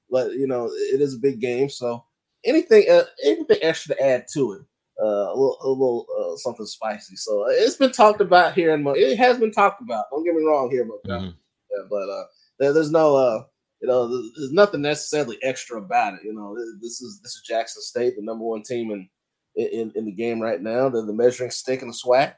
but 0.09 0.33
you 0.33 0.47
know, 0.47 0.69
it 0.71 1.01
is 1.01 1.15
a 1.15 1.19
big 1.19 1.41
game. 1.41 1.69
So 1.69 2.05
anything 2.45 2.85
uh, 2.89 3.03
anything 3.23 3.57
extra 3.61 3.95
to 3.95 4.03
add 4.03 4.25
to 4.33 4.53
it 4.53 4.61
uh, 5.01 5.05
a 5.05 5.35
little, 5.35 5.57
a 5.61 5.69
little 5.69 6.05
uh, 6.19 6.37
something 6.37 6.65
spicy. 6.65 7.15
So 7.15 7.43
uh, 7.43 7.49
it's 7.49 7.77
been 7.77 7.91
talked 7.91 8.21
about 8.21 8.53
here, 8.53 8.73
and 8.73 8.85
it 8.95 9.17
has 9.17 9.39
been 9.39 9.51
talked 9.51 9.81
about. 9.81 10.05
Don't 10.11 10.23
get 10.23 10.35
me 10.35 10.43
wrong 10.43 10.69
here, 10.69 10.85
but 10.85 11.09
mm-hmm. 11.09 11.25
yeah, 11.25 11.83
but 11.89 12.09
uh, 12.09 12.23
there, 12.59 12.73
there's 12.73 12.91
no, 12.91 13.15
uh, 13.15 13.43
you 13.81 13.87
know, 13.87 14.07
there's 14.07 14.51
nothing 14.51 14.81
necessarily 14.81 15.37
extra 15.41 15.79
about 15.79 16.15
it. 16.15 16.21
You 16.23 16.33
know, 16.33 16.55
this 16.81 17.01
is 17.01 17.19
this 17.21 17.35
is 17.35 17.43
Jackson 17.47 17.81
State, 17.81 18.15
the 18.15 18.23
number 18.23 18.43
one 18.43 18.63
team 18.63 18.91
in 18.91 19.09
in, 19.55 19.91
in 19.95 20.05
the 20.05 20.11
game 20.11 20.39
right 20.39 20.61
now. 20.61 20.89
They're 20.89 21.05
the 21.05 21.13
measuring 21.13 21.51
stick 21.51 21.81
in 21.81 21.87
the 21.87 21.93
SWAC, 21.93 22.33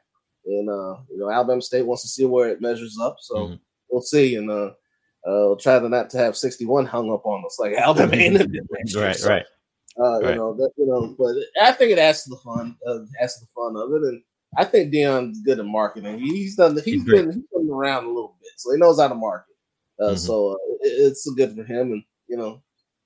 and 0.45 0.69
uh, 0.69 1.01
you 1.09 1.17
know, 1.17 1.29
Alabama 1.29 1.61
State 1.61 1.85
wants 1.85 2.03
to 2.03 2.09
see 2.09 2.25
where 2.25 2.49
it 2.49 2.61
measures 2.61 2.97
up. 3.01 3.17
So 3.19 3.35
mm-hmm. 3.35 3.55
we'll 3.89 4.01
see, 4.01 4.35
and 4.35 4.49
uh, 4.49 4.71
uh, 5.27 5.43
we'll 5.43 5.57
try 5.57 5.77
to 5.77 5.89
not 5.89 6.09
to 6.11 6.17
have 6.19 6.37
61 6.37 6.85
hung 6.85 7.11
up 7.11 7.25
on 7.25 7.43
us 7.45 7.57
like 7.59 7.73
Alabama. 7.73 8.15
right, 8.95 9.15
so, 9.15 9.29
right. 9.29 9.45
Uh, 9.97 10.21
right. 10.21 10.31
You 10.31 10.35
know, 10.35 10.53
that, 10.55 10.71
you 10.77 10.85
know, 10.85 11.15
but 11.17 11.35
I 11.61 11.71
think 11.71 11.91
it 11.91 11.99
adds 11.99 12.23
to 12.23 12.29
the 12.31 12.37
fun, 12.37 12.75
uh, 12.87 12.99
adds 13.21 13.39
to 13.39 13.45
the 13.45 13.51
fun 13.55 13.75
of 13.77 13.93
it, 13.93 14.07
and 14.07 14.21
I 14.57 14.65
think 14.65 14.93
Deion's 14.93 15.41
good 15.41 15.59
at 15.59 15.65
marketing. 15.65 16.19
He's 16.19 16.55
done, 16.55 16.75
he's, 16.75 16.83
he's 16.83 17.03
been, 17.05 17.31
he's 17.31 17.43
been 17.53 17.69
around 17.71 18.05
a 18.05 18.09
little 18.09 18.35
bit, 18.41 18.51
so 18.57 18.71
he 18.71 18.77
knows 18.77 18.99
how 18.99 19.07
to 19.07 19.15
market. 19.15 19.55
Uh, 19.99 20.07
mm-hmm. 20.07 20.15
So 20.17 20.51
uh, 20.51 20.55
it, 20.81 20.89
it's 20.89 21.29
good 21.35 21.55
for 21.55 21.63
him, 21.63 21.93
and 21.93 22.03
you 22.27 22.37
know, 22.37 22.61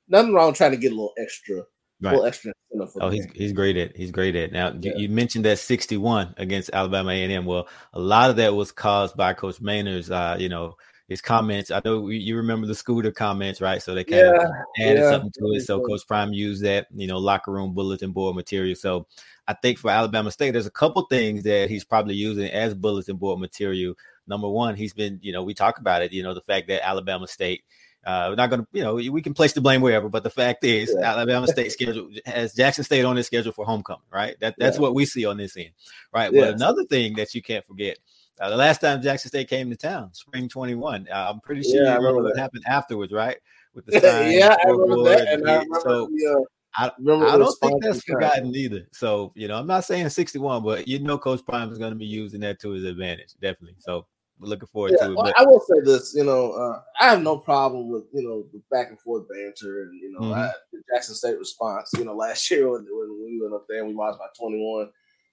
nothing 0.07 0.33
wrong 0.33 0.53
trying 0.53 0.71
to 0.71 0.77
get 0.77 0.91
a 0.91 0.95
little 0.95 1.13
extra 1.19 1.63
Right. 2.01 2.13
Well, 2.13 2.25
extra 2.25 2.53
oh, 3.01 3.09
he's 3.09 3.25
he's 3.33 3.51
great 3.51 3.75
at 3.75 3.95
he's 3.95 4.11
great 4.11 4.33
at 4.33 4.53
now. 4.53 4.69
Yeah. 4.79 4.93
You, 4.95 5.01
you, 5.01 5.09
mentioned 5.09 5.43
that 5.43 5.59
61 5.59 6.33
against 6.37 6.69
Alabama 6.71 7.11
A&M. 7.11 7.43
Well, 7.43 7.67
a 7.93 7.99
lot 7.99 8.29
of 8.29 8.37
that 8.37 8.53
was 8.53 8.71
caused 8.71 9.17
by 9.17 9.33
Coach 9.33 9.59
Maynor's, 9.59 10.09
uh, 10.09 10.37
you 10.39 10.47
know, 10.47 10.77
his 11.09 11.21
comments. 11.21 11.71
I 11.71 11.81
know 11.83 12.07
you 12.07 12.37
remember 12.37 12.67
the 12.67 12.75
scooter 12.75 13.11
comments, 13.11 13.59
right? 13.59 13.81
So 13.81 13.93
they 13.93 14.03
kind 14.03 14.21
yeah, 14.21 14.43
of 14.43 14.51
added 14.79 14.99
yeah, 14.99 15.09
something 15.09 15.31
to 15.31 15.45
it. 15.53 15.61
So 15.61 15.81
Coach 15.81 16.07
Prime 16.07 16.31
used 16.31 16.63
that, 16.63 16.87
you 16.95 17.07
know, 17.07 17.17
locker 17.17 17.51
room 17.51 17.73
bulletin 17.73 18.11
board 18.11 18.35
material. 18.35 18.75
So 18.75 19.07
I 19.47 19.53
think 19.53 19.79
for 19.79 19.89
Alabama 19.89 20.31
State, 20.31 20.51
there's 20.51 20.67
a 20.67 20.71
couple 20.71 21.01
things 21.07 21.43
that 21.43 21.69
he's 21.69 21.83
probably 21.83 22.15
using 22.15 22.49
as 22.49 22.73
bulletin 22.75 23.17
board 23.17 23.39
material. 23.39 23.95
Number 24.27 24.47
one, 24.47 24.75
he's 24.75 24.93
been, 24.93 25.19
you 25.21 25.33
know, 25.33 25.43
we 25.43 25.55
talk 25.55 25.79
about 25.79 26.03
it, 26.03 26.13
you 26.13 26.21
know, 26.21 26.35
the 26.35 26.41
fact 26.41 26.67
that 26.67 26.87
Alabama 26.87 27.27
State 27.27 27.63
uh, 28.05 28.27
we're 28.29 28.35
not 28.35 28.49
going 28.49 28.61
to, 28.61 28.67
you 28.71 28.81
know, 28.81 28.95
we 28.95 29.21
can 29.21 29.33
place 29.33 29.53
the 29.53 29.61
blame 29.61 29.81
wherever, 29.81 30.07
but 30.07 30.23
the 30.23 30.29
fact 30.29 30.63
is, 30.63 30.95
yeah. 30.97 31.11
Alabama 31.11 31.47
State 31.47 31.71
schedule 31.71 32.09
has 32.25 32.53
Jackson 32.53 32.83
State 32.83 33.03
on 33.03 33.17
his 33.17 33.27
schedule 33.27 33.51
for 33.51 33.65
homecoming, 33.65 34.01
right? 34.11 34.39
That 34.39 34.55
that's 34.57 34.77
yeah. 34.77 34.81
what 34.81 34.95
we 34.95 35.05
see 35.05 35.25
on 35.25 35.37
this 35.37 35.57
end, 35.57 35.71
right? 36.13 36.31
Yes. 36.31 36.45
But 36.45 36.55
another 36.55 36.85
thing 36.85 37.15
that 37.15 37.35
you 37.35 37.41
can't 37.41 37.65
forget, 37.65 37.97
uh, 38.39 38.49
the 38.49 38.55
last 38.55 38.81
time 38.81 39.01
Jackson 39.01 39.29
State 39.29 39.49
came 39.49 39.69
to 39.69 39.75
town, 39.75 40.13
spring 40.13 40.47
twenty 40.47 40.75
one, 40.75 41.07
uh, 41.11 41.27
I'm 41.29 41.39
pretty 41.41 41.63
sure 41.63 41.83
yeah, 41.83 41.93
you 41.93 41.97
remember, 41.97 42.23
what 42.23 42.37
happened 42.37 42.63
afterwards, 42.67 43.11
right? 43.11 43.37
With 43.73 43.85
the 43.85 43.99
sign, 43.99 44.31
yeah, 44.37 44.55
I 44.63 44.69
remember 44.69 45.09
that. 45.09 45.27
And 45.27 45.49
I 45.49 45.53
remember 45.53 45.79
so, 45.81 46.07
the, 46.07 46.37
uh, 46.37 46.43
I, 46.75 46.85
I 46.87 47.37
don't 47.37 47.59
think 47.59 47.83
that's 47.83 48.03
forgotten 48.03 48.55
either. 48.55 48.87
So, 48.93 49.33
you 49.35 49.47
know, 49.47 49.57
I'm 49.57 49.67
not 49.67 49.85
saying 49.85 50.09
61, 50.09 50.63
but 50.63 50.87
you 50.87 50.99
know, 50.99 51.17
Coach 51.17 51.45
Prime 51.45 51.71
is 51.71 51.77
going 51.77 51.91
to 51.91 51.97
be 51.97 52.05
using 52.05 52.39
that 52.41 52.59
to 52.61 52.71
his 52.71 52.83
advantage, 52.85 53.33
definitely. 53.41 53.75
So, 53.79 54.05
looking 54.39 54.67
forward 54.67 54.93
yeah, 54.99 55.07
to 55.07 55.11
it. 55.11 55.17
Well, 55.17 55.33
I 55.35 55.43
will 55.43 55.59
say 55.59 55.81
this, 55.83 56.13
you 56.15 56.23
know, 56.23 56.51
uh, 56.51 56.81
I 56.99 57.09
have 57.09 57.21
no 57.21 57.37
problem 57.37 57.89
with 57.89 58.03
you 58.13 58.23
know 58.23 58.45
the 58.53 58.61
back 58.71 58.89
and 58.89 58.99
forth 58.99 59.25
banter 59.27 59.83
and 59.83 59.99
you 60.01 60.11
know 60.11 60.19
mm-hmm. 60.19 60.33
I, 60.33 60.51
the 60.71 60.81
Jackson 60.93 61.15
State 61.15 61.37
response. 61.37 61.91
You 61.97 62.05
know, 62.05 62.15
last 62.15 62.49
year 62.51 62.69
when, 62.69 62.85
when 62.89 63.25
we 63.25 63.39
went 63.41 63.53
up 63.53 63.65
there 63.67 63.79
and 63.79 63.87
we 63.87 63.93
lost 63.93 64.19
by 64.19 64.27
twenty 64.37 64.59
one. 64.59 64.89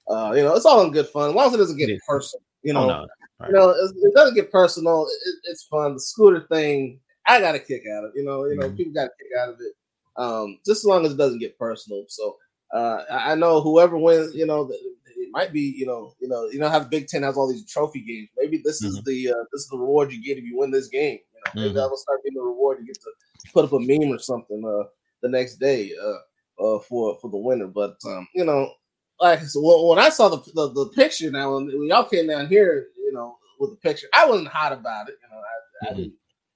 Uh, 0.08 0.32
you 0.36 0.42
know, 0.42 0.54
it's 0.54 0.66
all 0.66 0.84
in 0.84 0.92
good 0.92 1.08
fun 1.08 1.30
as 1.30 1.34
long 1.34 1.48
as 1.48 1.54
it 1.54 1.58
doesn't 1.58 1.78
get 1.78 1.90
it 1.90 2.00
personal. 2.06 2.42
You 2.62 2.72
oh, 2.72 2.74
know, 2.74 2.82
oh, 2.82 2.86
no. 2.86 3.06
right. 3.40 3.48
you 3.48 3.56
know, 3.56 3.70
it, 3.70 3.90
it, 3.96 4.14
doesn't 4.14 4.34
get 4.34 4.50
personal. 4.50 5.06
It, 5.06 5.34
it's 5.44 5.64
fun. 5.64 5.94
The 5.94 6.00
scooter 6.00 6.46
thing, 6.50 7.00
I 7.26 7.40
got 7.40 7.54
a 7.54 7.58
kick 7.58 7.82
out 7.96 8.04
of. 8.04 8.10
It, 8.10 8.20
you 8.20 8.24
know, 8.24 8.46
you 8.46 8.56
know, 8.56 8.66
mm-hmm. 8.66 8.76
people 8.76 8.92
got 8.92 9.06
a 9.06 9.10
kick 9.18 9.28
out 9.38 9.48
of 9.50 9.56
it. 9.60 9.72
Um, 10.16 10.58
just 10.64 10.80
as 10.80 10.84
long 10.84 11.04
as 11.04 11.12
it 11.12 11.18
doesn't 11.18 11.40
get 11.40 11.58
personal. 11.58 12.04
So 12.08 12.36
uh, 12.72 13.04
I 13.10 13.34
know 13.34 13.60
whoever 13.60 13.96
wins, 13.96 14.34
you 14.34 14.46
know, 14.46 14.70
it 14.70 15.28
might 15.30 15.52
be, 15.52 15.74
you 15.76 15.86
know, 15.86 16.14
you 16.20 16.28
know, 16.28 16.46
you 16.46 16.58
know 16.58 16.68
how 16.68 16.78
the 16.78 16.88
Big 16.88 17.06
Ten 17.06 17.22
has 17.22 17.36
all 17.36 17.50
these 17.50 17.70
trophy 17.70 18.00
games. 18.00 18.28
Maybe 18.36 18.60
this 18.64 18.82
mm-hmm. 18.82 18.96
is 18.96 19.02
the 19.04 19.30
uh, 19.30 19.44
this 19.52 19.62
is 19.62 19.68
the 19.68 19.78
reward 19.78 20.12
you 20.12 20.22
get 20.22 20.38
if 20.38 20.44
you 20.44 20.58
win 20.58 20.70
this 20.70 20.88
game. 20.88 21.18
You 21.18 21.40
know, 21.44 21.50
maybe 21.54 21.68
mm-hmm. 21.68 21.76
that'll 21.76 21.96
start 21.96 22.22
being 22.24 22.34
the 22.34 22.42
reward. 22.42 22.78
You 22.80 22.86
get 22.86 23.00
to 23.02 23.52
put 23.52 23.64
up 23.64 23.72
a 23.72 23.80
meme 23.80 24.12
or 24.12 24.18
something 24.18 24.64
uh, 24.64 24.88
the 25.22 25.28
next 25.28 25.56
day 25.56 25.92
uh, 26.02 26.64
uh, 26.64 26.80
for 26.80 27.18
for 27.20 27.30
the 27.30 27.36
winner. 27.36 27.66
But 27.66 27.96
um, 28.06 28.26
you 28.34 28.44
know, 28.44 28.72
like 29.20 29.40
so 29.42 29.88
when 29.88 29.98
I 29.98 30.08
saw 30.08 30.28
the, 30.28 30.38
the, 30.54 30.72
the 30.72 30.90
picture 30.94 31.30
now, 31.30 31.54
when, 31.54 31.66
when, 31.66 31.88
y'all 31.88 32.04
came 32.04 32.28
down 32.28 32.48
here, 32.48 32.88
you 32.96 33.12
know, 33.12 33.36
with 33.58 33.70
the 33.70 33.76
picture, 33.76 34.08
I 34.12 34.26
wasn't 34.26 34.48
hot 34.48 34.72
about 34.72 35.08
it. 35.08 35.16
You 35.22 35.28
know, 35.30 35.42
I, 35.42 35.42
mm-hmm. 35.42 35.86
I 35.86 35.96
didn't, 35.96 36.14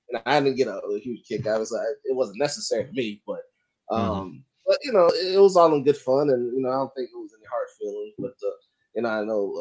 you 0.08 0.12
know, 0.12 0.20
I 0.26 0.40
didn't 0.40 0.56
get 0.56 0.68
a, 0.68 0.78
a, 0.78 1.00
huge 1.00 1.26
kick. 1.26 1.46
I 1.46 1.58
was 1.58 1.72
like, 1.72 1.82
it 2.04 2.14
wasn't 2.14 2.38
necessary 2.38 2.84
to 2.84 2.92
me, 2.92 3.22
but 3.26 3.40
mm-hmm. 3.90 4.10
um, 4.10 4.44
but 4.66 4.78
you 4.82 4.92
know, 4.92 5.06
it, 5.06 5.34
it 5.34 5.40
was 5.40 5.56
all 5.56 5.74
in 5.74 5.84
good 5.84 5.96
fun, 5.96 6.30
and 6.30 6.54
you 6.54 6.62
know, 6.62 6.68
I 6.68 6.74
don't 6.74 6.94
think 6.94 7.10
it 7.12 7.18
was 7.18 7.32
any 7.36 7.46
hard 7.50 7.68
feelings, 7.78 8.14
but. 8.18 8.34
Uh, 8.46 8.56
and 8.94 9.06
I 9.06 9.22
know 9.22 9.54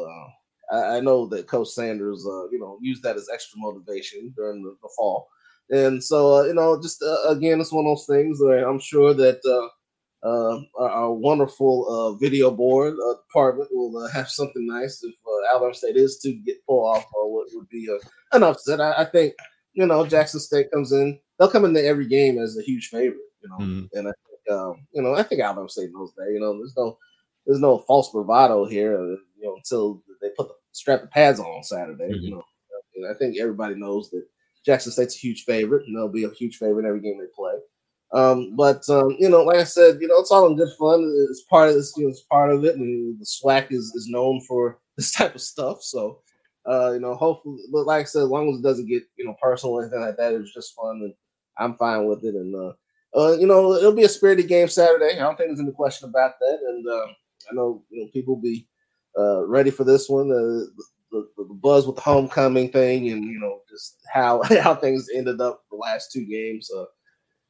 uh, 0.72 0.76
I, 0.76 0.96
I, 0.96 1.00
know 1.00 1.26
that 1.28 1.48
Coach 1.48 1.68
Sanders, 1.68 2.26
uh, 2.26 2.48
you 2.50 2.58
know, 2.58 2.78
used 2.80 3.02
that 3.02 3.16
as 3.16 3.28
extra 3.32 3.58
motivation 3.58 4.32
during 4.36 4.62
the, 4.62 4.76
the 4.82 4.88
fall, 4.96 5.28
and 5.70 6.02
so 6.02 6.38
uh, 6.38 6.42
you 6.44 6.54
know, 6.54 6.80
just 6.80 7.02
uh, 7.02 7.28
again, 7.28 7.60
it's 7.60 7.72
one 7.72 7.86
of 7.86 7.90
those 7.90 8.06
things 8.06 8.40
where 8.40 8.68
I'm 8.68 8.80
sure 8.80 9.14
that 9.14 9.40
uh, 9.44 9.68
uh, 10.22 10.60
our, 10.78 10.90
our, 10.90 11.12
wonderful 11.12 12.16
video 12.20 12.50
board 12.50 12.94
department 13.26 13.68
will 13.72 14.06
have 14.08 14.28
something 14.28 14.66
nice 14.66 15.02
if 15.02 15.14
Alabama 15.50 15.74
State 15.74 15.96
is 15.96 16.18
to 16.18 16.32
get 16.32 16.64
pull 16.66 16.84
off 16.86 17.06
or 17.14 17.32
what 17.32 17.48
would 17.52 17.68
be 17.68 17.88
a, 17.88 18.36
an 18.36 18.42
upset. 18.42 18.80
I, 18.80 18.92
I, 18.98 19.04
think 19.06 19.34
you 19.72 19.86
know 19.86 20.06
Jackson 20.06 20.40
State 20.40 20.70
comes 20.70 20.92
in; 20.92 21.18
they'll 21.38 21.50
come 21.50 21.64
into 21.64 21.84
every 21.84 22.06
game 22.06 22.38
as 22.38 22.58
a 22.58 22.62
huge 22.62 22.88
favorite, 22.88 23.16
you 23.42 23.48
know, 23.48 23.56
mm-hmm. 23.56 23.98
and 23.98 24.08
I 24.08 24.12
think 24.12 24.58
um, 24.58 24.86
you 24.92 25.02
know 25.02 25.14
I 25.14 25.22
think 25.22 25.40
Alabama 25.40 25.68
State 25.68 25.90
knows 25.92 26.12
that. 26.16 26.30
You 26.32 26.40
know, 26.40 26.52
there's 26.58 26.76
no 26.76 26.98
there's 27.46 27.60
no 27.60 27.78
false 27.78 28.10
bravado 28.12 28.66
here, 28.66 28.94
uh, 28.94 29.16
you 29.36 29.44
know, 29.44 29.56
until 29.56 30.02
they 30.20 30.28
put 30.36 30.48
the 30.48 30.54
strap 30.72 31.00
the 31.00 31.08
pads 31.08 31.40
on 31.40 31.46
on 31.46 31.62
Saturday. 31.62 32.04
Mm-hmm. 32.04 32.24
You 32.24 32.30
know, 32.32 32.44
and 32.96 33.06
I 33.10 33.18
think 33.18 33.38
everybody 33.38 33.74
knows 33.74 34.10
that 34.10 34.24
Jackson 34.64 34.92
State's 34.92 35.16
a 35.16 35.18
huge 35.18 35.44
favorite, 35.44 35.86
and 35.86 35.96
they'll 35.96 36.08
be 36.08 36.24
a 36.24 36.30
huge 36.30 36.56
favorite 36.56 36.80
in 36.80 36.88
every 36.88 37.00
game 37.00 37.18
they 37.18 37.26
play. 37.34 37.54
Um, 38.12 38.56
but 38.56 38.88
um, 38.88 39.16
you 39.18 39.28
know, 39.28 39.42
like 39.42 39.58
I 39.58 39.64
said, 39.64 39.98
you 40.00 40.08
know, 40.08 40.18
it's 40.18 40.32
all 40.32 40.46
in 40.48 40.56
good 40.56 40.72
fun. 40.78 41.12
It's 41.30 41.42
part 41.42 41.68
of 41.68 41.76
this, 41.76 41.94
you 41.96 42.04
know, 42.04 42.10
it's 42.10 42.22
part 42.22 42.50
of 42.50 42.64
it, 42.64 42.74
and 42.76 43.18
the 43.20 43.24
SWAC 43.24 43.70
is 43.70 43.92
is 43.94 44.08
known 44.08 44.40
for 44.48 44.78
this 44.96 45.12
type 45.12 45.34
of 45.34 45.40
stuff. 45.40 45.82
So, 45.82 46.20
uh, 46.68 46.92
you 46.92 47.00
know, 47.00 47.14
hopefully, 47.14 47.62
but 47.72 47.86
like 47.86 48.02
I 48.02 48.04
said, 48.04 48.22
as 48.22 48.28
long 48.28 48.50
as 48.50 48.58
it 48.58 48.62
doesn't 48.62 48.88
get 48.88 49.04
you 49.16 49.24
know 49.24 49.36
personal 49.40 49.74
or 49.74 49.82
anything 49.82 50.00
like 50.00 50.16
that, 50.16 50.34
it's 50.34 50.52
just 50.52 50.74
fun, 50.74 51.00
and 51.02 51.14
I'm 51.58 51.76
fine 51.76 52.06
with 52.06 52.24
it. 52.24 52.34
And 52.34 52.54
uh, 52.54 52.72
uh, 53.16 53.36
you 53.38 53.46
know, 53.46 53.74
it'll 53.74 53.92
be 53.92 54.04
a 54.04 54.08
spirited 54.08 54.48
game 54.48 54.68
Saturday. 54.68 55.16
I 55.16 55.20
don't 55.20 55.36
think 55.36 55.50
there's 55.50 55.60
any 55.60 55.72
question 55.72 56.08
about 56.08 56.38
that. 56.40 56.58
And 56.66 56.88
uh, 56.88 57.06
I 57.50 57.54
know 57.54 57.84
you 57.90 58.02
know 58.02 58.10
people 58.12 58.36
be 58.36 58.66
uh, 59.18 59.46
ready 59.46 59.70
for 59.70 59.84
this 59.84 60.08
one. 60.08 60.30
Uh, 60.30 60.66
the, 61.12 61.28
the, 61.36 61.44
the, 61.48 61.54
buzz 61.54 61.86
with 61.86 61.96
the 61.96 62.02
homecoming 62.02 62.70
thing, 62.70 63.10
and 63.10 63.24
you 63.24 63.38
know 63.38 63.60
just 63.68 63.98
how 64.12 64.42
how 64.62 64.74
things 64.74 65.08
ended 65.14 65.40
up 65.40 65.62
the 65.70 65.76
last 65.76 66.10
two 66.12 66.24
games. 66.24 66.70
Uh, 66.76 66.86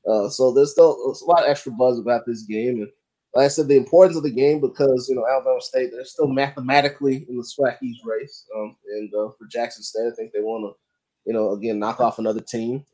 uh, 0.09 0.29
so 0.29 0.53
there's 0.53 0.73
still 0.73 0.99
there's 1.07 1.23
a 1.23 1.27
lot 1.27 1.45
of 1.45 1.51
extra 1.51 1.73
buzz 1.73 1.99
about 1.99 2.25
this 2.27 2.43
game, 2.43 2.81
and 2.81 2.89
like 3.35 3.45
I 3.45 3.49
said, 3.49 3.69
the 3.69 3.77
importance 3.77 4.17
of 4.17 4.23
the 4.23 4.31
game 4.31 4.61
because 4.61 5.09
you 5.09 5.15
know 5.15 5.27
Alabama 5.27 5.61
State 5.61 5.91
they're 5.93 6.05
still 6.05 6.29
mathematically 6.29 7.27
in 7.29 7.37
the 7.37 7.43
SWAC 7.43 7.79
race, 8.05 8.47
um, 8.57 8.77
and 8.93 9.13
uh, 9.15 9.29
for 9.39 9.47
Jackson 9.51 9.83
State, 9.83 10.09
I 10.11 10.15
think 10.17 10.33
they 10.33 10.41
want 10.41 10.65
to, 10.65 11.31
you 11.31 11.35
know, 11.35 11.53
again 11.53 11.79
knock 11.79 12.01
off 12.01 12.19
another 12.19 12.41
team 12.41 12.73
and, 12.73 12.85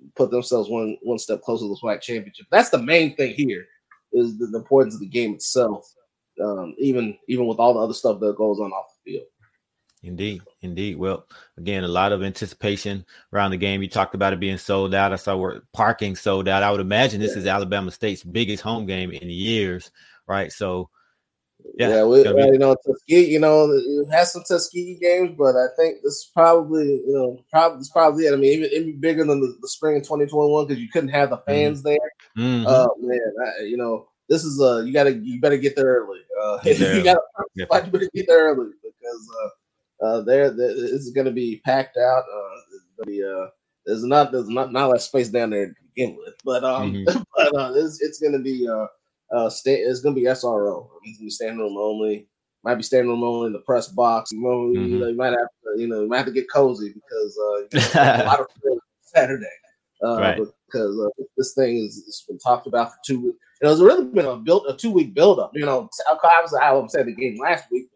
and, 0.00 0.14
put 0.14 0.30
themselves 0.30 0.68
one 0.68 0.96
one 1.02 1.18
step 1.18 1.40
closer 1.42 1.64
to 1.64 1.68
the 1.68 1.80
SWAC 1.82 2.02
championship. 2.02 2.46
That's 2.50 2.70
the 2.70 2.82
main 2.82 3.16
thing 3.16 3.34
here 3.34 3.66
is 4.12 4.38
the, 4.38 4.46
the 4.46 4.58
importance 4.58 4.94
of 4.94 5.00
the 5.00 5.06
game 5.06 5.34
itself, 5.34 5.90
um, 6.42 6.74
even 6.78 7.16
even 7.26 7.46
with 7.46 7.58
all 7.58 7.74
the 7.74 7.80
other 7.80 7.94
stuff 7.94 8.20
that 8.20 8.36
goes 8.36 8.60
on 8.60 8.72
off 8.72 8.92
the 9.04 9.12
field. 9.12 9.26
Indeed, 10.02 10.42
indeed. 10.62 10.96
Well, 10.96 11.26
again, 11.58 11.84
a 11.84 11.88
lot 11.88 12.12
of 12.12 12.22
anticipation 12.22 13.04
around 13.32 13.50
the 13.50 13.58
game. 13.58 13.82
You 13.82 13.88
talked 13.88 14.14
about 14.14 14.32
it 14.32 14.40
being 14.40 14.56
sold 14.56 14.94
out. 14.94 15.12
I 15.12 15.16
saw 15.16 15.36
where 15.36 15.62
parking 15.74 16.16
sold 16.16 16.48
out. 16.48 16.62
I 16.62 16.70
would 16.70 16.80
imagine 16.80 17.20
this 17.20 17.32
yeah. 17.32 17.38
is 17.38 17.46
Alabama 17.46 17.90
State's 17.90 18.24
biggest 18.24 18.62
home 18.62 18.86
game 18.86 19.10
in 19.10 19.28
years, 19.28 19.90
right? 20.26 20.50
So, 20.50 20.88
yeah, 21.74 21.88
yeah 21.90 22.04
we, 22.04 22.22
be- 22.22 22.28
you 22.30 22.58
know, 22.58 22.74
Tuskegee, 22.86 23.26
you 23.26 23.38
know, 23.38 23.70
it 23.70 24.10
has 24.10 24.32
some 24.32 24.42
Tuskegee 24.48 24.98
games, 24.98 25.34
but 25.36 25.54
I 25.54 25.66
think 25.76 25.96
this 26.02 26.14
is 26.14 26.30
probably, 26.32 26.86
you 26.86 27.12
know, 27.12 27.44
probably 27.50 27.80
it's 27.80 27.90
probably 27.90 28.24
it. 28.24 28.32
I 28.32 28.36
mean, 28.36 28.52
even, 28.54 28.70
even 28.72 29.00
bigger 29.00 29.24
than 29.26 29.40
the, 29.42 29.54
the 29.60 29.68
spring 29.68 29.96
of 29.98 30.02
2021 30.04 30.66
because 30.66 30.80
you 30.80 30.88
couldn't 30.88 31.10
have 31.10 31.28
the 31.28 31.42
fans 31.46 31.82
mm-hmm. 31.82 31.88
there. 31.88 32.46
Mm-hmm. 32.46 32.66
Uh, 32.66 32.88
man, 33.00 33.32
I, 33.44 33.64
you 33.64 33.76
know, 33.76 34.08
this 34.30 34.44
is 34.44 34.62
uh, 34.62 34.78
you 34.78 34.94
gotta 34.94 35.12
you 35.12 35.40
better 35.40 35.58
get 35.58 35.76
there 35.76 36.04
early. 36.06 36.20
Uh, 36.40 36.58
you 36.64 37.04
gotta 37.04 37.20
you 37.54 37.66
better 37.66 38.08
get 38.14 38.26
there 38.26 38.54
early 38.54 38.70
because 38.82 39.28
uh, 39.44 39.48
uh, 40.02 40.22
there, 40.22 40.50
there 40.50 40.70
it's 40.70 41.10
gonna 41.10 41.30
be 41.30 41.60
packed 41.64 41.96
out. 41.96 42.22
Uh, 42.22 43.04
the 43.04 43.22
uh, 43.22 43.50
there's 43.86 44.04
not 44.04 44.32
there's 44.32 44.48
not 44.48 44.72
not 44.72 44.90
less 44.90 45.06
space 45.06 45.28
down 45.28 45.50
there 45.50 45.66
to 45.66 45.74
begin 45.94 46.16
with, 46.16 46.34
but 46.44 46.64
um, 46.64 46.92
mm-hmm. 46.92 47.22
but 47.36 47.56
uh, 47.56 47.72
it's 47.74 48.00
it's 48.00 48.20
gonna 48.20 48.38
be 48.38 48.68
uh 48.68 48.86
uh 49.34 49.50
stay 49.50 49.76
it's 49.76 50.00
gonna 50.00 50.14
be 50.14 50.22
SRO. 50.22 50.88
It's 51.04 51.18
gonna 51.18 51.26
be 51.26 51.30
standing 51.30 51.58
room 51.58 51.76
only. 51.76 52.26
Might 52.62 52.74
be 52.74 52.82
standing 52.82 53.08
room 53.10 53.24
only 53.24 53.46
in 53.48 53.52
the 53.54 53.60
press 53.60 53.88
box. 53.88 54.32
You, 54.32 54.42
know, 54.42 54.48
mm-hmm. 54.48 54.84
you, 54.84 54.98
know, 55.00 55.08
you 55.08 55.16
might 55.16 55.30
have 55.30 55.38
to 55.38 55.80
you 55.80 55.88
know 55.88 56.02
you 56.02 56.08
might 56.08 56.18
have 56.18 56.26
to 56.26 56.32
get 56.32 56.50
cozy 56.52 56.92
because 56.94 57.38
uh, 57.96 58.22
a 58.22 58.24
lot 58.24 58.40
of 58.40 58.46
Saturday. 59.02 59.46
Uh, 60.02 60.16
right. 60.16 60.40
because 60.66 60.98
uh, 60.98 61.24
this 61.36 61.52
thing 61.52 61.76
is 61.76 62.02
it's 62.08 62.24
been 62.26 62.38
talked 62.38 62.66
about 62.66 62.90
for 62.90 62.98
two 63.04 63.20
weeks. 63.20 63.38
It 63.60 63.66
has 63.66 63.82
really 63.82 64.06
been 64.06 64.24
a 64.24 64.36
built 64.36 64.64
a 64.66 64.74
two 64.74 64.90
week 64.90 65.14
build 65.14 65.38
up. 65.38 65.50
You 65.52 65.66
know, 65.66 65.90
obviously 66.08 66.60
I 66.60 66.72
was 66.72 66.92
saying 66.92 67.06
the 67.06 67.14
game 67.14 67.38
last 67.38 67.64
week. 67.70 67.88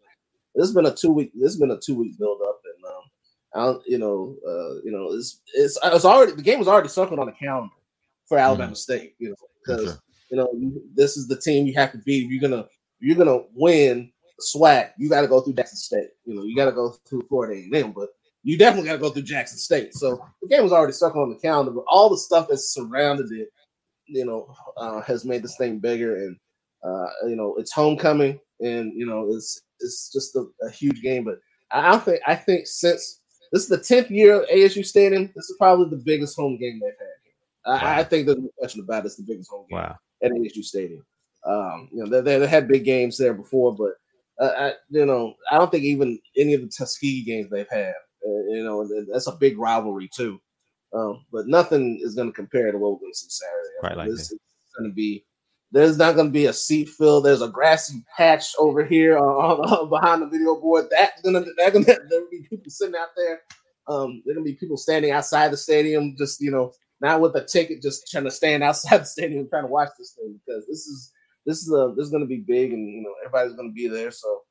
This 0.55 0.67
has 0.67 0.75
been 0.75 0.85
a 0.85 0.95
two 0.95 1.11
week. 1.11 1.31
This 1.33 1.53
has 1.53 1.59
been 1.59 1.71
a 1.71 1.79
two 1.79 1.95
week 1.95 2.17
build 2.17 2.41
up, 2.41 2.61
and 2.65 2.85
um, 2.85 3.03
I 3.55 3.65
don't, 3.65 3.83
you 3.87 3.97
know, 3.97 4.35
uh, 4.47 4.81
you 4.83 4.91
know, 4.91 5.11
it's 5.13 5.41
it's 5.53 5.77
it's 5.83 6.05
already 6.05 6.33
the 6.33 6.41
game 6.41 6.59
was 6.59 6.67
already 6.67 6.89
circled 6.89 7.19
on 7.19 7.27
the 7.27 7.33
calendar 7.33 7.73
for 8.27 8.37
Alabama 8.37 8.67
mm-hmm. 8.67 8.75
State. 8.75 9.15
You 9.19 9.29
know, 9.29 9.35
because 9.65 9.91
okay. 9.91 9.99
you 10.31 10.37
know 10.37 10.49
you, 10.53 10.81
this 10.93 11.17
is 11.17 11.27
the 11.27 11.39
team 11.39 11.67
you 11.67 11.73
have 11.75 11.91
to 11.91 11.97
beat. 11.99 12.25
If 12.25 12.31
you're 12.31 12.49
gonna 12.49 12.67
you're 12.99 13.17
gonna 13.17 13.43
win 13.53 14.11
SWAC. 14.41 14.91
You 14.97 15.09
got 15.09 15.21
to 15.21 15.27
go 15.27 15.41
through 15.41 15.53
Jackson 15.53 15.77
State. 15.77 16.09
You 16.25 16.35
know, 16.35 16.43
you 16.43 16.55
got 16.55 16.65
to 16.65 16.71
go 16.71 16.95
through 17.07 17.25
Florida 17.27 17.61
A&M, 17.73 17.91
but 17.91 18.09
you 18.43 18.57
definitely 18.57 18.87
got 18.87 18.95
to 18.95 19.01
go 19.01 19.09
through 19.09 19.23
Jackson 19.23 19.57
State. 19.57 19.93
So 19.93 20.23
the 20.41 20.47
game 20.47 20.63
was 20.63 20.71
already 20.71 20.93
stuck 20.93 21.15
on 21.15 21.29
the 21.29 21.39
calendar, 21.39 21.71
but 21.71 21.85
all 21.87 22.09
the 22.09 22.17
stuff 22.17 22.47
that 22.49 22.57
surrounded 22.57 23.31
it, 23.31 23.49
you 24.07 24.25
know, 24.25 24.53
uh, 24.77 25.01
has 25.01 25.25
made 25.25 25.43
this 25.43 25.57
thing 25.57 25.79
bigger. 25.79 26.15
And 26.17 26.37
uh, 26.83 27.07
you 27.27 27.35
know, 27.35 27.55
it's 27.57 27.71
homecoming, 27.71 28.39
and 28.59 28.93
you 28.93 29.05
know, 29.05 29.27
it's 29.31 29.61
it's 29.79 30.11
just 30.11 30.35
a, 30.35 30.45
a 30.63 30.69
huge 30.69 31.01
game. 31.01 31.23
But 31.23 31.39
I, 31.71 31.95
I 31.95 31.99
think 31.99 32.21
I 32.27 32.35
think 32.35 32.67
since 32.67 33.21
this 33.51 33.63
is 33.63 33.69
the 33.69 33.77
tenth 33.77 34.11
year 34.11 34.41
of 34.41 34.49
ASU 34.49 34.85
Stadium. 34.85 35.31
This 35.35 35.49
is 35.49 35.55
probably 35.57 35.89
the 35.89 36.03
biggest 36.03 36.35
home 36.35 36.57
game 36.57 36.79
they've 36.81 36.91
had. 36.99 37.81
I, 37.81 37.83
wow. 37.83 37.99
I, 37.99 38.03
think 38.03 38.25
there's 38.25 38.37
no 38.37 38.49
question 38.57 38.81
about 38.81 39.03
it. 39.03 39.07
It's 39.07 39.15
the 39.15 39.23
biggest 39.23 39.49
home 39.49 39.65
game 39.69 39.79
wow. 39.79 39.95
at 40.23 40.31
ASU 40.31 40.63
Stadium. 40.63 41.05
Um, 41.45 41.89
you 41.93 42.03
know, 42.03 42.21
they, 42.21 42.37
they 42.37 42.47
had 42.47 42.67
big 42.67 42.83
games 42.83 43.17
there 43.17 43.33
before, 43.33 43.75
but 43.75 43.93
uh, 44.43 44.51
I, 44.57 44.73
you 44.89 45.05
know, 45.05 45.35
I 45.51 45.57
don't 45.57 45.71
think 45.71 45.83
even 45.83 46.19
any 46.37 46.53
of 46.53 46.61
the 46.61 46.67
Tuskegee 46.67 47.23
games 47.23 47.49
they've 47.49 47.69
had. 47.69 47.93
Uh, 48.27 48.43
you 48.49 48.63
know, 48.63 48.87
that's 49.11 49.27
a 49.27 49.33
big 49.33 49.57
rivalry 49.57 50.09
too. 50.13 50.39
Um, 50.93 51.25
but 51.31 51.47
nothing 51.47 51.99
is 52.01 52.15
going 52.15 52.29
to 52.29 52.35
compare 52.35 52.71
to 52.71 52.77
what 52.77 52.93
we're 52.93 52.99
going 52.99 53.11
to 53.13 53.17
see 53.17 53.29
Saturday. 53.29 53.69
Right, 53.83 53.97
like 53.97 54.09
this 54.09 54.31
is 54.31 54.39
going 54.77 54.89
to 54.89 54.93
be. 54.93 55.25
There's 55.71 55.97
not 55.97 56.15
going 56.15 56.27
to 56.27 56.33
be 56.33 56.45
a 56.45 56.53
seat 56.53 56.89
fill. 56.89 57.21
There's 57.21 57.41
a 57.41 57.49
grassy 57.49 58.03
patch 58.15 58.53
over 58.59 58.85
here 58.85 59.17
on, 59.17 59.59
on, 59.59 59.89
behind 59.89 60.21
the 60.21 60.27
video 60.27 60.59
board. 60.59 60.85
That's 60.91 61.21
gonna, 61.21 61.43
that's 61.57 61.73
gonna, 61.73 61.85
there'll 62.09 62.29
be 62.31 62.47
people 62.49 62.69
sitting 62.69 62.95
out 62.95 63.09
there. 63.15 63.41
Um, 63.87 64.21
there's 64.25 64.35
gonna 64.35 64.45
be 64.45 64.53
people 64.53 64.77
standing 64.77 65.11
outside 65.11 65.51
the 65.51 65.57
stadium, 65.57 66.15
just 66.17 66.41
you 66.41 66.51
know, 66.51 66.71
not 67.01 67.21
with 67.21 67.35
a 67.35 67.43
ticket, 67.43 67.81
just 67.81 68.09
trying 68.09 68.23
to 68.23 68.31
stand 68.31 68.63
outside 68.63 68.97
the 69.01 69.05
stadium 69.05 69.47
trying 69.49 69.63
to 69.63 69.71
watch 69.71 69.89
this 69.97 70.13
thing 70.17 70.39
because 70.45 70.65
this 70.67 70.87
is 70.87 71.11
this 71.45 71.57
is 71.61 71.71
a 71.71 71.93
this 71.95 72.05
is 72.05 72.11
going 72.11 72.23
to 72.23 72.27
be 72.27 72.43
big, 72.47 72.73
and 72.73 72.87
you 72.87 73.01
know 73.01 73.13
everybody's 73.25 73.55
going 73.55 73.69
to 73.69 73.73
be 73.73 73.87
there. 73.87 74.11
So, 74.11 74.41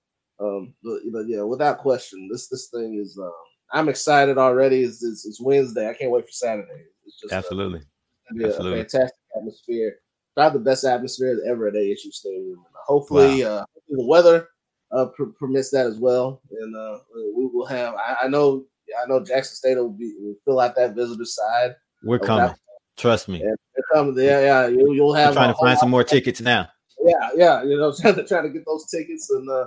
um, 0.40 0.74
but, 0.82 1.00
but 1.12 1.26
yeah, 1.26 1.42
without 1.42 1.78
question, 1.78 2.28
this 2.30 2.48
this 2.48 2.68
thing 2.68 3.00
is. 3.00 3.18
Um, 3.18 3.32
I'm 3.72 3.88
excited 3.88 4.38
already. 4.38 4.84
It's, 4.84 5.02
it's, 5.02 5.26
it's 5.26 5.40
Wednesday. 5.40 5.88
I 5.88 5.94
can't 5.94 6.12
wait 6.12 6.24
for 6.24 6.30
Saturday. 6.30 6.84
It's 7.06 7.20
just 7.20 7.32
absolutely, 7.32 7.80
a, 7.80 8.46
absolutely. 8.46 8.80
a 8.80 8.84
fantastic 8.84 9.18
atmosphere. 9.36 9.96
Probably 10.35 10.59
the 10.59 10.64
best 10.64 10.85
atmosphere 10.85 11.39
ever 11.47 11.68
at 11.68 11.74
ASU 11.74 12.12
Stadium. 12.12 12.64
Hopefully, 12.87 13.45
wow. 13.45 13.51
uh, 13.51 13.64
the 13.89 14.05
weather 14.05 14.49
uh, 14.93 15.07
pr- 15.07 15.32
permits 15.39 15.70
that 15.70 15.87
as 15.87 15.99
well, 15.99 16.43
and 16.61 16.76
uh, 16.76 16.99
we 17.37 17.47
will 17.47 17.66
have. 17.66 17.95
I, 17.95 18.16
I, 18.24 18.28
know, 18.28 18.64
I 19.01 19.07
know 19.07 19.24
Jackson 19.24 19.55
State 19.55 19.76
will 19.76 19.91
be 19.91 20.14
will 20.18 20.35
fill 20.45 20.61
out 20.61 20.74
that 20.76 20.95
visitor 20.95 21.24
side. 21.24 21.76
We're 22.03 22.18
coming. 22.18 22.55
Trust 22.97 23.28
me. 23.28 23.39
they're 23.39 23.85
coming. 23.93 24.16
Yeah, 24.16 24.41
yeah. 24.41 24.66
You, 24.66 25.03
will 25.03 25.14
have. 25.14 25.28
I'm 25.28 25.35
trying 25.35 25.53
to 25.53 25.59
find 25.59 25.78
some 25.78 25.91
more 25.91 26.05
tickets 26.05 26.41
now 26.41 26.68
yeah, 27.05 27.30
yeah. 27.37 27.62
You 27.62 27.78
know, 27.78 27.93
trying 28.01 28.16
to 28.16 28.24
try 28.24 28.43
to 28.43 28.49
get 28.49 28.64
those 28.66 28.87
tickets, 28.87 29.30
and 29.30 29.49
uh, 29.49 29.66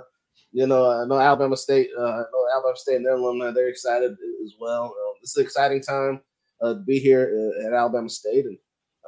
you 0.52 0.66
know, 0.66 0.90
I 0.90 1.04
know 1.06 1.18
Alabama 1.18 1.56
State, 1.56 1.90
uh, 1.98 2.02
I 2.02 2.18
know 2.32 2.46
Alabama 2.54 2.76
State 2.76 2.96
and 2.96 3.06
their 3.06 3.14
alumni, 3.14 3.50
they're 3.50 3.68
excited 3.68 4.12
as 4.12 4.54
well. 4.60 4.84
Um, 4.84 5.14
it's 5.22 5.36
an 5.36 5.44
exciting 5.44 5.82
time 5.82 6.20
uh, 6.62 6.74
to 6.74 6.80
be 6.80 6.98
here 6.98 7.52
uh, 7.62 7.66
at 7.66 7.72
Alabama 7.72 8.08
State, 8.08 8.46
and 8.46 8.58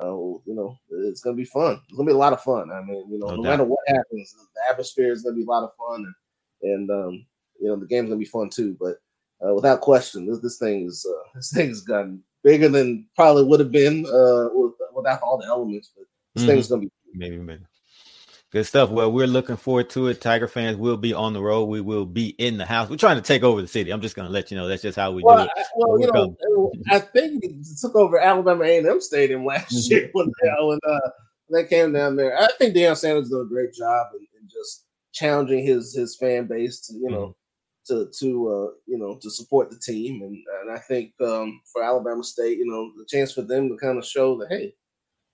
uh, 0.03 0.15
you 0.15 0.55
know, 0.55 0.77
it's 0.91 1.21
gonna 1.21 1.37
be 1.37 1.45
fun. 1.45 1.81
It's 1.89 1.97
gonna 1.97 2.07
be 2.07 2.13
a 2.13 2.17
lot 2.17 2.33
of 2.33 2.43
fun. 2.43 2.71
I 2.71 2.83
mean, 2.83 3.05
you 3.11 3.19
know, 3.19 3.29
no, 3.29 3.37
no 3.37 3.43
matter 3.43 3.65
what 3.65 3.81
happens, 3.87 4.35
the 4.55 4.61
atmosphere 4.71 5.13
is 5.13 5.23
gonna 5.23 5.37
be 5.37 5.45
a 5.45 5.51
lot 5.51 5.65
of 5.65 5.71
fun, 5.77 6.13
and, 6.63 6.73
and 6.73 6.91
um, 6.91 7.27
you 7.61 7.69
know, 7.69 7.77
the 7.77 7.87
game's 7.87 8.09
gonna 8.09 8.19
be 8.19 8.25
fun 8.25 8.51
too. 8.51 8.77
But 8.81 8.97
uh, 9.47 9.55
without 9.55 9.81
question, 9.81 10.27
this 10.27 10.41
this 10.41 10.59
thing 10.59 10.87
is 10.87 11.07
uh, 11.09 11.29
this 11.35 11.53
thing's 11.53 11.83
gotten 11.83 12.23
bigger 12.43 12.69
than 12.69 13.07
probably 13.17 13.45
would 13.45 13.61
have 13.61 13.73
been 13.73 14.07
uh, 14.07 14.49
without 14.95 15.23
all 15.23 15.39
the 15.39 15.47
elements. 15.47 15.93
But 15.97 16.07
this 16.35 16.45
mm-hmm. 16.45 16.53
thing's 16.53 16.69
gonna 16.69 16.83
be 16.83 16.91
maybe 17.15 17.37
maybe. 17.37 17.63
Good 18.53 18.67
stuff. 18.67 18.91
Well, 18.91 19.13
we're 19.13 19.29
looking 19.29 19.57
forward 19.57 19.91
to 19.91 20.09
it. 20.09 20.21
Tiger 20.21 20.49
fans 20.49 20.77
will 20.77 20.97
be 20.97 21.13
on 21.13 21.35
the 21.35 21.41
road. 21.41 21.67
We 21.67 21.81
will 21.81 22.05
be 22.05 22.31
in 22.31 22.59
the 22.59 22.67
house. 22.67 22.91
We're 22.91 22.97
trying 22.97 23.15
to 23.15 23.23
take 23.23 23.45
over 23.45 23.63
the 23.63 23.69
city. 23.69 23.93
I'm 23.93 24.01
just 24.01 24.17
going 24.17 24.27
to 24.27 24.33
let 24.33 24.51
you 24.51 24.57
know 24.57 24.67
that's 24.67 24.83
just 24.83 24.99
how 24.99 25.13
we 25.13 25.23
well, 25.23 25.37
do 25.37 25.43
it. 25.45 25.51
I, 25.57 25.65
well, 25.77 26.01
you 26.01 26.11
know, 26.13 26.73
I 26.91 26.99
think 26.99 27.45
it 27.45 27.65
took 27.81 27.95
over 27.95 28.19
Alabama 28.19 28.65
A&M 28.65 29.01
Stadium 29.01 29.45
last 29.45 29.73
mm-hmm. 29.73 29.93
year 29.93 30.11
when, 30.15 30.33
when 30.63 30.79
uh, 30.85 31.11
they 31.53 31.65
came 31.65 31.93
down 31.93 32.17
there. 32.17 32.37
I 32.37 32.49
think 32.59 32.75
Deion 32.75 32.97
Sanders 32.97 33.31
did 33.31 33.41
a 33.41 33.45
great 33.45 33.73
job 33.73 34.09
in, 34.15 34.27
in, 34.41 34.49
just 34.49 34.87
challenging 35.13 35.65
his 35.65 35.95
his 35.95 36.17
fan 36.17 36.47
base 36.47 36.81
to 36.87 36.95
you 36.95 37.09
know 37.09 37.37
mm-hmm. 37.89 38.05
to 38.05 38.11
to 38.19 38.49
uh, 38.49 38.75
you 38.87 38.99
know 38.99 39.17
to 39.23 39.31
support 39.31 39.71
the 39.71 39.79
team, 39.79 40.23
and 40.23 40.37
and 40.63 40.73
I 40.73 40.79
think 40.79 41.13
um, 41.21 41.61
for 41.73 41.85
Alabama 41.85 42.25
State, 42.25 42.59
you 42.59 42.67
know, 42.67 42.91
the 42.97 43.07
chance 43.07 43.33
for 43.33 43.43
them 43.43 43.69
to 43.69 43.77
kind 43.77 43.97
of 43.97 44.05
show 44.05 44.37
that 44.39 44.49
hey 44.51 44.75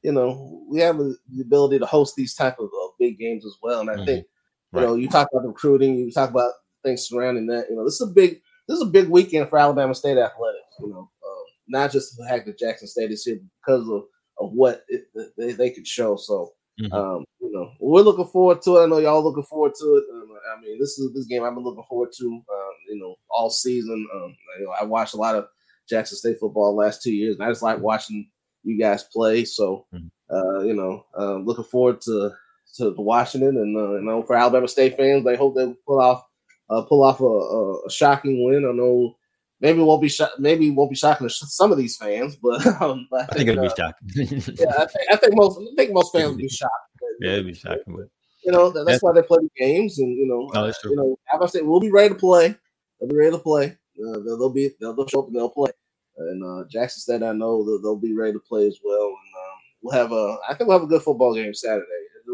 you 0.07 0.12
know, 0.12 0.62
we 0.69 0.79
have 0.79 0.99
the 0.99 1.17
ability 1.41 1.81
to 1.81 1.87
host 1.87 2.14
these 2.14 2.33
type 2.33 2.61
of 2.61 2.67
uh, 2.67 2.86
big 2.99 3.18
games 3.18 3.44
as 3.47 3.57
well. 3.62 3.80
And 3.80 3.90
I 3.90 3.94
mm-hmm. 3.94 4.05
think, 4.05 4.26
you 4.72 4.80
right. 4.80 4.86
know, 4.86 4.94
you 4.94 5.09
talk 5.09 5.28
about 5.32 5.47
recruiting, 5.47 5.97
you 5.97 6.11
talk 6.11 6.30
about 6.30 6.53
things 6.84 7.09
surrounding 7.09 7.47
that. 7.47 7.66
You 7.70 7.76
know, 7.76 7.84
this 7.84 8.01
is 8.01 8.09
a 8.09 8.12
big 8.12 8.40
this 8.68 8.76
is 8.76 8.82
a 8.82 8.90
big 8.90 9.09
weekend 9.09 9.49
for 9.49 9.59
Alabama 9.59 9.94
State 9.94 10.18
athletics. 10.18 10.64
You 10.80 10.88
know, 10.88 11.11
uh, 11.24 11.44
not 11.68 11.92
just 11.92 12.16
the 12.16 12.26
fact 12.26 12.47
that 12.47 12.59
Jackson 12.59 12.88
State 12.88 13.11
is 13.11 13.24
here 13.24 13.38
because 13.64 13.88
of 13.88 14.05
of 14.38 14.53
what 14.53 14.84
it, 14.88 15.07
they 15.36 15.53
they 15.53 15.70
could 15.70 15.86
show. 15.86 16.16
So. 16.16 16.53
Mm-hmm. 16.78 16.92
Um, 16.92 17.24
you 17.40 17.51
know, 17.53 17.70
we're 17.80 18.03
looking 18.03 18.26
forward 18.26 18.61
to 18.61 18.76
it. 18.76 18.82
I 18.82 18.86
know 18.86 18.99
y'all 18.99 19.24
looking 19.24 19.44
forward 19.44 19.72
to 19.80 19.97
it. 19.97 20.05
Um, 20.12 20.28
I 20.55 20.61
mean, 20.61 20.78
this 20.78 20.99
is 20.99 21.11
this 21.14 21.24
game 21.24 21.42
I've 21.42 21.55
been 21.55 21.64
looking 21.64 21.86
forward 21.88 22.11
to. 22.18 22.26
Um, 22.26 22.72
you 22.88 22.99
know, 22.99 23.14
all 23.30 23.49
season. 23.49 24.07
Um, 24.14 24.36
you 24.59 24.66
know, 24.66 24.74
I 24.78 24.84
watched 24.84 25.14
a 25.14 25.16
lot 25.16 25.36
of 25.36 25.47
Jackson 25.88 26.18
State 26.18 26.38
football 26.38 26.76
last 26.76 27.03
two 27.03 27.12
years, 27.12 27.36
and 27.36 27.44
I 27.44 27.51
just 27.51 27.62
like 27.62 27.80
watching 27.80 28.28
you 28.62 28.78
guys 28.78 29.05
play. 29.05 29.44
So, 29.44 29.86
mm-hmm. 29.94 30.34
uh, 30.34 30.62
you 30.64 30.74
know, 30.74 31.05
uh, 31.18 31.36
looking 31.36 31.64
forward 31.64 32.01
to 32.03 32.32
to 32.77 32.95
Washington 32.97 33.57
and 33.57 33.77
uh, 33.77 33.95
you 33.95 34.03
know 34.03 34.22
for 34.22 34.37
Alabama 34.37 34.68
State 34.68 34.97
fans, 34.97 35.24
they 35.24 35.37
hope 35.37 35.55
they 35.55 35.72
pull 35.87 36.01
off 36.01 36.24
uh, 36.70 36.83
pull 36.83 37.03
off 37.05 37.20
a, 37.20 37.24
a, 37.24 37.91
shocking 37.91 38.45
win. 38.45 38.68
I 38.68 38.72
know 38.72 39.16
maybe 39.61 39.81
it 39.81 39.85
won't 39.85 40.03
be 40.03 40.09
sho- 40.09 40.29
maybe 40.39 40.70
won't 40.70 40.91
be 40.91 40.97
shocking 40.97 41.29
to 41.29 41.33
some 41.33 41.72
of 41.72 41.79
these 41.79 41.97
fans, 41.97 42.37
but, 42.37 42.66
um, 42.81 43.09
I, 43.12 43.24
think, 43.24 43.31
I 43.31 43.35
think 43.35 43.49
it'll 43.49 43.62
be 43.62 43.68
uh, 43.68 43.74
shocking. 43.74 44.09
yeah, 44.59 44.72
I 44.79 44.87
think, 44.87 45.11
I 45.11 45.16
think 45.16 45.37
most 45.37 45.61
I 45.61 45.74
think 45.77 45.93
most 45.93 46.12
fans 46.12 46.31
will 46.31 46.37
be 46.37 46.49
shocked. 46.49 46.72
Yeah, 47.20 47.33
it'll 47.33 47.45
be 47.45 47.55
shocking. 47.55 47.97
But 47.97 48.09
you 48.45 48.53
know 48.53 48.70
that's, 48.70 48.87
that's 48.87 49.03
why 49.03 49.12
they 49.12 49.22
play 49.22 49.39
the 49.41 49.51
games, 49.57 49.99
and 49.99 50.16
you 50.16 50.27
know, 50.27 50.51
no, 50.53 50.66
you 50.66 50.97
know, 50.97 51.18
Alabama 51.33 51.49
State 51.49 51.66
will 51.66 51.81
be 51.81 51.93
ready 51.93 52.11
to 52.11 52.20
play. 52.20 52.55
They'll 53.01 53.11
be 53.11 53.16
ready 53.16 53.33
to 53.33 53.39
play. 53.39 53.77
Uh, 53.99 54.18
they'll, 54.24 54.39
they'll, 54.39 54.51
be 54.51 54.70
they'll, 54.81 54.95
they'll 54.95 55.09
show 55.09 55.20
up 55.20 55.29
and 55.29 55.37
they'll 55.37 55.49
play 55.49 55.70
and 56.18 56.45
uh, 56.45 56.64
Jackson 56.68 57.01
State, 57.01 57.22
I 57.22 57.33
know 57.33 57.64
that 57.64 57.81
they'll 57.83 57.97
be 57.97 58.14
ready 58.14 58.33
to 58.33 58.39
play 58.39 58.66
as 58.66 58.79
well. 58.83 59.07
And 59.07 59.12
um, 59.12 59.59
we'll 59.83 59.95
have 59.95 60.12
a, 60.12 60.37
I 60.49 60.55
think 60.55 60.68
we'll 60.68 60.79
have 60.79 60.87
a 60.87 60.91
good 60.91 61.03
football 61.03 61.35
game 61.35 61.53
Saturday. 61.55 61.85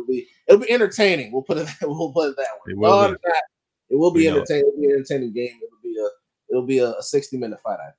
It'll 0.03 0.15
be, 0.15 0.27
it'll 0.49 0.61
be 0.61 0.71
entertaining. 0.71 1.33
We'll 1.33 1.43
put 1.43 1.59
it, 1.59 1.69
we'll 1.83 2.13
put 2.13 2.31
it 2.31 2.37
that 2.37 2.49
way. 2.67 2.73
It 2.73 2.77
will 2.77 3.09
be, 3.09 3.17
it 3.91 3.97
will 3.97 4.11
be 4.11 4.29
entertaining. 4.29 4.69
It'll 4.69 4.81
be 4.81 4.87
an 4.87 4.93
entertaining 4.93 5.33
game. 5.33 5.59
It'll 5.63 5.83
be 5.83 5.99
a, 5.99 6.09
it'll 6.51 6.67
be 6.67 6.79
a, 6.79 7.03
60 7.03 7.37
minute 7.39 7.61
fight. 7.63 7.79
I 7.81 7.85
think. 7.85 7.97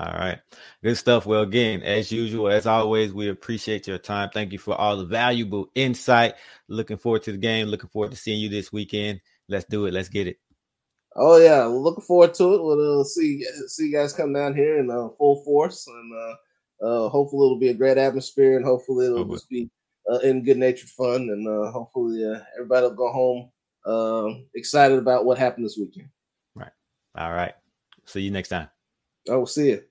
All 0.00 0.18
right. 0.18 0.38
Good 0.82 0.96
stuff. 0.96 1.26
Well, 1.26 1.42
again, 1.42 1.82
as 1.82 2.12
usual, 2.12 2.48
as 2.48 2.66
always, 2.66 3.12
we 3.12 3.28
appreciate 3.28 3.86
your 3.86 3.98
time. 3.98 4.30
Thank 4.32 4.52
you 4.52 4.58
for 4.58 4.74
all 4.74 4.96
the 4.96 5.06
valuable 5.06 5.70
insight. 5.74 6.34
Looking 6.68 6.98
forward 6.98 7.22
to 7.24 7.32
the 7.32 7.38
game. 7.38 7.68
Looking 7.68 7.88
forward 7.88 8.10
to 8.12 8.16
seeing 8.16 8.40
you 8.40 8.48
this 8.48 8.72
weekend. 8.72 9.20
Let's 9.48 9.64
do 9.64 9.86
it. 9.86 9.94
Let's 9.94 10.08
get 10.08 10.26
it. 10.26 10.36
Oh 11.16 11.38
yeah, 11.38 11.64
looking 11.64 12.04
forward 12.04 12.34
to 12.34 12.54
it. 12.54 12.62
We'll 12.62 13.00
uh, 13.00 13.04
see 13.04 13.44
see 13.66 13.86
you 13.86 13.92
guys 13.92 14.12
come 14.12 14.32
down 14.32 14.54
here 14.54 14.78
in 14.78 14.90
uh, 14.90 15.08
full 15.18 15.42
force, 15.42 15.86
and 15.88 16.12
uh, 16.14 16.86
uh, 16.86 17.08
hopefully 17.08 17.46
it'll 17.46 17.58
be 17.58 17.70
a 17.70 17.74
great 17.74 17.98
atmosphere, 17.98 18.56
and 18.56 18.64
hopefully 18.64 19.06
it'll 19.06 19.20
oh, 19.20 19.34
just 19.34 19.48
be 19.48 19.68
uh, 20.10 20.18
in 20.18 20.44
good 20.44 20.58
natured 20.58 20.88
fun, 20.90 21.22
and 21.30 21.46
uh, 21.46 21.70
hopefully 21.70 22.24
everybody 22.56 22.86
will 22.86 22.94
go 22.94 23.12
home 23.12 23.50
um, 23.86 24.46
excited 24.54 24.98
about 24.98 25.24
what 25.24 25.38
happened 25.38 25.64
this 25.64 25.78
weekend. 25.78 26.08
Right. 26.54 26.72
All 27.16 27.32
right. 27.32 27.54
See 28.04 28.20
you 28.20 28.30
next 28.30 28.48
time. 28.48 28.68
I 29.30 29.36
will 29.36 29.46
see 29.46 29.70
you. 29.70 29.82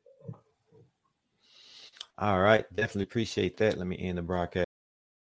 All 2.17 2.39
right. 2.39 2.65
Definitely 2.75 3.03
appreciate 3.03 3.57
that. 3.57 3.77
Let 3.77 3.87
me 3.87 3.97
end 3.99 4.17
the 4.17 4.23
broadcast. 4.23 4.65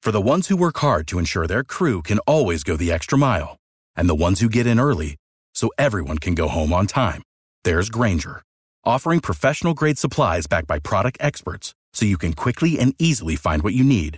For 0.01 0.11
the 0.11 0.21
ones 0.21 0.47
who 0.47 0.57
work 0.57 0.77
hard 0.77 1.07
to 1.07 1.19
ensure 1.19 1.45
their 1.45 1.63
crew 1.63 2.01
can 2.01 2.17
always 2.19 2.63
go 2.63 2.75
the 2.75 2.91
extra 2.91 3.17
mile, 3.17 3.57
and 3.95 4.09
the 4.09 4.15
ones 4.15 4.39
who 4.39 4.49
get 4.49 4.65
in 4.65 4.79
early 4.79 5.17
so 5.53 5.69
everyone 5.77 6.17
can 6.17 6.33
go 6.33 6.47
home 6.47 6.73
on 6.73 6.87
time. 6.87 7.21
There's 7.63 7.89
Grainger, 7.89 8.41
offering 8.83 9.19
professional 9.19 9.73
grade 9.73 9.99
supplies 9.99 10.47
backed 10.47 10.67
by 10.67 10.79
product 10.79 11.17
experts 11.19 11.75
so 11.93 12.05
you 12.05 12.17
can 12.17 12.33
quickly 12.33 12.79
and 12.79 12.95
easily 12.97 13.35
find 13.35 13.61
what 13.61 13.73
you 13.73 13.83
need. 13.83 14.17